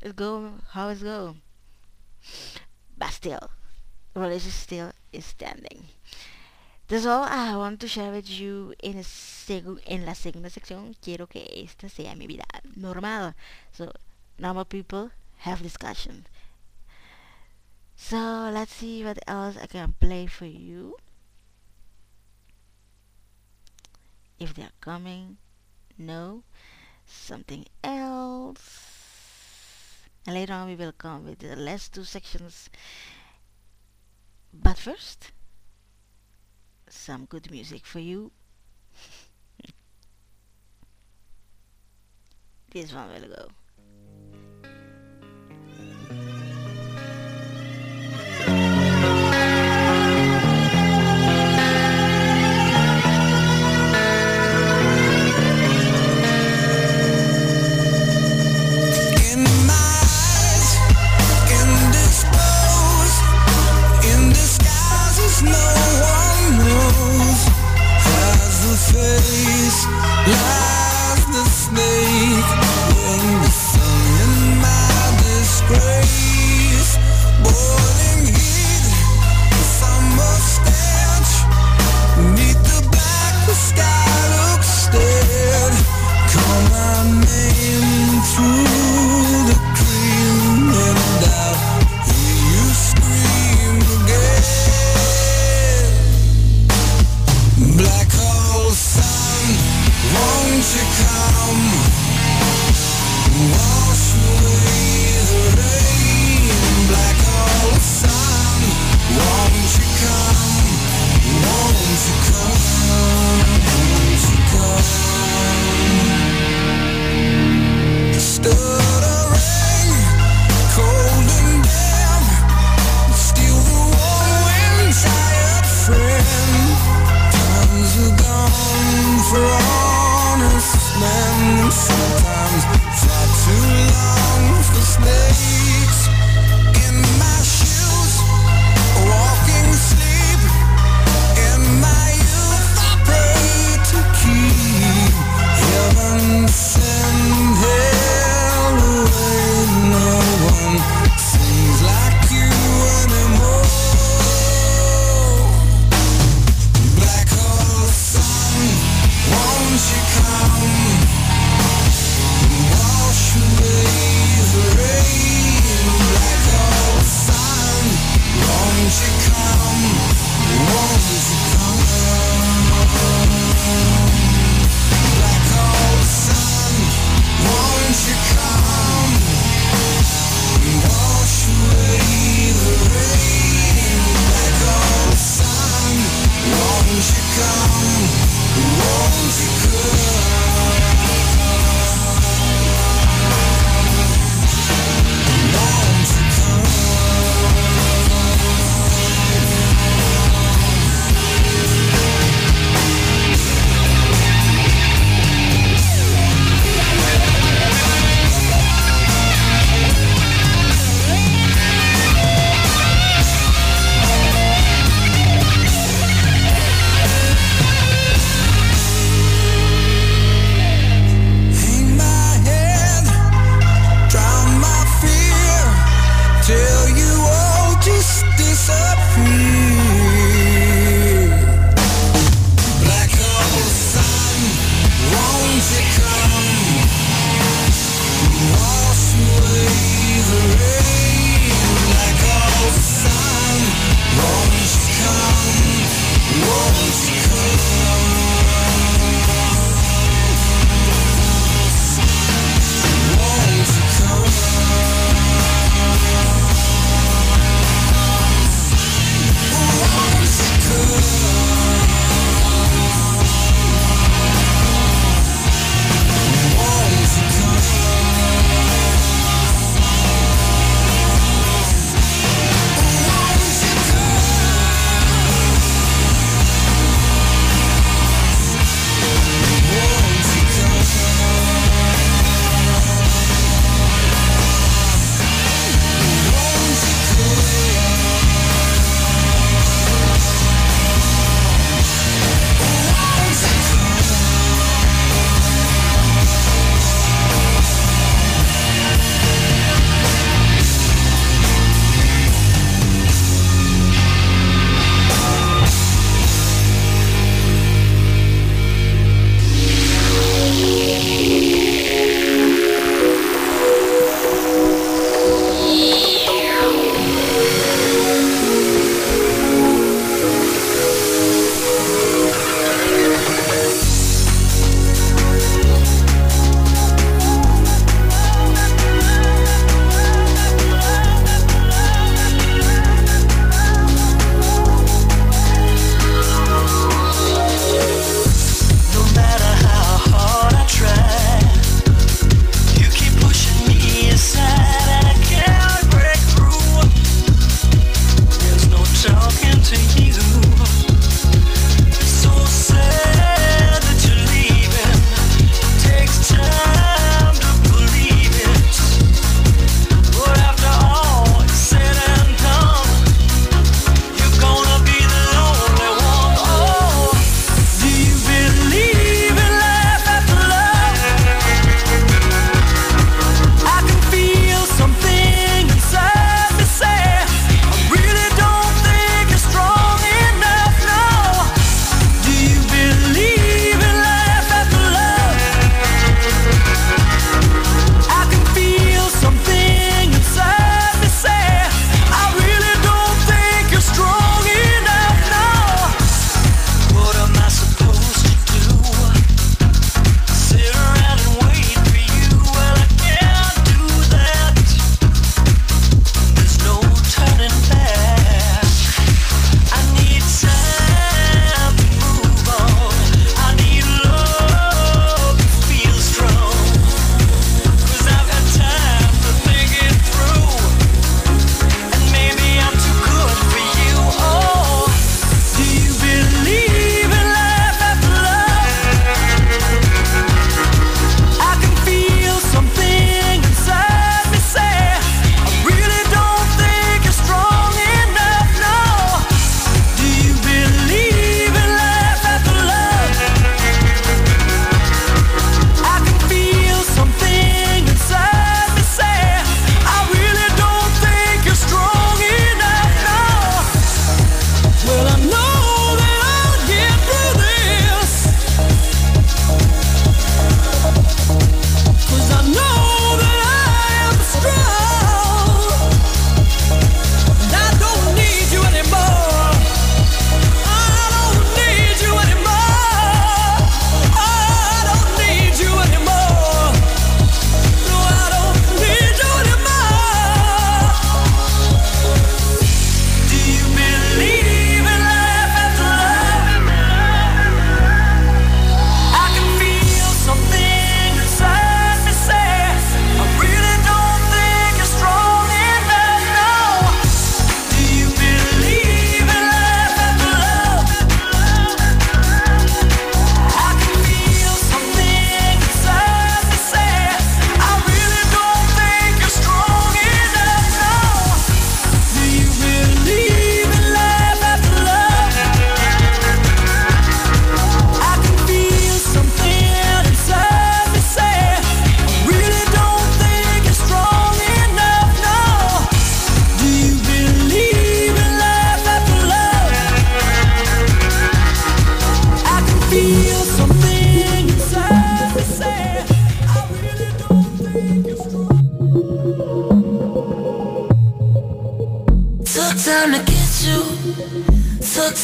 it 0.00 0.16
go 0.16 0.52
how 0.70 0.88
it 0.88 1.02
go 1.02 1.36
but 2.96 3.10
still 3.10 3.50
relationship 4.14 4.52
still 4.52 4.92
is 5.12 5.24
standing 5.24 5.88
That's 6.92 7.06
all 7.06 7.24
I 7.24 7.56
want 7.56 7.80
to 7.80 7.88
share 7.88 8.12
with 8.12 8.28
you 8.28 8.74
in, 8.82 9.02
en 9.86 10.04
la 10.04 10.14
segunda 10.14 10.50
sección. 10.50 10.94
Quiero 11.00 11.26
que 11.26 11.48
esta 11.64 11.88
sea 11.88 12.14
mi 12.14 12.26
vida 12.26 12.44
normal. 12.76 13.34
So, 13.72 13.92
normal 14.38 14.66
people 14.66 15.10
have 15.38 15.62
discussion. 15.62 16.26
So, 17.96 18.50
let's 18.52 18.74
see 18.74 19.02
what 19.02 19.18
else 19.26 19.56
I 19.56 19.68
can 19.68 19.94
play 20.00 20.26
for 20.26 20.44
you. 20.44 20.96
If 24.38 24.52
they're 24.52 24.76
coming, 24.82 25.38
no. 25.98 26.44
Something 27.06 27.66
else. 27.82 28.88
And 30.26 30.34
later 30.34 30.52
on 30.52 30.68
we 30.68 30.76
will 30.76 30.92
come 30.92 31.24
with 31.24 31.40
the 31.40 31.56
last 31.56 31.94
two 31.94 32.04
sections. 32.04 32.70
But 34.52 34.78
first, 34.78 35.32
some 36.88 37.24
good 37.24 37.50
music 37.50 37.84
for 37.86 37.98
you. 37.98 38.30
this 42.70 42.92
one 42.92 43.10
will 43.10 43.28
go. 43.28 43.48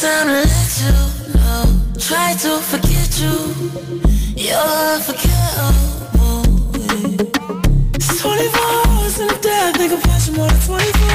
Time 0.01 0.27
to 0.29 0.33
let 0.33 0.81
you 0.81 0.93
know. 1.35 1.65
Try 1.99 2.35
to 2.35 2.61
forget 2.61 3.19
you. 3.19 3.35
You're 4.37 4.57
unforgettable. 4.95 6.45
It's 7.95 8.21
24 8.21 8.63
hours 8.87 9.19
in 9.19 9.29
a 9.29 9.39
day. 9.41 9.59
I 9.59 9.73
think 9.77 9.93
about 10.01 10.27
you 10.29 10.35
more 10.35 10.47
than 10.47 10.61
24 10.61 11.08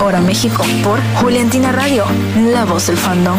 hora 0.00 0.20
México 0.20 0.64
por 0.82 1.00
Juliantina 1.16 1.72
Radio, 1.72 2.04
la 2.36 2.64
voz 2.64 2.86
del 2.86 2.96
fandom. 2.96 3.38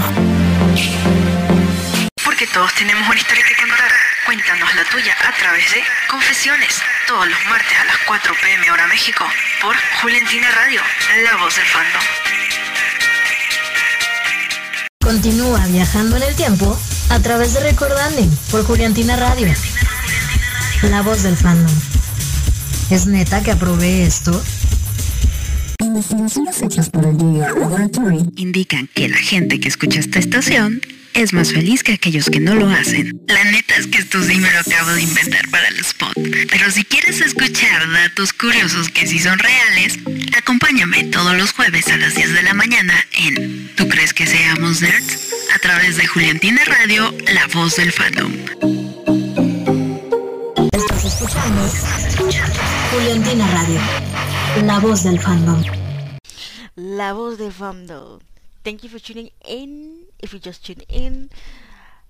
Porque 2.23 2.47
todos 2.47 2.73
tenemos 2.75 3.07
una 3.09 3.19
historia 3.19 3.43
que 3.47 3.55
contar. 3.55 3.91
Cuéntanos 4.25 4.75
la 4.75 4.83
tuya 4.85 5.13
a 5.27 5.37
través 5.37 5.71
de 5.71 5.81
Confesiones, 6.09 6.81
todos 7.07 7.27
los 7.27 7.45
martes 7.49 7.77
a 7.79 7.85
las 7.85 7.97
4 8.05 8.33
pm 8.41 8.71
hora 8.71 8.87
México, 8.87 9.25
por 9.61 9.75
Juliantina 10.01 10.47
Radio, 10.51 10.81
la 11.23 11.37
voz 11.37 11.55
del 11.55 11.65
fandom. 11.65 12.01
Continúa 15.03 15.65
viajando 15.67 16.17
en 16.17 16.23
el 16.23 16.35
tiempo 16.35 16.79
a 17.09 17.19
través 17.19 17.53
de 17.53 17.61
Recordanding 17.61 18.29
por 18.51 18.63
Juliantina 18.65 19.15
Radio. 19.15 19.51
La 20.83 21.01
voz 21.01 21.23
del 21.23 21.35
fandom. 21.35 21.73
¿Es 22.91 23.07
neta 23.07 23.41
que 23.41 23.51
aprobé 23.51 24.03
esto? 24.03 24.41
Investigaciones 26.21 26.61
hechas 26.61 26.89
por 26.91 27.03
el 27.03 27.17
New 27.17 27.39
York 27.39 27.57
Laboratory 27.57 28.19
indican 28.35 28.87
que 28.93 29.09
la 29.09 29.17
gente 29.17 29.59
que 29.59 29.67
escucha 29.67 29.99
esta 29.99 30.19
estación 30.19 30.79
es 31.15 31.33
más 31.33 31.51
feliz 31.51 31.81
que 31.81 31.93
aquellos 31.93 32.29
que 32.29 32.39
no 32.39 32.53
lo 32.53 32.69
hacen. 32.69 33.19
La 33.27 33.43
neta 33.45 33.75
es 33.77 33.87
que 33.87 33.97
esto 33.97 34.21
sí 34.21 34.35
me 34.35 34.51
lo 34.51 34.59
acabo 34.59 34.91
de 34.91 35.01
inventar 35.01 35.49
para 35.49 35.67
el 35.69 35.79
spot. 35.79 36.13
Pero 36.51 36.69
si 36.69 36.83
quieres 36.83 37.21
escuchar 37.21 37.91
datos 37.91 38.33
curiosos 38.33 38.89
que 38.89 39.07
sí 39.07 39.17
son 39.17 39.39
reales, 39.39 39.97
acompáñame 40.37 41.05
todos 41.05 41.35
los 41.35 41.53
jueves 41.53 41.87
a 41.87 41.97
las 41.97 42.13
10 42.13 42.33
de 42.35 42.43
la 42.43 42.53
mañana 42.53 42.93
en 43.13 43.71
¿Tú 43.75 43.89
crees 43.89 44.13
que 44.13 44.27
seamos 44.27 44.79
nerds? 44.79 45.33
A 45.55 45.57
través 45.57 45.97
de 45.97 46.05
Juliantina 46.05 46.61
Radio, 46.65 47.15
la 47.33 47.47
voz 47.47 47.77
del 47.77 47.91
fandom. 47.91 48.31
Estás 50.71 51.03
escuchando 51.03 51.71
Juliantina 52.91 53.47
Radio. 53.47 53.79
La 54.67 54.79
voz 54.79 55.03
del 55.03 55.19
fandom. 55.19 55.80
La 56.77 57.11
voz 57.11 57.37
del 57.37 57.51
fandom. 57.51 58.21
Thank 58.63 58.83
you 58.83 58.89
for 58.89 58.97
tuning 58.97 59.29
in. 59.45 60.07
If 60.19 60.31
you 60.31 60.39
just 60.39 60.65
tuned 60.65 60.85
in, 60.87 61.29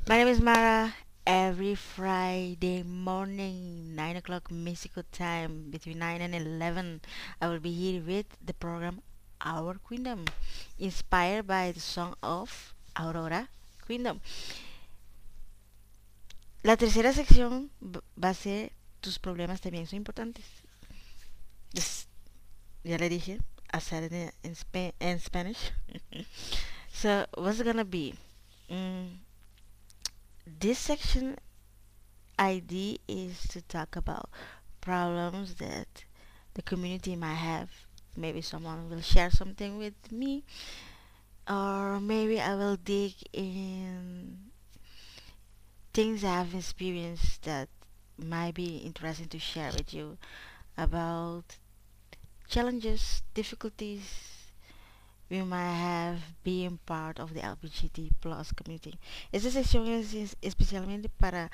my 0.08 0.18
name 0.18 0.28
is 0.28 0.40
Mara. 0.40 0.94
Every 1.26 1.74
Friday 1.74 2.84
morning, 2.84 3.96
9 3.96 4.18
o'clock 4.18 4.52
Mexico 4.52 5.02
time, 5.12 5.72
between 5.72 5.98
9 5.98 6.22
and 6.22 6.36
11, 6.36 7.02
I 7.42 7.48
will 7.48 7.60
be 7.60 7.72
here 7.74 8.04
with 8.06 8.28
the 8.46 8.54
program 8.54 9.02
Our 9.44 9.80
Kingdom, 9.90 10.26
inspired 10.78 11.48
by 11.48 11.72
the 11.72 11.80
song 11.80 12.14
of 12.22 12.76
Aurora 12.96 13.50
Kingdom. 13.88 14.22
La 16.62 16.78
tercera 16.78 17.14
sección 17.14 17.72
va 17.82 18.30
a 18.30 18.34
ser 18.36 18.74
tus 19.00 19.18
problemas 19.18 19.60
también 19.60 19.88
son 19.88 19.98
importantes. 19.98 20.46
Ya 22.84 22.98
le 22.98 23.10
dije, 23.10 23.40
I 23.73 23.80
said 23.80 24.03
it 24.03 24.34
in, 24.43 24.56
in, 24.73 24.91
in 24.99 25.19
Spanish. 25.19 25.72
so 26.91 27.26
what's 27.35 27.60
it 27.60 27.65
gonna 27.65 27.85
be? 27.85 28.15
Mm, 28.69 29.07
this 30.60 30.80
section 30.80 31.38
ID 32.38 32.99
is 33.07 33.41
to 33.49 33.61
talk 33.61 33.95
about 33.95 34.30
problems 34.81 35.56
that 35.56 36.06
the 36.53 36.61
community 36.61 37.15
might 37.15 37.35
have. 37.35 37.69
Maybe 38.18 38.41
someone 38.41 38.89
will 38.89 39.02
share 39.02 39.31
something 39.31 39.77
with 39.77 40.11
me, 40.11 40.43
or 41.49 41.99
maybe 41.99 42.41
I 42.41 42.56
will 42.56 42.76
dig 42.76 43.14
in 43.31 44.52
things 45.93 46.23
I've 46.23 46.53
experienced 46.56 47.43
that 47.43 47.69
might 48.18 48.53
be 48.53 48.77
interesting 48.77 49.27
to 49.30 49.39
share 49.39 49.72
with 49.72 49.93
you 49.93 50.18
about 50.77 51.57
challenges, 52.52 53.23
difficulties 53.34 54.03
we 55.30 55.41
might 55.41 55.73
have 55.73 56.19
being 56.44 56.78
part 56.86 57.18
of 57.18 57.34
the 57.34 57.40
LGBT 57.40 58.11
plus 58.19 58.52
community. 58.53 58.99
Esta 59.32 59.49
sección 59.49 59.88
es, 59.88 60.14
es 60.14 60.36
especialmente 60.41 61.07
para 61.07 61.49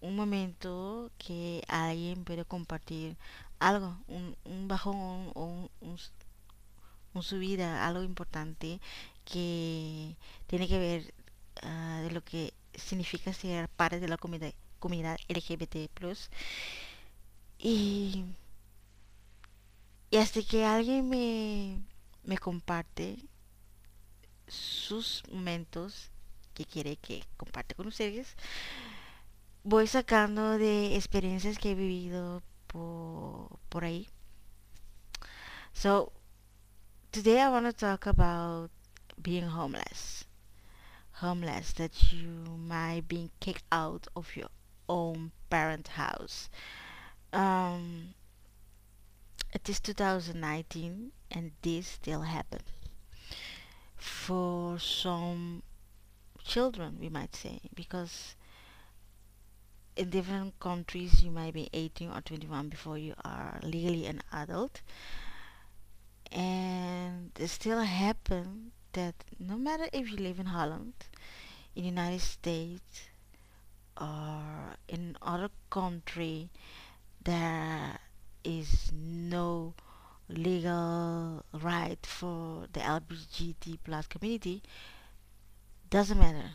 un 0.00 0.16
momento 0.16 1.10
que 1.18 1.62
alguien 1.68 2.24
puede 2.24 2.46
compartir 2.46 3.18
algo, 3.58 3.98
un, 4.08 4.68
bajón 4.68 5.32
o 5.34 5.68
un, 5.80 7.22
subida, 7.22 7.86
algo 7.86 8.02
importante 8.02 8.80
que 9.26 10.16
tiene 10.46 10.66
que 10.66 10.78
ver 10.78 11.14
ah, 11.62 12.00
de 12.02 12.10
lo 12.10 12.24
que 12.24 12.54
significa 12.74 13.34
ser 13.34 13.68
parte 13.68 14.00
de 14.00 14.08
la 14.08 14.16
comunidad, 14.16 15.18
LGBT 15.28 15.90
plus 15.92 16.30
y, 17.58 18.24
y 20.10 20.16
hasta 20.16 20.42
que 20.42 20.64
alguien 20.64 21.08
me, 21.08 21.82
me 22.24 22.38
comparte 22.38 23.18
sus 24.46 25.22
momentos 25.30 26.10
que 26.54 26.64
quiere 26.64 26.96
que 26.96 27.24
comparte 27.36 27.74
con 27.74 27.86
ustedes 27.88 28.36
voy 29.68 29.86
sacando 29.86 30.56
de 30.56 30.96
experiencias 30.96 31.58
que 31.58 31.72
he 31.72 31.74
vivido 31.74 32.42
por, 32.68 33.58
por 33.68 33.84
ahí. 33.84 34.08
So 35.74 36.12
today 37.12 37.40
I 37.40 37.48
want 37.50 37.66
to 37.66 37.72
talk 37.72 38.06
about 38.06 38.70
being 39.20 39.44
homeless. 39.44 40.24
Homeless 41.20 41.74
that 41.74 42.12
you 42.12 42.28
might 42.56 43.08
be 43.08 43.30
kicked 43.40 43.64
out 43.70 44.06
of 44.16 44.34
your 44.36 44.48
own 44.88 45.32
parent 45.50 45.88
house. 45.88 46.48
Um, 47.32 48.14
it 49.52 49.68
is 49.68 49.80
2019 49.80 51.12
and 51.30 51.52
this 51.62 51.86
still 51.86 52.22
happen 52.22 52.60
for 53.96 54.78
some 54.78 55.62
children 56.44 56.96
we 57.00 57.08
might 57.08 57.34
say 57.34 57.60
because 57.74 58.34
in 59.98 60.10
different 60.10 60.58
countries 60.60 61.24
you 61.24 61.30
might 61.30 61.52
be 61.52 61.68
18 61.72 62.10
or 62.10 62.20
21 62.20 62.68
before 62.68 62.96
you 62.96 63.14
are 63.24 63.58
legally 63.64 64.06
an 64.06 64.22
adult. 64.32 64.80
And 66.30 67.32
it 67.38 67.48
still 67.48 67.80
happen 67.80 68.70
that 68.92 69.16
no 69.40 69.56
matter 69.56 69.88
if 69.92 70.12
you 70.12 70.16
live 70.18 70.38
in 70.38 70.46
Holland 70.46 70.94
in 71.74 71.84
United 71.84 72.20
States 72.20 73.08
or 74.00 74.76
in 74.88 75.16
other 75.20 75.50
country 75.68 76.50
there 77.24 77.98
is 78.44 78.92
no 78.92 79.74
legal 80.28 81.44
right 81.52 82.04
for 82.04 82.66
the 82.72 82.80
LGBT 82.80 83.78
plus 83.84 84.06
community. 84.06 84.62
Doesn't 85.90 86.18
matter. 86.18 86.50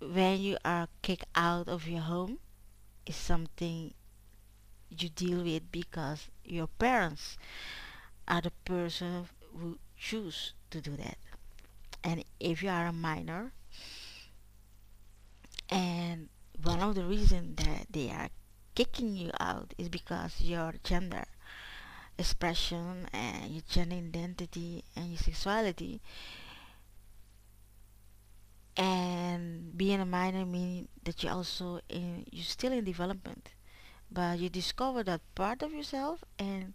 When 0.00 0.40
you 0.40 0.56
are 0.64 0.88
kicked 1.02 1.26
out 1.34 1.68
of 1.68 1.86
your 1.86 2.00
home 2.00 2.38
is 3.06 3.16
something 3.16 3.94
you 4.90 5.08
deal 5.08 5.42
with 5.44 5.70
because 5.70 6.28
your 6.44 6.66
parents 6.66 7.38
are 8.26 8.40
the 8.40 8.52
person 8.64 9.28
who 9.56 9.78
choose 9.96 10.54
to 10.70 10.80
do 10.80 10.96
that. 10.96 11.18
And 12.02 12.24
if 12.38 12.62
you 12.62 12.70
are 12.70 12.86
a 12.86 12.92
minor 12.92 13.52
and 15.68 16.28
one 16.62 16.80
of 16.80 16.94
the 16.94 17.04
reasons 17.04 17.56
that 17.56 17.86
they 17.90 18.10
are 18.10 18.28
kicking 18.74 19.16
you 19.16 19.30
out 19.40 19.74
is 19.78 19.88
because 19.88 20.40
your 20.40 20.74
gender 20.84 21.24
expression 22.18 23.08
and 23.12 23.50
your 23.52 23.62
gender 23.68 23.96
identity 23.96 24.84
and 24.96 25.08
your 25.08 25.18
sexuality. 25.18 26.00
And 28.76 29.76
being 29.76 30.00
a 30.00 30.06
minor 30.06 30.44
means 30.46 30.88
that 31.04 31.22
you're 31.22 31.32
also 31.32 31.80
in 31.88 32.26
you're 32.32 32.44
still 32.44 32.72
in 32.72 32.84
development 32.84 33.50
but 34.10 34.38
you 34.38 34.48
discover 34.48 35.02
that 35.04 35.20
part 35.34 35.62
of 35.62 35.72
yourself 35.72 36.24
and 36.38 36.74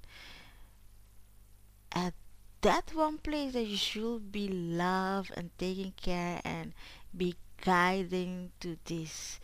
at 1.92 2.14
that 2.62 2.94
one 2.94 3.18
place 3.18 3.54
that 3.54 3.64
you 3.66 3.78
should 3.78 4.32
be 4.32 4.48
loved 4.48 5.32
and 5.36 5.50
taken 5.58 5.92
care 5.98 6.42
and 6.44 6.74
be 7.16 7.36
guiding 7.62 8.52
to 8.60 8.78
this 8.86 9.40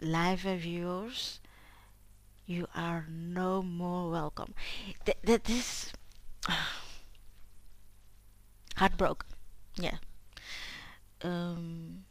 life 0.00 0.44
of 0.44 0.64
yours 0.64 1.39
you 2.50 2.66
are 2.74 3.06
no 3.08 3.62
more 3.62 4.10
welcome. 4.10 4.54
Th- 5.04 5.16
that 5.22 5.44
this 5.44 5.92
heartbroken. 8.76 9.28
Yeah. 9.76 9.98
Um 11.22 12.04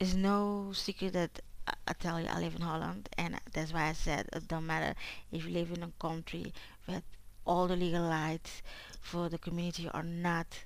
it's 0.00 0.14
no 0.14 0.72
secret 0.74 1.12
that 1.12 1.40
I, 1.66 1.74
I 1.88 1.92
tell 1.92 2.20
you 2.20 2.26
I 2.26 2.40
live 2.40 2.56
in 2.56 2.62
Holland 2.62 3.08
and 3.16 3.40
that's 3.52 3.72
why 3.72 3.88
I 3.88 3.92
said 3.92 4.28
it 4.32 4.48
don't 4.48 4.66
matter 4.66 4.94
if 5.30 5.44
you 5.46 5.52
live 5.52 5.70
in 5.70 5.82
a 5.84 5.92
country 6.00 6.52
with 6.88 7.04
all 7.46 7.68
the 7.68 7.76
legal 7.76 8.08
rights 8.08 8.62
for 9.00 9.28
the 9.28 9.38
community 9.38 9.88
or 9.94 10.02
not 10.02 10.64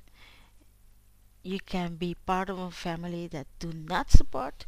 you 1.42 1.60
can 1.60 1.96
be 1.96 2.14
part 2.14 2.50
of 2.50 2.58
a 2.58 2.70
family 2.70 3.26
that 3.28 3.46
do 3.58 3.72
not 3.72 4.10
support 4.10 4.66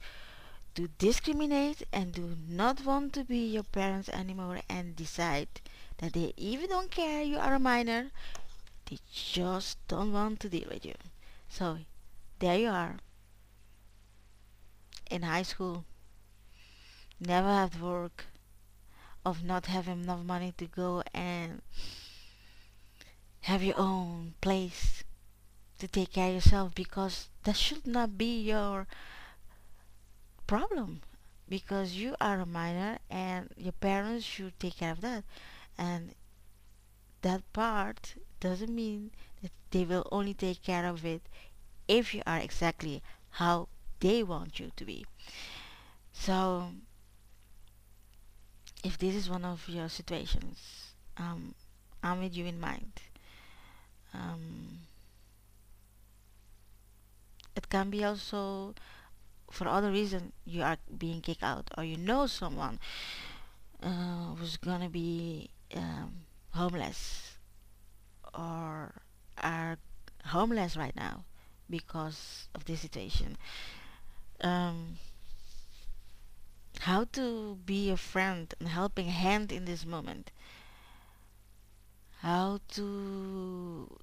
to 0.78 0.88
discriminate 0.98 1.82
and 1.92 2.12
do 2.12 2.36
not 2.48 2.84
want 2.84 3.12
to 3.12 3.24
be 3.24 3.38
your 3.38 3.64
parents 3.64 4.08
anymore 4.10 4.60
and 4.70 4.94
decide 4.94 5.48
that 5.98 6.12
they 6.12 6.32
even 6.36 6.68
don't 6.68 6.92
care 6.92 7.20
you 7.20 7.36
are 7.36 7.54
a 7.54 7.58
minor 7.58 8.10
they 8.88 8.98
just 9.12 9.76
don't 9.88 10.12
want 10.12 10.40
to 10.40 10.48
deal 10.48 10.68
with 10.70 10.84
you. 10.86 10.94
So 11.48 11.78
there 12.38 12.58
you 12.58 12.68
are. 12.68 12.96
In 15.10 15.22
high 15.22 15.42
school 15.42 15.84
never 17.20 17.48
have 17.48 17.82
work 17.82 18.26
of 19.26 19.44
not 19.44 19.66
having 19.66 20.04
enough 20.04 20.24
money 20.24 20.54
to 20.56 20.66
go 20.66 21.02
and 21.12 21.60
have 23.42 23.62
your 23.62 23.78
own 23.78 24.34
place 24.40 25.02
to 25.80 25.88
take 25.88 26.12
care 26.12 26.28
of 26.28 26.34
yourself 26.36 26.74
because 26.74 27.28
that 27.42 27.56
should 27.56 27.86
not 27.86 28.16
be 28.16 28.40
your 28.40 28.86
problem 30.48 31.02
because 31.48 31.94
you 31.94 32.16
are 32.20 32.40
a 32.40 32.46
minor 32.46 32.98
and 33.08 33.50
your 33.56 33.72
parents 33.72 34.24
should 34.24 34.58
take 34.58 34.78
care 34.78 34.90
of 34.90 35.00
that. 35.02 35.22
And 35.78 36.14
that 37.22 37.42
part 37.52 38.16
doesn't 38.40 38.74
mean 38.74 39.12
that 39.42 39.52
they 39.70 39.84
will 39.84 40.08
only 40.10 40.34
take 40.34 40.62
care 40.62 40.86
of 40.86 41.04
it 41.04 41.22
if 41.86 42.14
you 42.14 42.22
are 42.26 42.38
exactly 42.38 43.02
how 43.30 43.68
they 44.00 44.24
want 44.24 44.58
you 44.58 44.72
to 44.76 44.84
be. 44.84 45.06
So 46.12 46.70
if 48.82 48.98
this 48.98 49.14
is 49.14 49.30
one 49.30 49.44
of 49.44 49.68
your 49.68 49.88
situations 49.88 50.88
um, 51.18 51.54
I'm 52.02 52.22
with 52.22 52.36
you 52.36 52.46
in 52.46 52.60
mind. 52.60 52.92
Um, 54.14 54.80
it 57.56 57.68
can 57.68 57.90
be 57.90 58.04
also 58.04 58.74
for 59.50 59.68
other 59.68 59.90
reason 59.90 60.32
you 60.44 60.62
are 60.62 60.76
being 60.98 61.20
kicked 61.20 61.42
out 61.42 61.70
or 61.76 61.84
you 61.84 61.96
know 61.96 62.26
someone 62.26 62.78
uh, 63.82 64.34
who's 64.34 64.56
gonna 64.56 64.88
be 64.88 65.50
um, 65.74 66.24
homeless 66.52 67.38
or 68.34 68.92
are 69.42 69.78
homeless 70.26 70.76
right 70.76 70.94
now 70.96 71.24
because 71.70 72.48
of 72.54 72.64
this 72.64 72.80
situation. 72.80 73.36
Um, 74.40 74.98
how 76.80 77.04
to 77.12 77.56
be 77.66 77.90
a 77.90 77.96
friend 77.96 78.52
and 78.58 78.68
helping 78.68 79.08
hand 79.08 79.52
in 79.52 79.64
this 79.64 79.84
moment? 79.84 80.30
How 82.20 82.60
to 82.72 83.98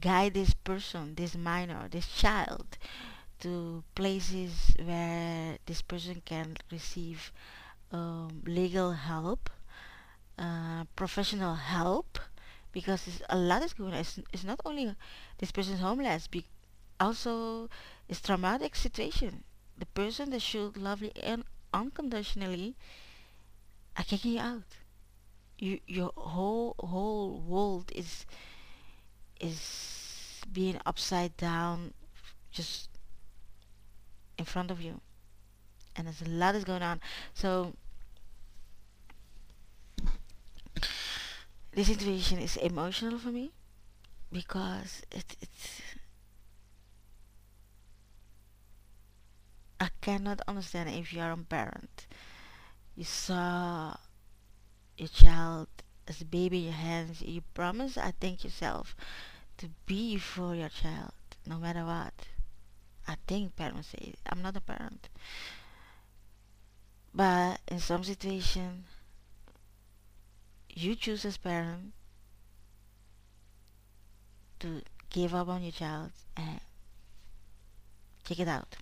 guide 0.00 0.34
this 0.34 0.54
person 0.54 1.14
this 1.14 1.34
minor 1.34 1.88
this 1.88 2.06
child 2.08 2.78
to 3.40 3.84
places 3.94 4.74
where 4.82 5.58
this 5.66 5.82
person 5.82 6.22
can 6.24 6.56
receive 6.70 7.32
um, 7.92 8.42
legal 8.46 8.92
help 8.92 9.50
uh, 10.38 10.84
professional 10.96 11.54
help 11.54 12.18
because 12.72 13.20
a 13.28 13.36
lot 13.36 13.62
is 13.62 13.72
going 13.72 13.92
on. 13.94 14.00
It's, 14.00 14.18
it's 14.32 14.44
not 14.44 14.60
only 14.64 14.94
this 15.38 15.52
person's 15.52 15.80
homeless 15.80 16.28
also 17.00 17.68
it's 18.08 18.20
traumatic 18.20 18.76
situation. 18.76 19.44
The 19.78 19.86
person 19.86 20.30
that 20.30 20.42
should 20.42 20.76
love 20.76 21.02
you 21.02 21.10
and 21.22 21.44
unconditionally 21.72 22.76
are 23.96 24.04
kicking 24.04 24.32
you 24.34 24.40
out. 24.40 24.76
You 25.58 25.80
your 25.86 26.12
whole 26.16 26.74
whole 26.80 27.40
world 27.40 27.92
is 27.94 28.26
is 29.40 30.40
being 30.52 30.78
upside 30.86 31.36
down 31.36 31.92
just 32.50 32.88
in 34.38 34.44
front 34.44 34.70
of 34.70 34.80
you 34.80 35.00
and 35.96 36.06
there's 36.06 36.22
a 36.22 36.28
lot 36.28 36.54
is 36.54 36.64
going 36.64 36.82
on 36.82 37.00
so 37.34 37.72
this 41.72 41.88
situation 41.88 42.38
is 42.38 42.56
emotional 42.56 43.18
for 43.18 43.28
me 43.28 43.52
because 44.32 45.02
it, 45.12 45.36
it's 45.40 45.80
I 49.78 49.90
cannot 50.00 50.40
understand 50.48 50.88
if 50.88 51.12
you 51.12 51.20
are 51.20 51.32
a 51.32 51.36
parent. 51.36 52.06
You 52.94 53.04
saw 53.04 53.96
your 54.96 55.08
child 55.08 55.68
as 56.08 56.20
a 56.20 56.24
baby 56.24 56.58
in 56.58 56.64
your 56.64 56.72
hands. 56.72 57.20
You 57.20 57.42
promise, 57.52 57.98
I 57.98 58.12
think 58.12 58.42
yourself, 58.42 58.96
to 59.58 59.68
be 59.84 60.16
for 60.16 60.54
your 60.54 60.70
child, 60.70 61.12
no 61.46 61.58
matter 61.58 61.84
what. 61.84 62.14
I 63.06 63.16
think 63.26 63.56
parents 63.56 63.88
say. 63.88 64.14
I'm 64.30 64.42
not 64.42 64.56
a 64.56 64.60
parent, 64.60 65.08
but 67.14 67.60
in 67.68 67.80
some 67.80 68.04
situation, 68.04 68.84
you 70.68 70.94
choose 70.94 71.24
as 71.24 71.36
parent 71.36 71.92
to 74.60 74.82
give 75.10 75.34
up 75.34 75.48
on 75.48 75.62
your 75.62 75.72
child 75.72 76.10
and 76.36 76.60
take 78.24 78.40
it 78.40 78.48
out 78.48 78.76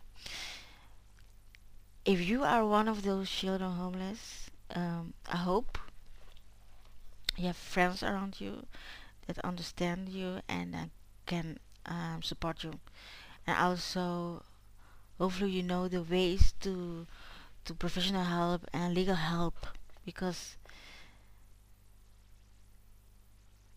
if 2.05 2.21
you 2.27 2.45
are 2.45 2.67
one 2.67 2.89
of 2.89 3.03
those 3.03 3.31
children 3.31 3.73
homeless, 3.73 4.51
um, 4.75 5.15
I 5.31 5.39
hope 5.39 5.79
you 7.37 7.47
have 7.47 7.57
friends 7.57 8.03
around 8.03 8.41
you 8.41 8.67
that 9.27 9.39
understand 9.39 10.09
you 10.09 10.41
and 10.49 10.75
uh, 10.75 10.85
can 11.27 11.59
um, 11.87 12.23
support 12.23 12.63
you. 12.63 12.79
And 13.47 13.57
also, 13.59 14.43
hopefully, 15.19 15.53
you 15.53 15.63
know 15.63 15.89
the 15.89 16.03
ways 16.03 16.55
to 16.61 17.07
to 17.67 17.75
professional 17.75 18.25
help 18.25 18.67
and 18.73 18.95
legal 18.95 19.17
help 19.17 19.67
because 20.05 20.57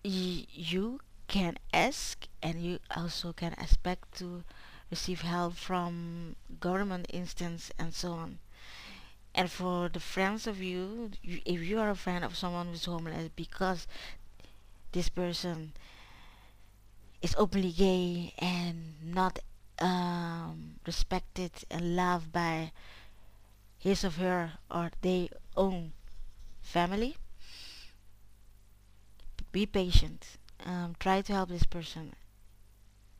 you 0.03 0.99
can 1.27 1.57
ask 1.73 2.27
and 2.41 2.61
you 2.63 2.79
also 2.95 3.33
can 3.33 3.53
expect 3.53 4.17
to 4.17 4.43
receive 4.89 5.21
help 5.21 5.55
from 5.55 6.35
government 6.59 7.05
instance 7.09 7.71
and 7.77 7.93
so 7.93 8.13
on. 8.13 8.39
And 9.35 9.51
for 9.51 9.89
the 9.89 9.99
friends 10.01 10.47
of 10.47 10.61
you, 10.61 11.11
you 11.23 11.41
if 11.45 11.61
you 11.61 11.79
are 11.79 11.89
a 11.91 11.95
friend 11.95 12.23
of 12.25 12.37
someone 12.37 12.67
who's 12.67 12.85
homeless 12.85 13.29
because 13.35 13.87
this 14.91 15.09
person 15.09 15.73
is 17.21 17.35
openly 17.37 17.71
gay 17.71 18.33
and 18.39 18.95
not 19.03 19.39
um, 19.79 20.75
respected 20.85 21.51
and 21.69 21.95
loved 21.95 22.31
by 22.31 22.71
his 23.77 24.03
or 24.03 24.09
her 24.11 24.53
or 24.69 24.91
their 25.01 25.27
own 25.55 25.93
family. 26.61 27.15
Be 29.51 29.65
patient. 29.65 30.37
Um, 30.65 30.95
try 30.99 31.21
to 31.21 31.33
help 31.33 31.49
this 31.49 31.63
person 31.63 32.13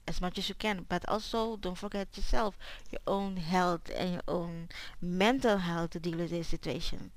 as 0.08 0.22
much 0.22 0.38
as 0.38 0.48
you 0.50 0.56
can 0.56 0.86
but 0.88 1.08
also 1.08 1.58
don't 1.58 1.78
forget 1.78 2.08
yourself 2.16 2.58
your 2.90 3.02
own 3.06 3.36
health 3.36 3.92
and 3.94 4.14
your 4.14 4.22
own 4.28 4.70
mental 5.02 5.58
health 5.58 5.92
to 5.92 6.00
deal 6.00 6.18
with 6.18 6.32
this 6.32 6.48
situation. 6.48 7.12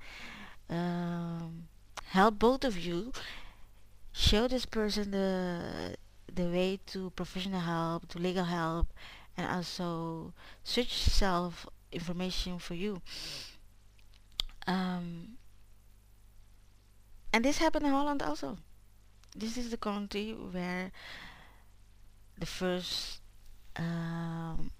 Um, 0.69 1.69
help 2.07 2.39
both 2.39 2.65
of 2.65 2.79
you. 2.79 3.13
Show 4.13 4.49
this 4.49 4.67
person 4.67 5.11
the 5.13 5.97
the 6.33 6.45
way 6.45 6.79
to 6.87 7.11
professional 7.11 7.61
help 7.61 8.09
to 8.09 8.19
legal 8.19 8.45
help 8.45 8.87
and 9.37 9.47
also 9.47 10.33
search 10.65 10.93
self 10.93 11.67
information 11.93 12.59
for 12.59 12.75
you. 12.75 13.01
Um, 14.67 15.39
and 17.33 17.45
this 17.45 17.59
happened 17.59 17.87
in 17.87 17.93
Holland 17.93 18.23
also. 18.23 18.59
This 19.37 19.57
is 19.57 19.71
the 19.71 19.77
country 19.77 20.33
where 20.33 20.91
the 22.39 22.47
first 22.47 23.21
um, 23.77 24.71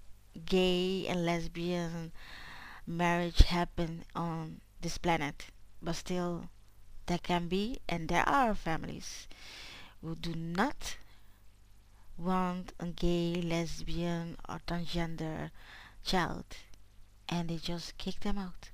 gay 0.45 1.05
and 1.07 1.25
lesbian 1.25 2.11
marriage 2.85 3.39
happened 3.43 4.05
on 4.15 4.61
this 4.81 4.97
planet. 4.97 5.47
But 5.81 5.95
still 5.95 6.49
there 7.05 7.17
can 7.17 7.47
be 7.47 7.79
and 7.89 8.07
there 8.07 8.27
are 8.27 8.53
families 8.55 9.27
who 10.01 10.15
do 10.15 10.33
not 10.35 10.97
want 12.21 12.73
a 12.79 12.87
gay 12.87 13.41
lesbian 13.41 14.37
or 14.47 14.59
transgender 14.67 15.51
child 16.03 16.45
and 17.27 17.49
they 17.49 17.57
just 17.57 17.97
kick 17.97 18.19
them 18.21 18.37
out 18.37 18.69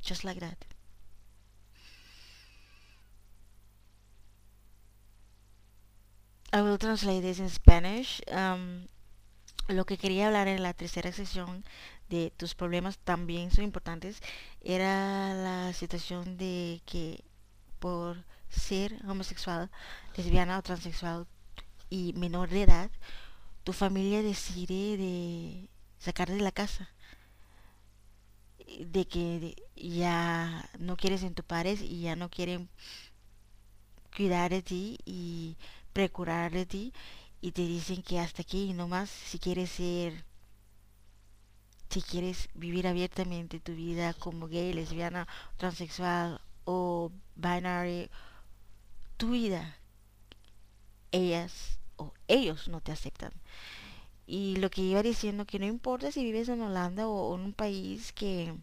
just 0.00 0.24
like 0.24 0.40
that 0.40 0.64
I 6.54 6.60
will 6.60 6.76
translate 6.76 7.22
this 7.22 7.38
in 7.38 7.48
Spanish. 7.48 8.20
Um, 8.30 8.86
lo 9.68 9.86
que 9.86 9.96
quería 9.96 10.26
hablar 10.26 10.48
en 10.48 10.62
la 10.62 10.74
tercera 10.74 11.10
sesión 11.10 11.64
de 12.10 12.30
tus 12.36 12.54
problemas 12.54 12.98
también 12.98 13.50
son 13.50 13.64
importantes 13.64 14.20
era 14.60 15.32
la 15.32 15.72
situación 15.72 16.36
de 16.36 16.82
que 16.84 17.24
por 17.78 18.22
ser 18.50 19.00
homosexual, 19.08 19.70
lesbiana 20.14 20.58
o 20.58 20.62
transexual 20.62 21.26
y 21.92 22.14
menor 22.14 22.48
de 22.48 22.62
edad, 22.62 22.90
tu 23.64 23.74
familia 23.74 24.22
decide 24.22 24.96
de 24.96 25.68
sacarte 25.98 26.32
de 26.32 26.40
la 26.40 26.50
casa. 26.50 26.88
De 28.78 29.06
que 29.06 29.62
ya 29.76 30.70
no 30.78 30.96
quieres 30.96 31.22
en 31.22 31.34
tu 31.34 31.42
pares 31.42 31.82
y 31.82 32.00
ya 32.00 32.16
no 32.16 32.30
quieren 32.30 32.70
cuidar 34.16 34.50
de 34.52 34.62
ti 34.62 34.98
y 35.04 35.58
procurar 35.92 36.50
de 36.52 36.64
ti 36.64 36.94
y 37.42 37.52
te 37.52 37.66
dicen 37.66 38.02
que 38.02 38.20
hasta 38.20 38.40
aquí 38.40 38.70
y 38.70 38.72
no 38.72 38.88
más 38.88 39.10
si 39.10 39.38
quieres 39.38 39.70
ser 39.70 40.24
si 41.90 42.00
quieres 42.00 42.48
vivir 42.54 42.86
abiertamente 42.86 43.60
tu 43.60 43.74
vida 43.74 44.14
como 44.14 44.48
gay, 44.48 44.72
lesbiana, 44.72 45.28
transexual 45.58 46.40
o 46.64 47.12
binary, 47.36 48.08
tu 49.18 49.32
vida, 49.32 49.76
ellas 51.10 51.81
ellos 52.28 52.68
no 52.68 52.80
te 52.80 52.92
aceptan. 52.92 53.32
Y 54.26 54.56
lo 54.56 54.70
que 54.70 54.82
iba 54.82 55.02
diciendo 55.02 55.46
que 55.46 55.58
no 55.58 55.66
importa 55.66 56.12
si 56.12 56.24
vives 56.24 56.48
en 56.48 56.62
Holanda 56.62 57.08
o, 57.08 57.34
en 57.34 57.42
un 57.42 57.52
país 57.52 58.12
que 58.12 58.54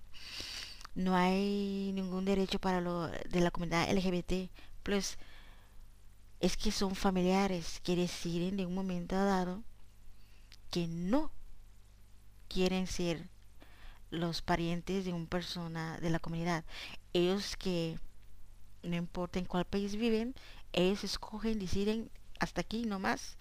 no 0.95 1.16
hay 1.16 1.91
ningún 1.94 2.26
derecho 2.26 2.60
para 2.60 2.82
lo 2.82 3.07
de 3.07 3.41
la 3.41 3.52
comunidad 3.52 3.90
LGBT, 3.91 4.49
pues 4.84 5.18
es 6.40 6.57
que 6.57 6.72
son 6.72 6.95
familiares 6.95 7.82
que 7.84 7.95
deciden 7.95 8.57
de 8.57 8.66
un 8.66 8.74
momento 8.74 9.16
dado 9.16 9.64
que 10.72 10.88
no 10.88 11.32
quieren 12.48 12.88
ser 12.88 13.30
los 14.11 14.41
parientes 14.41 15.06
de 15.06 15.14
una 15.14 15.28
persona 15.28 15.99
de 15.99 16.10
la 16.10 16.20
comunidad. 16.20 16.66
Ellos 17.14 17.56
que 17.57 17.99
no 18.84 18.95
importa 18.95 19.40
en 19.40 19.45
cuál 19.45 19.66
país 19.66 19.95
viven, 19.95 20.36
ellos 20.74 21.03
escogen, 21.03 21.60
deciden 21.60 22.10
hasta 22.40 22.61
aquí 22.61 22.86
nomás, 22.86 23.38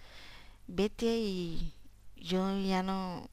vete 0.67 1.17
y 1.17 1.73
yo 2.15 2.59
ya 2.59 2.83
no, 2.83 3.29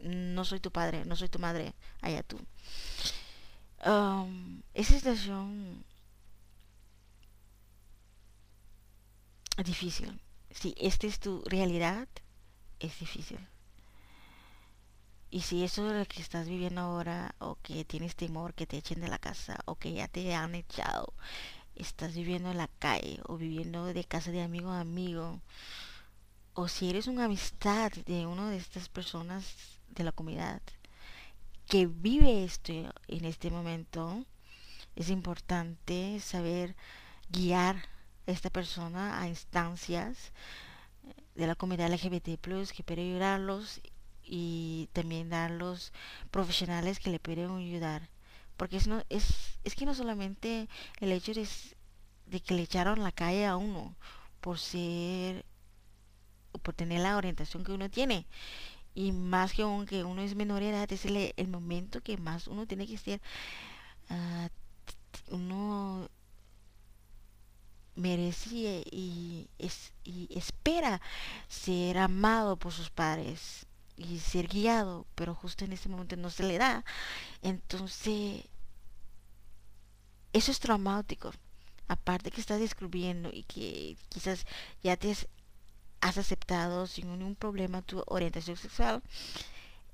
no 0.00 0.44
soy 0.44 0.60
tu 0.60 0.70
padre, 0.70 1.04
no 1.04 1.16
soy 1.16 1.28
tu 1.28 1.38
madre, 1.38 1.74
allá 2.00 2.22
tú. 2.22 2.38
Um, 3.84 4.62
esa 4.74 4.94
situación 4.94 5.84
difícil. 9.64 10.20
Si 10.50 10.74
esta 10.78 11.06
es 11.06 11.18
tu 11.18 11.42
realidad, 11.46 12.08
es 12.78 12.98
difícil. 12.98 13.38
Y 15.30 15.42
si 15.42 15.64
eso 15.64 15.90
es 15.90 15.98
lo 15.98 16.06
que 16.06 16.22
estás 16.22 16.48
viviendo 16.48 16.80
ahora, 16.80 17.34
o 17.38 17.58
que 17.62 17.84
tienes 17.84 18.16
temor 18.16 18.54
que 18.54 18.66
te 18.66 18.78
echen 18.78 19.00
de 19.00 19.08
la 19.08 19.18
casa, 19.18 19.58
o 19.66 19.76
que 19.76 19.92
ya 19.92 20.08
te 20.08 20.34
han 20.34 20.54
echado, 20.54 21.12
estás 21.76 22.14
viviendo 22.14 22.50
en 22.50 22.58
la 22.58 22.68
calle, 22.68 23.20
o 23.26 23.36
viviendo 23.36 23.84
de 23.84 24.04
casa 24.04 24.30
de 24.30 24.42
amigo 24.42 24.70
a 24.70 24.80
amigo, 24.80 25.40
o 26.54 26.68
si 26.68 26.90
eres 26.90 27.06
una 27.06 27.26
amistad 27.26 27.92
de 28.06 28.26
una 28.26 28.50
de 28.50 28.56
estas 28.56 28.88
personas 28.88 29.54
de 29.88 30.04
la 30.04 30.12
comunidad 30.12 30.62
que 31.66 31.86
vive 31.86 32.44
esto 32.44 32.72
en 33.08 33.24
este 33.24 33.50
momento, 33.50 34.24
es 34.94 35.10
importante 35.10 36.20
saber 36.20 36.76
guiar 37.28 37.76
esta 38.26 38.50
persona 38.50 39.20
a 39.20 39.28
instancias 39.28 40.32
de 41.34 41.46
la 41.46 41.54
comunidad 41.54 41.92
LGBT 41.92 42.40
que 42.74 42.82
puede 42.84 43.02
ayudarlos 43.02 43.80
y 44.22 44.88
también 44.92 45.28
dar 45.28 45.50
los 45.50 45.92
profesionales 46.30 46.98
que 46.98 47.10
le 47.10 47.20
pueden 47.20 47.50
ayudar 47.50 48.08
porque 48.56 48.76
es, 48.76 48.86
no, 48.86 49.02
es, 49.08 49.58
es 49.64 49.74
que 49.74 49.86
no 49.86 49.94
solamente 49.94 50.68
el 51.00 51.12
hecho 51.12 51.34
de, 51.34 51.46
de 52.26 52.40
que 52.40 52.54
le 52.54 52.62
echaron 52.62 53.02
la 53.02 53.12
calle 53.12 53.46
a 53.46 53.56
uno 53.56 53.94
por 54.40 54.58
ser 54.58 55.44
por 56.62 56.74
tener 56.74 57.00
la 57.00 57.16
orientación 57.16 57.64
que 57.64 57.72
uno 57.72 57.90
tiene 57.90 58.26
y 58.94 59.12
más 59.12 59.52
que 59.52 59.62
aunque 59.62 60.04
uno 60.04 60.22
es 60.22 60.34
menor 60.34 60.60
de 60.60 60.70
edad 60.70 60.90
es 60.90 61.04
el, 61.04 61.48
momento 61.48 62.00
que 62.00 62.16
más 62.16 62.48
uno 62.48 62.66
tiene 62.66 62.86
que 62.86 62.96
ser 62.96 63.20
uh, 64.10 64.48
uno 65.34 66.08
merecía 67.94 68.80
y, 68.90 69.48
es, 69.58 69.92
y 70.04 70.28
espera 70.36 71.00
ser 71.48 71.98
amado 71.98 72.56
por 72.56 72.72
sus 72.72 72.90
padres 72.90 73.66
y 73.96 74.18
ser 74.20 74.48
guiado, 74.48 75.06
pero 75.14 75.34
justo 75.34 75.64
en 75.64 75.72
ese 75.72 75.88
momento 75.88 76.16
no 76.16 76.30
se 76.30 76.44
le 76.44 76.58
da. 76.58 76.84
Entonces, 77.42 78.44
eso 80.32 80.50
es 80.52 80.60
traumático. 80.60 81.32
Aparte 81.88 82.30
que 82.30 82.40
estás 82.40 82.60
descubriendo 82.60 83.30
y 83.32 83.44
que 83.44 83.96
quizás 84.08 84.46
ya 84.82 84.96
te 84.96 85.12
has, 85.12 85.26
aceptado 86.18 86.86
sin 86.86 87.08
ningún 87.10 87.36
problema 87.36 87.82
tu 87.82 88.02
orientación 88.06 88.56
sexual, 88.56 89.02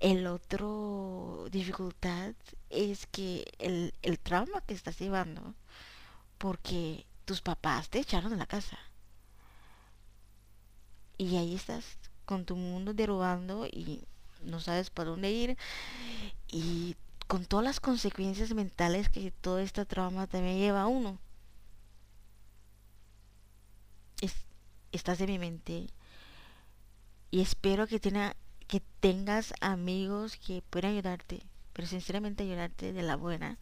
el 0.01 0.27
otro 0.27 1.47
dificultad 1.51 2.35
es 2.71 3.07
que 3.07 3.45
el, 3.59 3.95
el 4.03 4.19
trauma 4.19 4.61
que 4.63 4.75
estás 4.75 4.99
llevando, 4.99 5.55
porque 6.39 7.07
tus 7.25 7.41
papás 7.41 7.89
te 7.89 8.01
echaron 8.01 8.33
de 8.33 8.37
la 8.39 8.47
casa. 8.47 8.79
Y 11.19 11.37
ahí 11.37 11.55
estás 11.55 11.99
con 12.27 12.45
tu 12.45 12.57
mundo 12.57 12.95
derrubando 12.95 13.67
y 13.67 14.05
no 14.45 14.61
sabes 14.61 14.91
para 14.91 15.11
dónde 15.11 15.31
ir. 15.31 15.57
Y 16.53 16.97
con 17.29 17.47
todas 17.47 17.65
las 17.65 17.81
consecuencias 17.81 18.55
mentales 18.55 19.09
que 19.11 19.31
todo 19.33 19.59
este 19.61 19.87
trauma 19.87 20.27
también 20.29 20.59
lleva 20.59 20.83
a 20.83 20.87
uno. 20.89 21.19
Es- 24.23 24.47
estás 24.93 25.21
en 25.21 25.31
mi 25.31 25.39
mente. 25.39 25.89
Y 27.33 27.41
espero 27.41 27.87
que, 27.89 27.99
tenga, 27.99 28.37
que 28.69 28.81
tengas 29.01 29.55
amigos 29.61 30.37
que 30.37 30.63
puedan 30.71 30.93
ayudarte, 30.93 31.43
pero 31.73 31.89
sinceramente 31.89 32.45
ayudarte 32.45 32.93
de 32.93 33.03
la 33.03 33.17
buena 33.17 33.59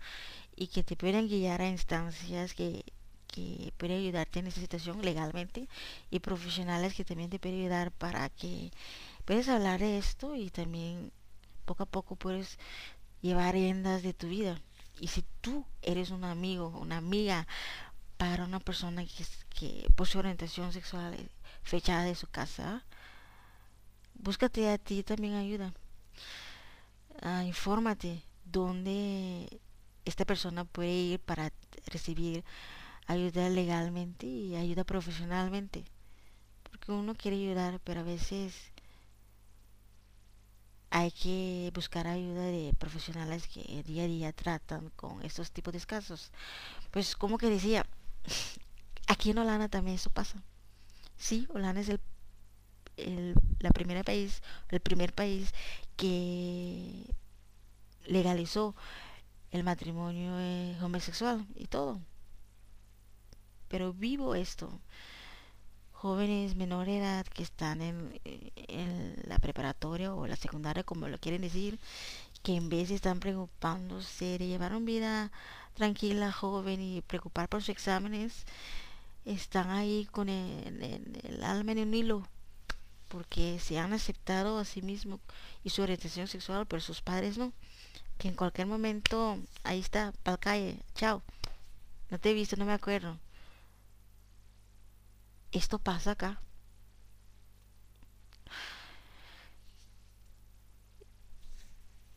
y 0.56 0.68
que 0.68 0.84
te 0.84 0.96
puedan 0.96 1.28
guiar 1.28 1.62
a 1.62 1.68
instancias 1.68 2.54
que, 2.54 2.84
que 3.32 3.72
pueden 3.76 3.98
ayudarte 3.98 4.40
en 4.40 4.46
esta 4.48 4.60
situación 4.60 5.02
legalmente 5.02 5.68
y 6.10 6.20
profesionales 6.20 6.94
que 6.94 7.04
también 7.04 7.30
te 7.30 7.38
pueden 7.38 7.60
ayudar 7.60 7.92
para 7.92 8.28
que 8.30 8.70
puedas 9.24 9.48
hablar 9.48 9.80
de 9.80 9.98
esto 9.98 10.34
y 10.34 10.50
también 10.50 11.12
poco 11.64 11.84
a 11.84 11.86
poco 11.86 12.16
puedes 12.16 12.58
llevar 13.22 13.54
riendas 13.54 14.02
de 14.02 14.14
tu 14.14 14.28
vida. 14.28 14.60
Y 15.00 15.08
si 15.08 15.24
tú 15.40 15.64
eres 15.82 16.10
un 16.10 16.24
amigo, 16.24 16.68
una 16.68 16.98
amiga 16.98 17.46
para 18.16 18.44
una 18.44 18.60
persona 18.60 19.04
que, 19.04 19.24
que 19.48 19.88
por 19.96 20.06
su 20.06 20.18
orientación 20.18 20.72
sexual 20.72 21.16
fechada 21.62 22.04
de 22.04 22.14
su 22.14 22.26
casa, 22.26 22.84
búscate 24.14 24.68
a 24.70 24.78
ti 24.78 25.02
también 25.02 25.34
ayuda. 25.34 25.72
Ah, 27.22 27.44
infórmate 27.44 28.22
dónde 28.44 29.60
esta 30.04 30.24
persona 30.24 30.64
puede 30.64 30.92
ir 30.92 31.20
para 31.20 31.52
recibir 31.86 32.44
ayuda 33.10 33.48
legalmente 33.50 34.26
y 34.26 34.56
ayuda 34.56 34.84
profesionalmente. 34.84 35.84
Porque 36.64 36.92
uno 36.92 37.14
quiere 37.14 37.36
ayudar, 37.38 37.80
pero 37.84 38.00
a 38.00 38.04
veces 38.04 38.72
hay 40.90 41.10
que 41.12 41.70
buscar 41.74 42.06
ayuda 42.06 42.42
de 42.44 42.74
profesionales 42.78 43.46
que 43.46 43.82
día 43.84 44.04
a 44.04 44.06
día 44.06 44.32
tratan 44.32 44.90
con 44.96 45.22
estos 45.22 45.50
tipos 45.52 45.72
de 45.72 45.80
casos. 45.80 46.32
Pues 46.92 47.16
como 47.16 47.38
que 47.38 47.50
decía, 47.50 47.86
aquí 49.08 49.30
en 49.30 49.38
Holanda 49.38 49.68
también 49.68 49.96
eso 49.96 50.10
pasa. 50.10 50.42
Sí, 51.18 51.46
Holanda 51.54 51.82
es 51.82 51.90
el, 51.90 52.00
el 52.96 53.34
la 53.60 53.70
primera 53.70 54.04
país, 54.04 54.42
el 54.70 54.80
primer 54.80 55.14
país 55.14 55.52
que 55.96 57.06
legalizó 58.06 58.74
el 59.52 59.64
matrimonio 59.64 60.32
eh, 60.40 60.76
homosexual 60.82 61.46
y 61.56 61.66
todo. 61.66 62.00
Pero 63.70 63.92
vivo 63.94 64.34
esto. 64.34 64.68
Jóvenes 65.92 66.56
menor 66.56 66.88
edad 66.88 67.24
que 67.26 67.44
están 67.44 67.80
en, 67.82 68.20
la 69.24 69.38
preparatoria 69.38 70.14
o 70.14 70.26
la 70.26 70.36
secundaria, 70.36 70.82
como 70.82 71.08
lo 71.08 71.18
quieren 71.18 71.42
decir, 71.42 71.78
que 72.42 72.56
en 72.56 72.68
vez 72.68 72.88
de 72.88 72.96
están 72.96 73.20
preocupándose 73.20 74.38
de 74.38 74.48
llevar 74.48 74.74
una 74.74 74.86
vida 74.86 75.32
tranquila, 75.74 76.32
joven 76.32 76.80
y 76.80 77.02
preocupar 77.02 77.48
por 77.48 77.60
sus 77.60 77.70
exámenes, 77.70 78.44
están 79.24 79.70
ahí 79.70 80.08
con 80.10 80.28
el, 80.28 81.40
alma 81.44 81.72
en 81.72 81.78
un 81.80 81.94
hilo 81.94 82.26
porque 83.08 83.58
se 83.60 83.78
han 83.78 83.92
aceptado 83.92 84.58
a 84.58 84.64
sí 84.64 84.82
mismos 84.82 85.20
y 85.64 85.70
su 85.70 85.82
orientación 85.82 86.28
sexual, 86.28 86.66
pero 86.66 86.80
sus 86.82 87.02
padres 87.02 87.38
no. 87.38 87.52
Que 88.18 88.28
en 88.28 88.34
cualquier 88.34 88.66
momento, 88.66 89.38
ahí 89.64 89.80
está, 89.80 90.12
para 90.24 90.38
calle, 90.38 90.78
chao. 90.94 91.22
No 92.10 92.18
te 92.18 92.30
he 92.30 92.34
visto, 92.34 92.56
no 92.56 92.64
me 92.64 92.72
acuerdo. 92.72 93.16
Esto 95.52 95.78
pasa 95.78 96.12
acá. 96.12 96.40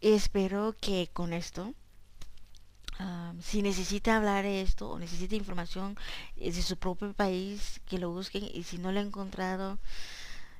Espero 0.01 0.76
que 0.80 1.10
con 1.14 1.34
esto, 1.34 1.73
si 3.41 3.61
necesita 3.61 4.18
hablar 4.18 4.43
de 4.43 4.61
esto 4.61 4.89
o 4.91 4.99
necesita 4.99 5.35
información 5.35 5.97
eh, 6.38 6.51
de 6.51 6.61
su 6.61 6.77
propio 6.77 7.14
país, 7.14 7.81
que 7.88 7.99
lo 7.99 8.11
busquen 8.11 8.43
y 8.53 8.64
si 8.64 8.77
no 8.77 8.91
lo 8.91 8.99
he 8.99 9.03
encontrado, 9.03 9.80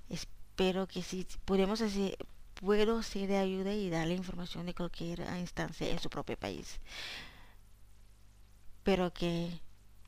espero 0.10 0.88
que 0.88 1.02
si 1.04 1.28
podemos 1.46 1.82
hacer, 1.82 2.18
puedo 2.56 3.04
ser 3.04 3.28
de 3.28 3.38
ayuda 3.38 3.74
y 3.74 3.90
darle 3.90 4.16
información 4.16 4.66
de 4.66 4.74
cualquier 4.74 5.20
instancia 5.40 5.90
en 5.90 6.00
su 6.00 6.10
propio 6.10 6.38
país. 6.38 6.80
Pero 8.84 9.14
que 9.14 9.60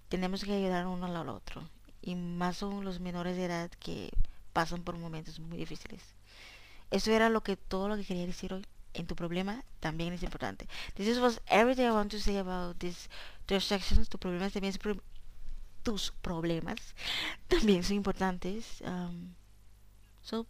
tenemos 0.10 0.44
que 0.44 0.54
ayudar 0.54 0.88
uno 0.88 1.08
al 1.08 1.30
otro. 1.30 1.75
Y 2.06 2.16
más 2.16 2.58
son 2.58 2.86
los 2.86 3.00
menores 3.02 3.36
de 3.36 3.46
edad 3.46 3.70
que 3.80 4.12
pasan 4.54 4.84
por 4.84 4.98
momentos 4.98 5.40
muy 5.40 5.58
difíciles. 5.58 6.02
Eso 6.92 7.12
era 7.12 7.30
lo 7.30 7.42
que 7.42 7.58
todo 7.58 7.90
lo 7.90 7.98
que 7.98 8.06
quería 8.06 8.26
decir 8.26 8.54
hoy. 8.54 8.66
En 8.94 9.08
tu 9.08 9.16
problema 9.16 9.66
también 9.82 10.14
es 10.14 10.24
importante. 10.24 10.70
This 10.96 11.20
was 11.20 11.42
everything 11.48 11.84
I 11.86 11.92
want 11.92 12.12
to 12.12 12.20
say 12.20 12.38
about 12.38 12.78
this 12.78 13.10
two 13.46 13.60
sections. 13.60 14.08
Tus 14.08 14.20
problemas 14.22 14.54
también 14.54 14.74
es 14.74 14.80
tus 15.84 16.14
problemas 16.22 16.96
también 17.50 17.84
son 17.84 17.98
importantes. 17.98 18.82
Um, 18.82 19.36
so 20.22 20.46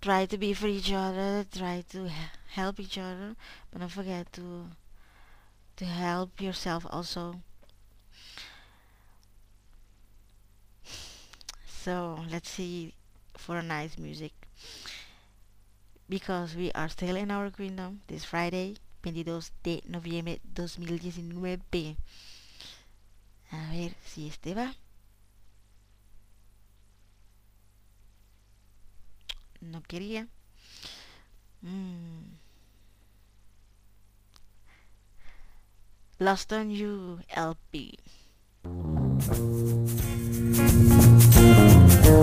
try 0.00 0.26
to 0.26 0.38
be 0.38 0.54
for 0.54 0.68
each 0.68 0.90
other. 0.90 1.44
Try 1.50 1.82
to 1.92 2.06
he- 2.06 2.30
help 2.54 2.80
each 2.80 2.96
other, 2.96 3.36
but 3.70 3.80
don't 3.80 3.92
forget 3.92 4.32
to 4.32 4.70
to 5.76 5.84
help 5.84 6.40
yourself 6.40 6.86
also. 6.88 7.42
So 11.84 12.18
let's 12.30 12.50
see 12.50 12.94
for 13.36 13.58
a 13.58 13.62
nice 13.62 13.98
music. 13.98 14.32
Because 16.08 16.56
we 16.56 16.72
are 16.72 16.88
still 16.88 17.16
in 17.16 17.30
our 17.30 17.50
kingdom 17.50 18.00
this 18.08 18.24
Friday, 18.24 18.76
22 19.02 19.52
de 19.62 19.82
noviembre 19.86 20.40
2019. 20.54 21.96
A 23.52 23.70
ver 23.70 23.94
si 24.04 24.28
este 24.28 24.54
va. 24.54 24.74
No 29.60 29.82
quería. 29.82 30.26
Mm. 31.62 32.38
Lost 36.18 36.52
on 36.52 36.70
You 36.70 37.20
LP. 37.28 37.98
When 42.08 42.16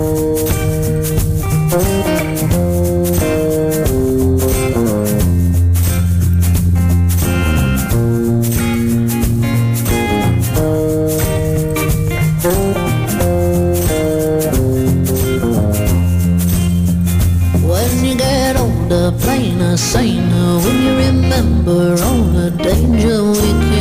you 18.04 18.16
get 18.16 18.56
older, 18.56 19.12
plainer, 19.20 19.76
saner, 19.76 20.58
when 20.64 20.82
you 20.82 20.96
remember 20.96 21.96
all 22.02 22.24
the 22.24 22.50
danger 22.50 23.22
we 23.22 23.52
came 23.70 23.75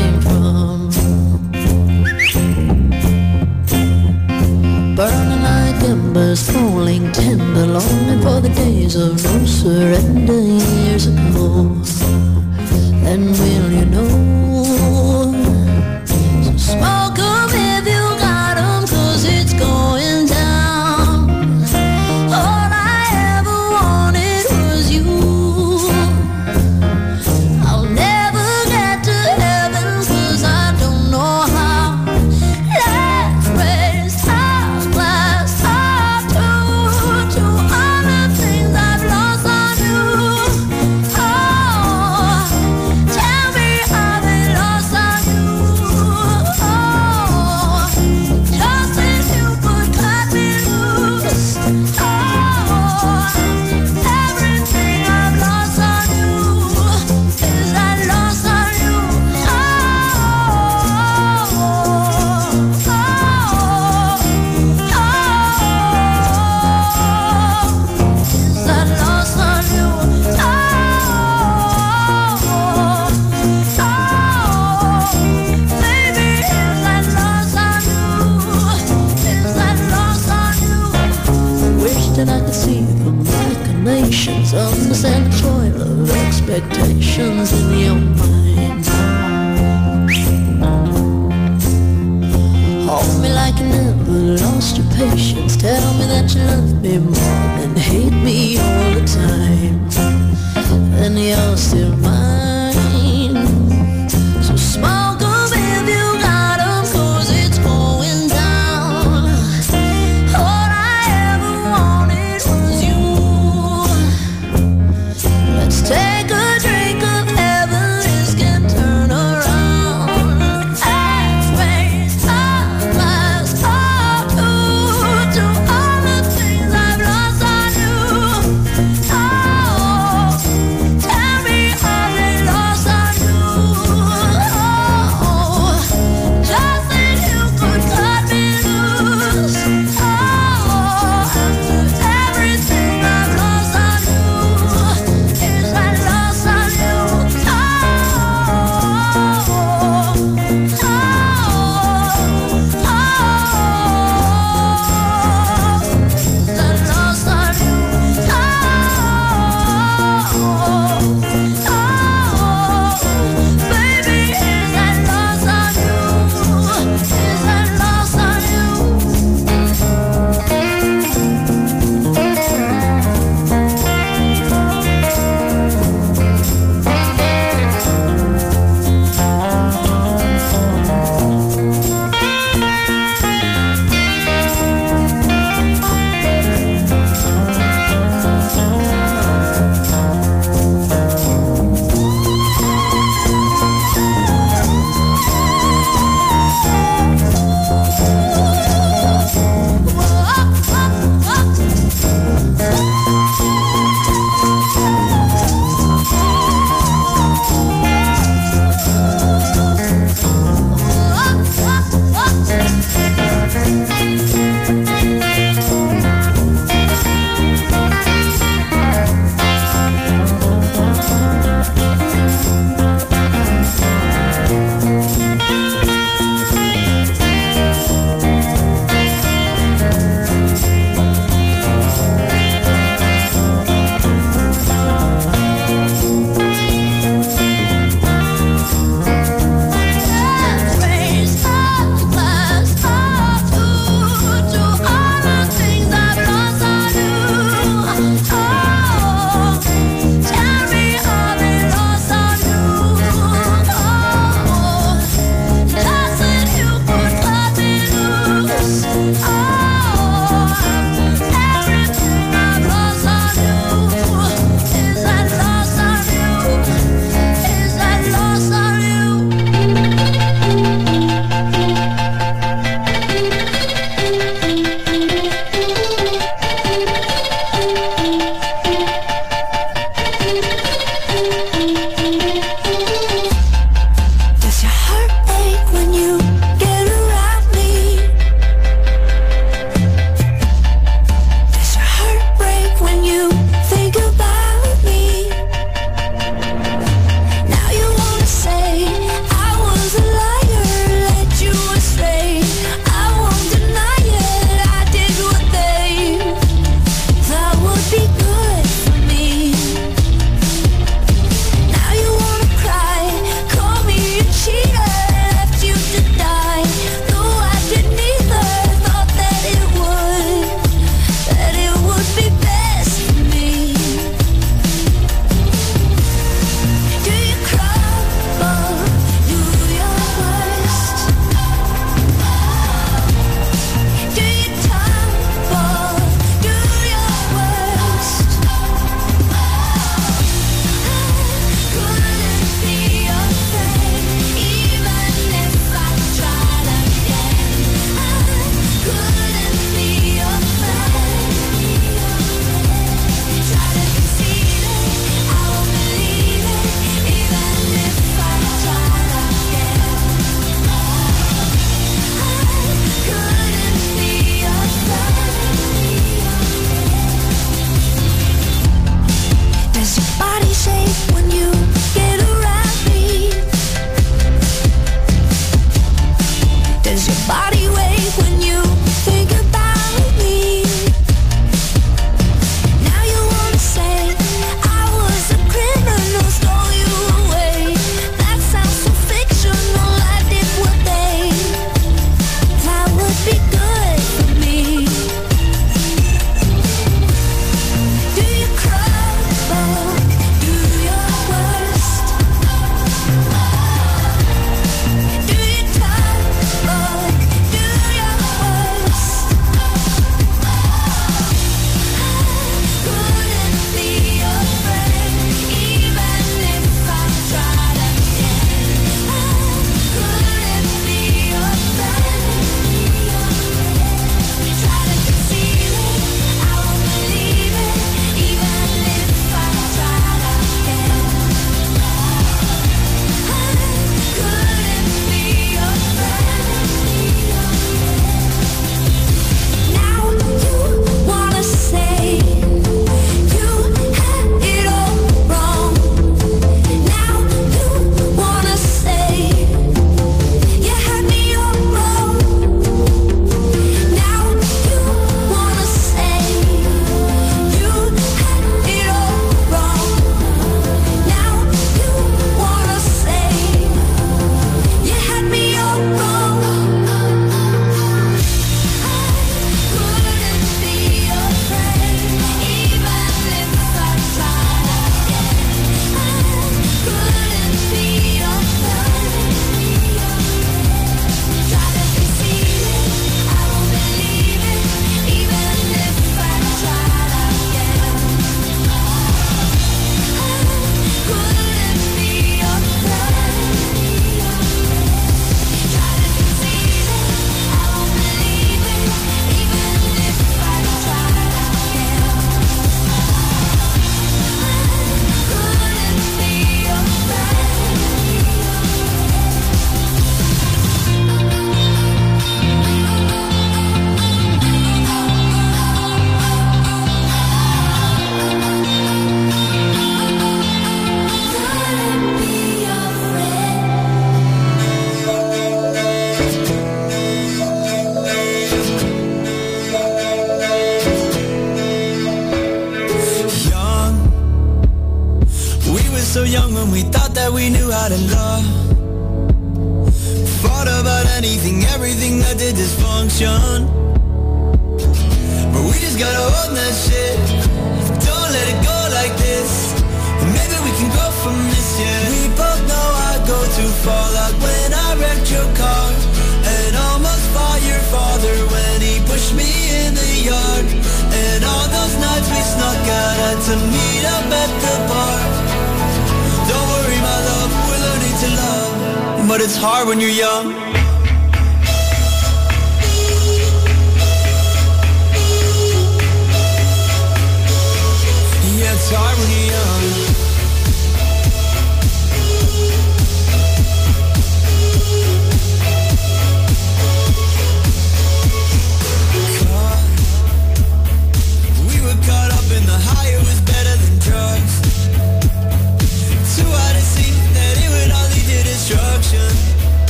like 6.16 6.24
embers, 6.24 6.50
falling 6.52 7.12
tender, 7.12 7.66
longing 7.66 8.22
for 8.22 8.42
the 8.42 8.50
days 8.50 8.96
of 8.96 9.22
no 9.24 9.46
surrender 9.46 10.34
years 10.34 11.08
ago. 11.08 11.82
And 13.06 13.32
will 13.32 13.72
you 13.72 13.86
know? 13.86 14.45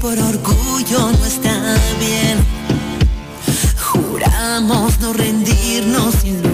Por 0.00 0.18
orgullo 0.18 1.12
no 1.12 1.26
está 1.26 1.76
bien. 1.98 2.38
Juramos 3.78 4.98
no 5.00 5.12
rendirnos 5.12 6.14
sin 6.14 6.49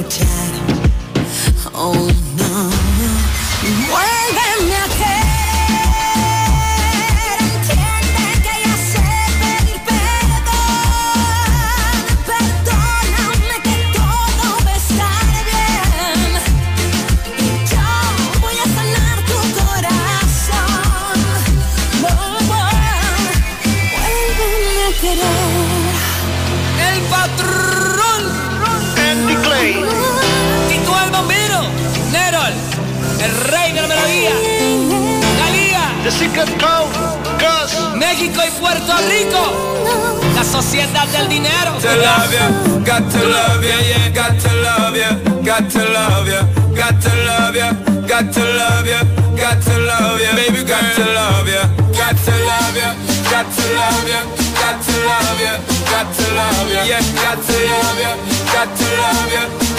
Gus. 36.36 37.94
México 37.94 38.42
y 38.46 38.50
Puerto 38.60 38.92
Rico. 39.08 39.84
La 40.34 40.44
sociedad 40.44 41.06
del 41.08 41.28
dinero. 41.28 41.72
to 41.80 41.88
love 41.96 42.30
ya, 42.30 42.50
got 42.84 43.10
to 43.10 43.24
love 43.24 43.64
ya, 43.64 43.80
yeah, 43.80 44.10
got 44.10 44.38
to 44.38 44.52
love 44.60 44.96
ya, 44.96 45.16
got 45.42 45.70
to 45.70 45.78
love 45.78 46.28
ya, 46.28 46.42
got 46.74 47.00
to 47.00 47.08
love 47.24 47.56
ya, 47.56 47.72
got 48.06 48.32
to 48.34 48.44
love 48.44 48.86
ya, 48.86 49.02
got 49.34 49.62
to 49.62 49.78
love 49.78 50.20
ya, 50.20 50.34
baby, 50.34 50.62
got 50.64 50.94
to 50.94 51.04
love 51.04 51.48
ya, 51.48 51.64
got 51.96 52.16
to 52.16 52.32
love 52.44 52.76
ya, 52.76 52.94
got 53.30 53.46
to 53.48 53.64
love 53.72 54.08
ya, 54.08 54.20
got 54.60 54.82
to 54.84 54.92
love 55.08 55.40
ya, 55.40 55.56
got 55.88 56.12
to 56.12 56.24
love 56.36 56.70
ya, 56.70 56.84
yeah, 56.84 57.00
got 57.16 57.40
to 57.40 57.56
love 57.64 57.98
ya, 57.98 58.16
got 58.52 58.76
to 58.76 58.84
love 59.00 59.32
ya, 59.32 59.45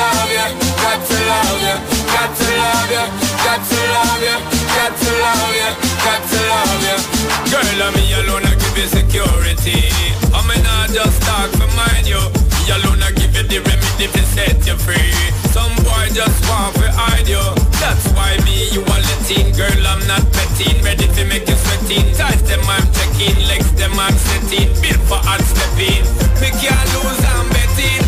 love 0.00 0.32
ya, 0.32 0.46
got 0.80 1.00
to 1.04 1.18
love 1.28 1.60
ya, 1.60 1.74
got 2.08 2.30
to 2.32 2.48
love 2.56 2.90
ya, 2.96 3.04
got 3.44 3.60
to 3.68 3.78
love 3.94 4.22
ya, 4.24 4.36
got 4.76 4.92
to 4.96 5.10
love 5.20 5.54
ya, 5.60 5.70
got 6.04 6.22
to 6.30 6.38
love 6.48 6.82
ya. 6.88 6.96
Girl, 7.52 7.82
I'm 7.84 7.92
me 7.94 8.04
alone, 8.16 8.46
I 8.48 8.54
give 8.56 8.78
you 8.80 8.88
security. 8.88 9.92
I 10.32 10.40
may 10.48 10.60
not 10.62 10.88
just 10.90 11.20
talk 11.22 11.50
for 11.58 11.68
mind 11.76 12.06
you. 12.08 12.20
Me 12.56 12.62
alone, 12.72 13.02
I 13.02 13.12
give 13.12 13.34
you 13.36 13.44
the 13.44 13.58
remedy 13.60 14.06
to 14.08 14.22
set 14.32 14.56
you 14.66 14.76
free. 14.80 15.12
Some 15.52 15.74
boy 15.84 16.08
just 16.16 16.38
want 16.48 16.74
to 16.80 16.88
hide 16.92 17.28
you. 17.28 17.42
That's 17.82 18.06
why 18.16 18.38
me, 18.46 18.70
you 18.72 18.80
are 18.80 19.02
letting. 19.04 19.52
Girl, 19.52 19.82
I'm 19.84 20.00
not 20.06 20.24
petting. 20.32 20.80
Ready 20.82 21.08
to 21.16 21.22
make 21.26 21.48
you 21.48 21.56
sweating. 21.56 22.06
Ties 22.14 22.42
them 22.48 22.62
I'm 22.64 22.86
checking. 22.96 23.36
Legs 23.50 23.72
them 23.74 23.92
I'm 23.98 24.14
setting. 24.14 24.70
Built 24.80 25.02
for 25.10 25.20
hard 25.26 25.42
stepping. 25.42 26.04
Me 26.40 26.48
can't 26.62 26.88
lose, 26.94 27.20
I'm 27.34 27.48
betting. 27.50 27.99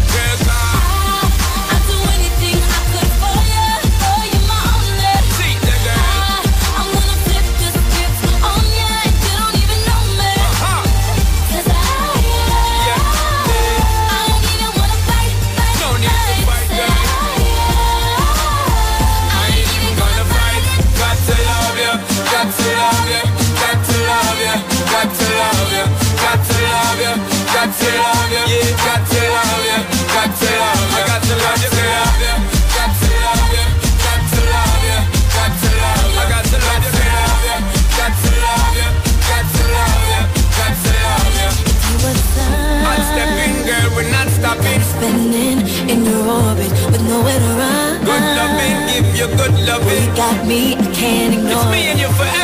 Good 49.42 49.66
loving. 49.66 50.04
You 50.04 50.16
got 50.16 50.46
me, 50.46 50.74
I 50.74 50.86
can't 50.94 51.34
ignore. 51.34 51.52
It's 51.52 51.70
me 51.70 51.80
and 51.90 51.98
you 51.98 52.08
forever, 52.14 52.41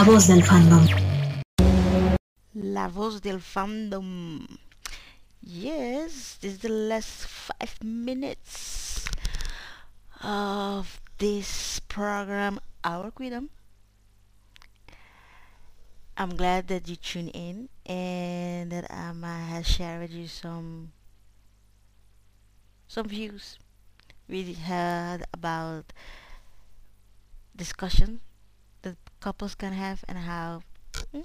la 0.00 0.06
voz 0.06 0.28
del 0.28 0.42
fandom. 0.42 0.86
La 2.54 2.88
voz 2.88 3.20
del 3.20 3.38
fandom. 3.38 4.46
Yes, 5.42 6.38
this 6.40 6.54
is 6.54 6.58
the 6.60 6.70
last 6.70 7.26
five 7.26 7.76
minutes 7.84 9.04
of 10.22 11.02
this 11.18 11.80
program, 11.80 12.60
Our 12.82 13.10
Freedom. 13.10 13.50
I'm 16.16 16.34
glad 16.34 16.68
that 16.68 16.88
you 16.88 16.96
tune 16.96 17.28
in 17.28 17.68
and 17.84 18.72
that 18.72 18.90
I 18.90 19.12
have 19.52 19.66
shared 19.66 20.00
with 20.00 20.12
you 20.12 20.28
some 20.28 20.92
some 22.88 23.06
views 23.06 23.58
we 24.26 24.54
had 24.54 25.26
about 25.34 25.92
discussion 27.54 28.20
couples 29.20 29.54
can 29.54 29.72
have 29.72 30.04
and 30.08 30.18
how 30.18 30.62
hmm, 31.12 31.20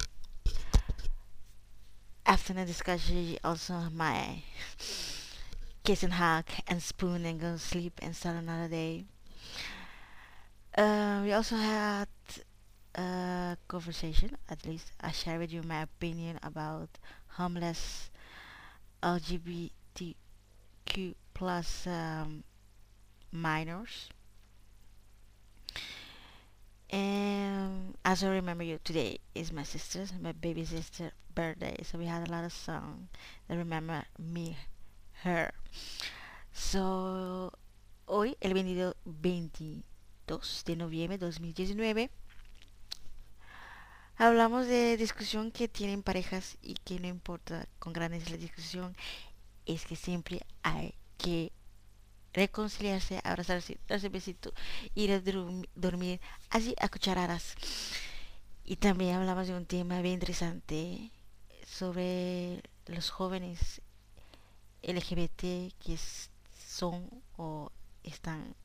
after 2.26 2.54
the 2.54 2.66
discussion 2.66 3.38
also 3.44 3.74
my 3.94 4.44
kiss 5.84 6.04
and 6.04 6.14
hug 6.14 6.46
and 6.68 6.82
spoon 6.82 7.26
and 7.26 7.40
go 7.40 7.58
sleep 7.58 8.00
and 8.02 8.16
start 8.16 8.36
another 8.36 8.68
day. 8.68 9.06
Uh, 10.78 11.22
we 11.24 11.32
also 11.32 11.56
had 11.56 12.08
a 12.96 13.58
conversation 13.68 14.38
at 14.50 14.66
least 14.66 14.92
I 15.02 15.12
share 15.12 15.40
with 15.40 15.52
you 15.54 15.64
my 15.64 15.82
opinion 15.84 16.40
about 16.44 16.90
homeless 17.38 18.10
LGBTQ 19.04 20.16
plus 21.34 21.88
um, 21.88 22.44
minors 23.32 24.10
and 26.96 27.98
as 28.06 28.24
I 28.24 28.30
remember 28.30 28.64
you 28.64 28.80
today 28.82 29.20
is 29.34 29.52
my 29.52 29.64
sister's 29.64 30.14
my 30.22 30.32
baby 30.32 30.64
sister 30.64 31.12
birthday 31.34 31.76
so 31.84 31.98
we 31.98 32.06
had 32.06 32.26
a 32.26 32.32
lot 32.32 32.46
of 32.46 32.54
songs 32.54 33.10
that 33.48 33.58
remember 33.58 34.06
me 34.18 34.56
her. 35.24 35.52
So 36.54 37.52
hoy 38.08 38.38
el 38.40 38.54
22 38.54 38.96
22 39.04 40.64
de 40.66 40.76
noviembre 40.78 41.18
2019 41.18 42.10
hablamos 44.18 44.66
de 44.68 44.96
discusión 44.96 45.52
que 45.52 45.68
tienen 45.68 46.02
parejas 46.02 46.58
y 46.62 46.76
que 46.76 47.02
no 47.02 47.08
importa 47.08 47.68
con 47.80 47.92
grandes 47.92 48.32
la 48.32 48.38
discusión 48.38 48.96
es 49.66 49.86
que 49.86 49.98
siempre 49.98 50.46
hay 50.64 50.94
que 51.18 51.52
reconciliarse, 52.36 53.22
abrazarse, 53.24 53.80
darse 53.88 54.10
besito, 54.10 54.53
ir 54.94 55.12
a 55.12 55.22
dormir 55.76 56.20
así 56.49 56.76
a 56.80 56.90
cucharadas. 56.90 57.56
Y 58.64 58.76
también 58.78 59.16
hablamos 59.16 59.48
de 59.48 59.56
un 59.56 59.66
tema 59.66 60.02
bien 60.02 60.16
interesante 60.16 61.12
sobre 61.66 62.62
los 62.88 63.10
jóvenes 63.10 63.82
LGBT 64.84 65.74
que 65.80 65.98
son 66.68 67.10
o 67.38 67.72
están 68.03 68.56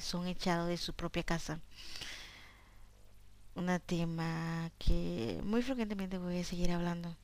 son 0.00 0.26
echados 0.26 0.68
de 0.68 0.76
su 0.76 0.94
propia 0.94 1.22
casa. 1.22 1.60
Un 3.54 3.68
tema 3.84 4.70
que 4.78 5.40
muy 5.44 5.62
frecuentemente 5.62 6.16
voy 6.18 6.38
a 6.38 6.44
seguir 6.44 6.70
hablando. 6.72 7.14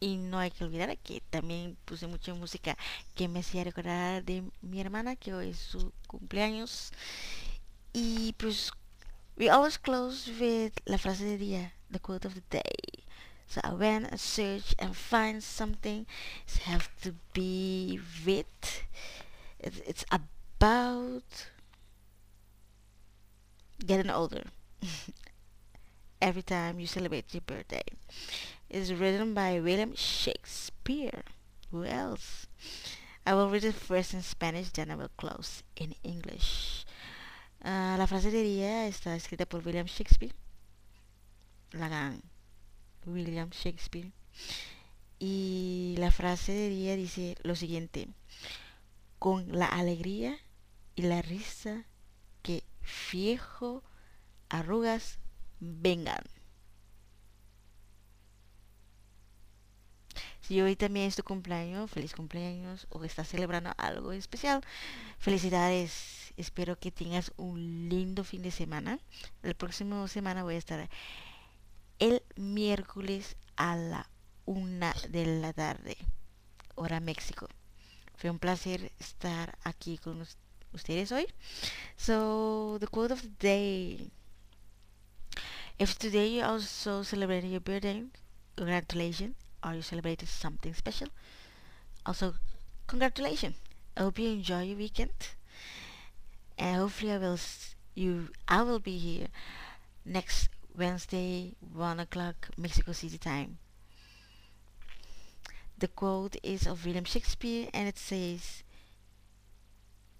Y 0.00 0.16
no 0.16 0.38
hay 0.38 0.50
que 0.50 0.64
olvidar 0.64 0.96
que 0.98 1.20
también 1.30 1.76
puse 1.84 2.06
mucha 2.06 2.32
música 2.34 2.76
que 3.14 3.28
me 3.28 3.40
hacía 3.40 3.64
recordar 3.64 4.24
de 4.24 4.42
mi 4.62 4.80
hermana 4.80 5.14
que 5.16 5.34
hoy 5.34 5.50
es 5.50 5.58
su 5.58 5.92
cumpleaños. 6.06 6.90
Y 7.92 8.32
pues 8.38 8.72
we 9.36 9.48
always 9.48 9.78
close 9.78 10.30
with 10.40 10.72
la 10.86 10.96
frase 10.96 11.24
del 11.24 11.38
día, 11.38 11.72
the 11.90 11.98
quote 11.98 12.24
of 12.24 12.34
the 12.34 12.42
day. 12.50 13.04
So 13.46 13.60
I 13.64 13.72
went 13.74 14.06
and 14.10 14.20
search 14.20 14.74
and 14.78 14.96
find 14.96 15.42
something. 15.42 16.06
It 16.46 16.62
have 16.62 16.88
to 17.02 17.14
be 17.32 17.98
with. 18.24 18.46
It's, 19.58 19.78
it's 19.80 20.04
about 20.10 21.48
getting 23.84 24.08
older. 24.08 24.44
Every 26.22 26.42
time 26.42 26.78
you 26.78 26.86
celebrate 26.86 27.34
your 27.34 27.40
birthday. 27.40 27.82
It's 28.70 28.92
written 28.92 29.34
by 29.34 29.58
William 29.58 29.96
Shakespeare. 29.96 31.24
Who 31.72 31.82
else? 31.82 32.46
I 33.26 33.34
will 33.34 33.50
read 33.50 33.64
it 33.64 33.74
first 33.74 34.14
in 34.14 34.22
Spanish, 34.22 34.70
then 34.70 34.92
I 34.92 34.94
will 34.94 35.10
close 35.16 35.64
in 35.74 35.96
English. 36.04 36.86
Ah, 37.64 37.96
la 37.98 38.06
frase 38.06 38.30
del 38.30 38.44
día 38.44 38.86
está 38.86 39.16
escrita 39.16 39.44
por 39.44 39.66
William 39.66 39.86
Shakespeare. 39.86 40.32
La 41.72 41.88
gran 41.88 42.22
William 43.06 43.50
Shakespeare. 43.50 44.12
Y 45.18 45.96
la 45.98 46.12
frase 46.12 46.68
día 46.68 46.94
dice 46.94 47.34
lo 47.42 47.56
siguiente. 47.56 48.06
Con 49.18 49.50
la 49.50 49.66
alegría 49.66 50.38
y 50.94 51.02
la 51.02 51.22
risa 51.22 51.86
que 52.42 52.62
viejo 53.10 53.82
arrugas 54.48 55.18
vengan. 55.58 56.22
Si 60.50 60.60
hoy 60.60 60.74
también 60.74 61.06
es 61.06 61.14
tu 61.14 61.22
cumpleaños, 61.22 61.88
feliz 61.92 62.12
cumpleaños 62.12 62.88
o 62.90 63.04
estás 63.04 63.28
celebrando 63.28 63.72
algo 63.76 64.10
especial, 64.10 64.62
felicidades. 65.20 66.32
Espero 66.36 66.76
que 66.76 66.90
tengas 66.90 67.30
un 67.36 67.88
lindo 67.88 68.24
fin 68.24 68.42
de 68.42 68.50
semana. 68.50 68.98
El 69.44 69.54
próximo 69.54 70.08
semana 70.08 70.42
voy 70.42 70.56
a 70.56 70.58
estar 70.58 70.90
el 72.00 72.24
miércoles 72.34 73.36
a 73.54 73.76
la 73.76 74.10
una 74.44 74.92
de 75.10 75.40
la 75.40 75.52
tarde, 75.52 75.96
hora 76.74 76.98
México. 76.98 77.46
Fue 78.16 78.28
un 78.28 78.40
placer 78.40 78.90
estar 78.98 79.56
aquí 79.62 79.98
con 79.98 80.20
us- 80.20 80.36
ustedes 80.72 81.12
hoy. 81.12 81.28
So, 81.96 82.78
the 82.80 82.88
quote 82.88 83.12
of 83.12 83.22
the 83.22 83.28
day. 83.38 84.10
If 85.78 85.96
today 85.96 86.34
you 86.34 86.44
also 86.44 87.04
celebrated 87.04 87.52
your 87.52 87.62
birthday, 87.62 88.04
congratulations. 88.56 89.36
Or 89.64 89.74
you 89.74 89.82
celebrated 89.82 90.28
something 90.28 90.74
special, 90.74 91.08
also 92.06 92.34
congratulations. 92.86 93.56
I 93.96 94.00
hope 94.00 94.18
you 94.18 94.30
enjoy 94.30 94.62
your 94.62 94.78
weekend. 94.78 95.10
And 96.56 96.76
hopefully 96.76 97.12
I 97.12 97.18
will 97.18 97.38
you 97.94 98.28
I 98.48 98.62
will 98.62 98.78
be 98.78 98.96
here 98.98 99.28
next 100.04 100.48
Wednesday, 100.76 101.54
one 101.60 102.00
o'clock 102.00 102.48
Mexico 102.56 102.92
City 102.92 103.18
time. 103.18 103.58
The 105.76 105.88
quote 105.88 106.36
is 106.42 106.66
of 106.66 106.84
William 106.84 107.04
Shakespeare 107.04 107.68
and 107.72 107.88
it 107.88 107.98
says 107.98 108.62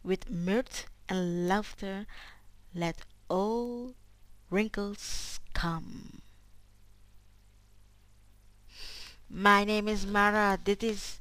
with 0.02 0.30
mirth 0.30 0.86
and 1.08 1.48
laughter 1.48 2.06
let 2.74 3.04
all 3.28 3.94
wrinkles 4.48 5.40
come. 5.52 6.22
My 9.30 9.64
name 9.64 9.88
is 9.88 10.04
Mara. 10.06 10.58
This 10.62 10.82
is 10.82 11.20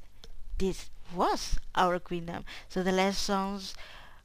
this 0.58 0.90
was 1.14 1.58
our 1.74 1.98
kingdom. 1.98 2.44
So 2.68 2.82
the 2.82 2.92
last 2.92 3.22
songs 3.22 3.74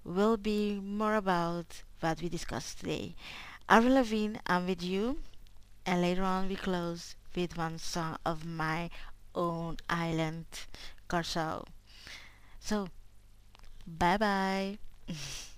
will 0.04 0.38
be 0.38 0.76
more 0.82 1.16
about 1.16 1.84
what 2.02 2.22
we 2.22 2.30
discussed 2.30 2.80
today. 2.82 3.16
Avril 3.70 3.96
Lavigne, 3.96 4.38
I'm 4.48 4.68
with 4.68 4.84
you, 4.84 5.20
and 5.86 6.02
later 6.02 6.24
on 6.24 6.50
we 6.50 6.56
close 6.58 7.16
with 7.36 7.58
one 7.58 7.80
song 7.80 8.18
of 8.26 8.46
my 8.46 8.90
own 9.36 9.78
island, 9.90 10.46
Curaçao. 11.10 11.66
So, 12.60 12.90
bye 13.88 14.18
bye. 14.18 14.78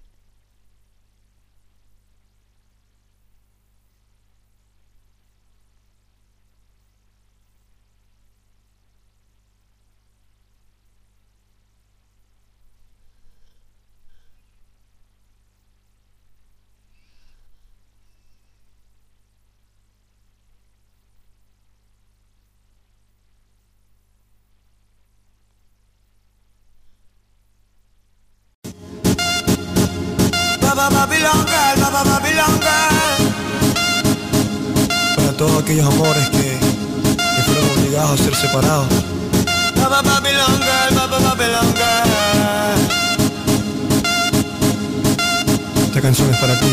Para 35.15 35.31
todos 35.33 35.61
aquellos 35.61 35.85
amores 35.85 36.29
que, 36.29 36.57
que 36.57 37.41
fueron 37.45 37.79
obligados 37.79 38.19
a 38.19 38.23
ser 38.23 38.35
separados. 38.35 38.87
Esta 45.85 46.01
canción 46.01 46.29
es 46.33 46.37
para 46.37 46.59
ti. 46.59 46.67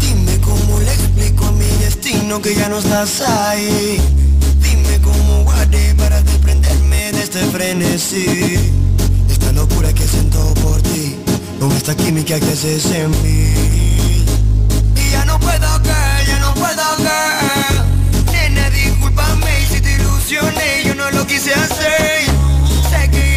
Dime 0.00 0.40
cómo 0.40 0.80
le 0.80 0.92
explico 0.92 1.46
a 1.46 1.52
mi 1.52 1.66
destino 1.84 2.40
que 2.40 2.54
ya 2.54 2.68
no 2.68 2.78
estás 2.78 3.20
ahí. 3.20 4.00
Dime 4.60 5.00
cómo 5.02 5.44
guardé 5.44 5.94
para 5.94 6.22
desprenderme 6.22 7.12
de 7.12 7.22
este 7.22 7.40
frenesí. 7.46 8.72
Esta 9.30 9.52
locura 9.52 9.92
que 9.92 10.06
siento 10.06 10.38
por 10.54 10.80
ti 10.82 11.16
con 11.60 11.72
esta 11.72 11.94
química 11.94 12.38
que 12.38 12.52
haces 12.52 12.86
en 12.86 13.67
no 15.38 15.46
puedo 15.46 15.68
girl, 15.82 16.26
yo 16.26 16.38
no 16.40 16.54
puedo 16.54 16.96
girl 16.96 18.32
Nena, 18.32 18.70
discúlpame 18.70 19.66
si 19.66 19.80
te 19.80 19.94
ilusioné, 19.94 20.82
yo 20.84 20.94
no 20.94 21.10
lo 21.10 21.26
quise 21.26 21.52
hacer. 21.54 22.24
Sé 22.90 23.10
que 23.10 23.27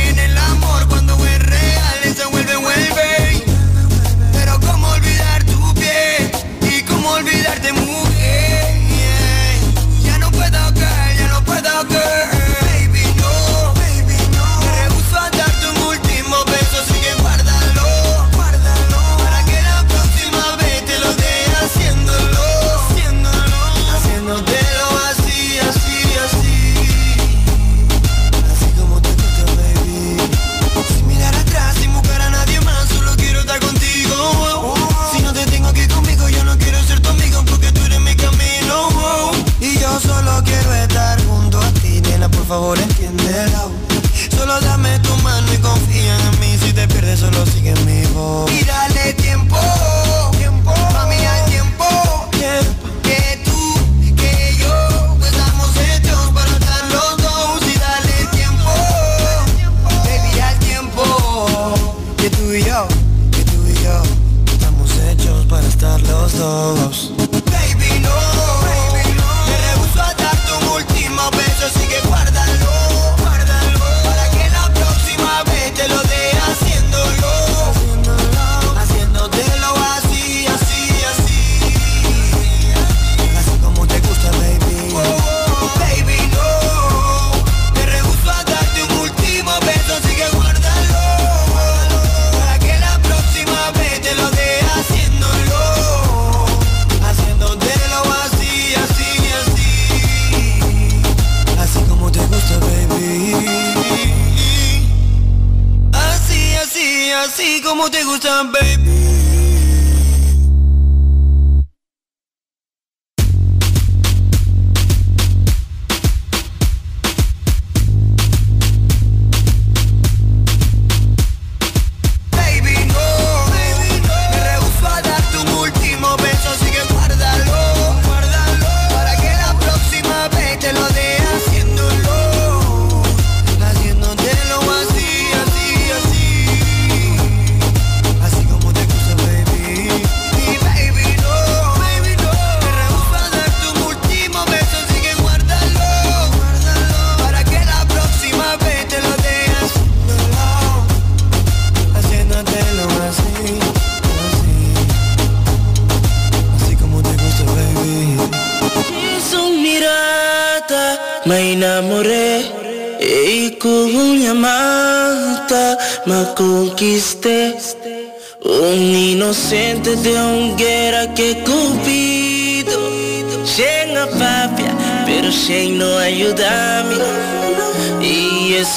te 107.92 108.04
gustan, 108.04 108.52
baby. 108.52 108.81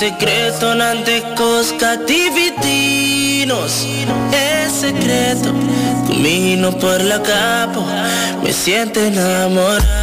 secreto 0.05 0.75
nante 0.75 1.23
cativitinos 1.79 3.73
Es 4.33 4.73
secreto 4.73 5.55
Camino 6.07 6.73
por 6.73 7.01
la 7.01 7.23
capa 7.23 7.81
Me 8.43 8.53
siento 8.53 9.01
enamorado. 9.01 9.94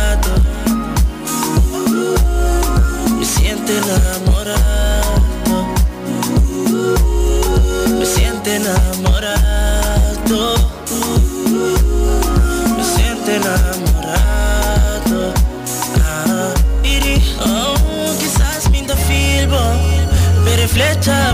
touch 21.01 21.30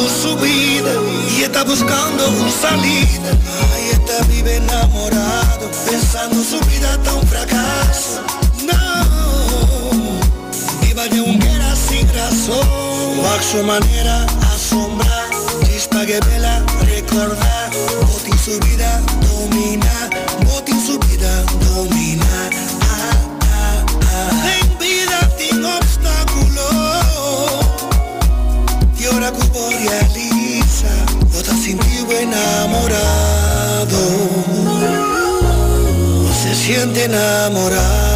acabando 0.00 0.06
con 0.06 0.08
su 0.08 0.36
vida 0.36 0.92
y 1.36 1.42
está 1.42 1.64
buscando 1.64 2.28
un 2.28 2.50
salida. 2.50 3.30
Ahí 3.74 3.90
está 3.92 4.24
vive 4.26 4.56
enamorado, 4.56 5.70
pensando 5.86 6.42
su 6.42 6.58
vida 6.66 6.92
está 6.94 7.14
un 7.14 7.26
fracaso. 7.26 8.22
No, 8.66 9.90
viva 10.82 11.06
de 11.08 11.20
un 11.20 11.42
era 11.42 11.74
sin 11.76 12.06
razón, 12.14 13.20
a 13.24 13.42
su 13.42 13.62
manera 13.62 14.26
asombrar, 14.54 15.30
chispa 15.66 16.04
que 16.06 16.20
vela 16.20 16.64
recordar, 16.82 17.70
Botín 18.06 18.38
su 18.38 18.58
vida 18.60 19.00
ένα 37.12 37.50
μωρά. 37.50 38.09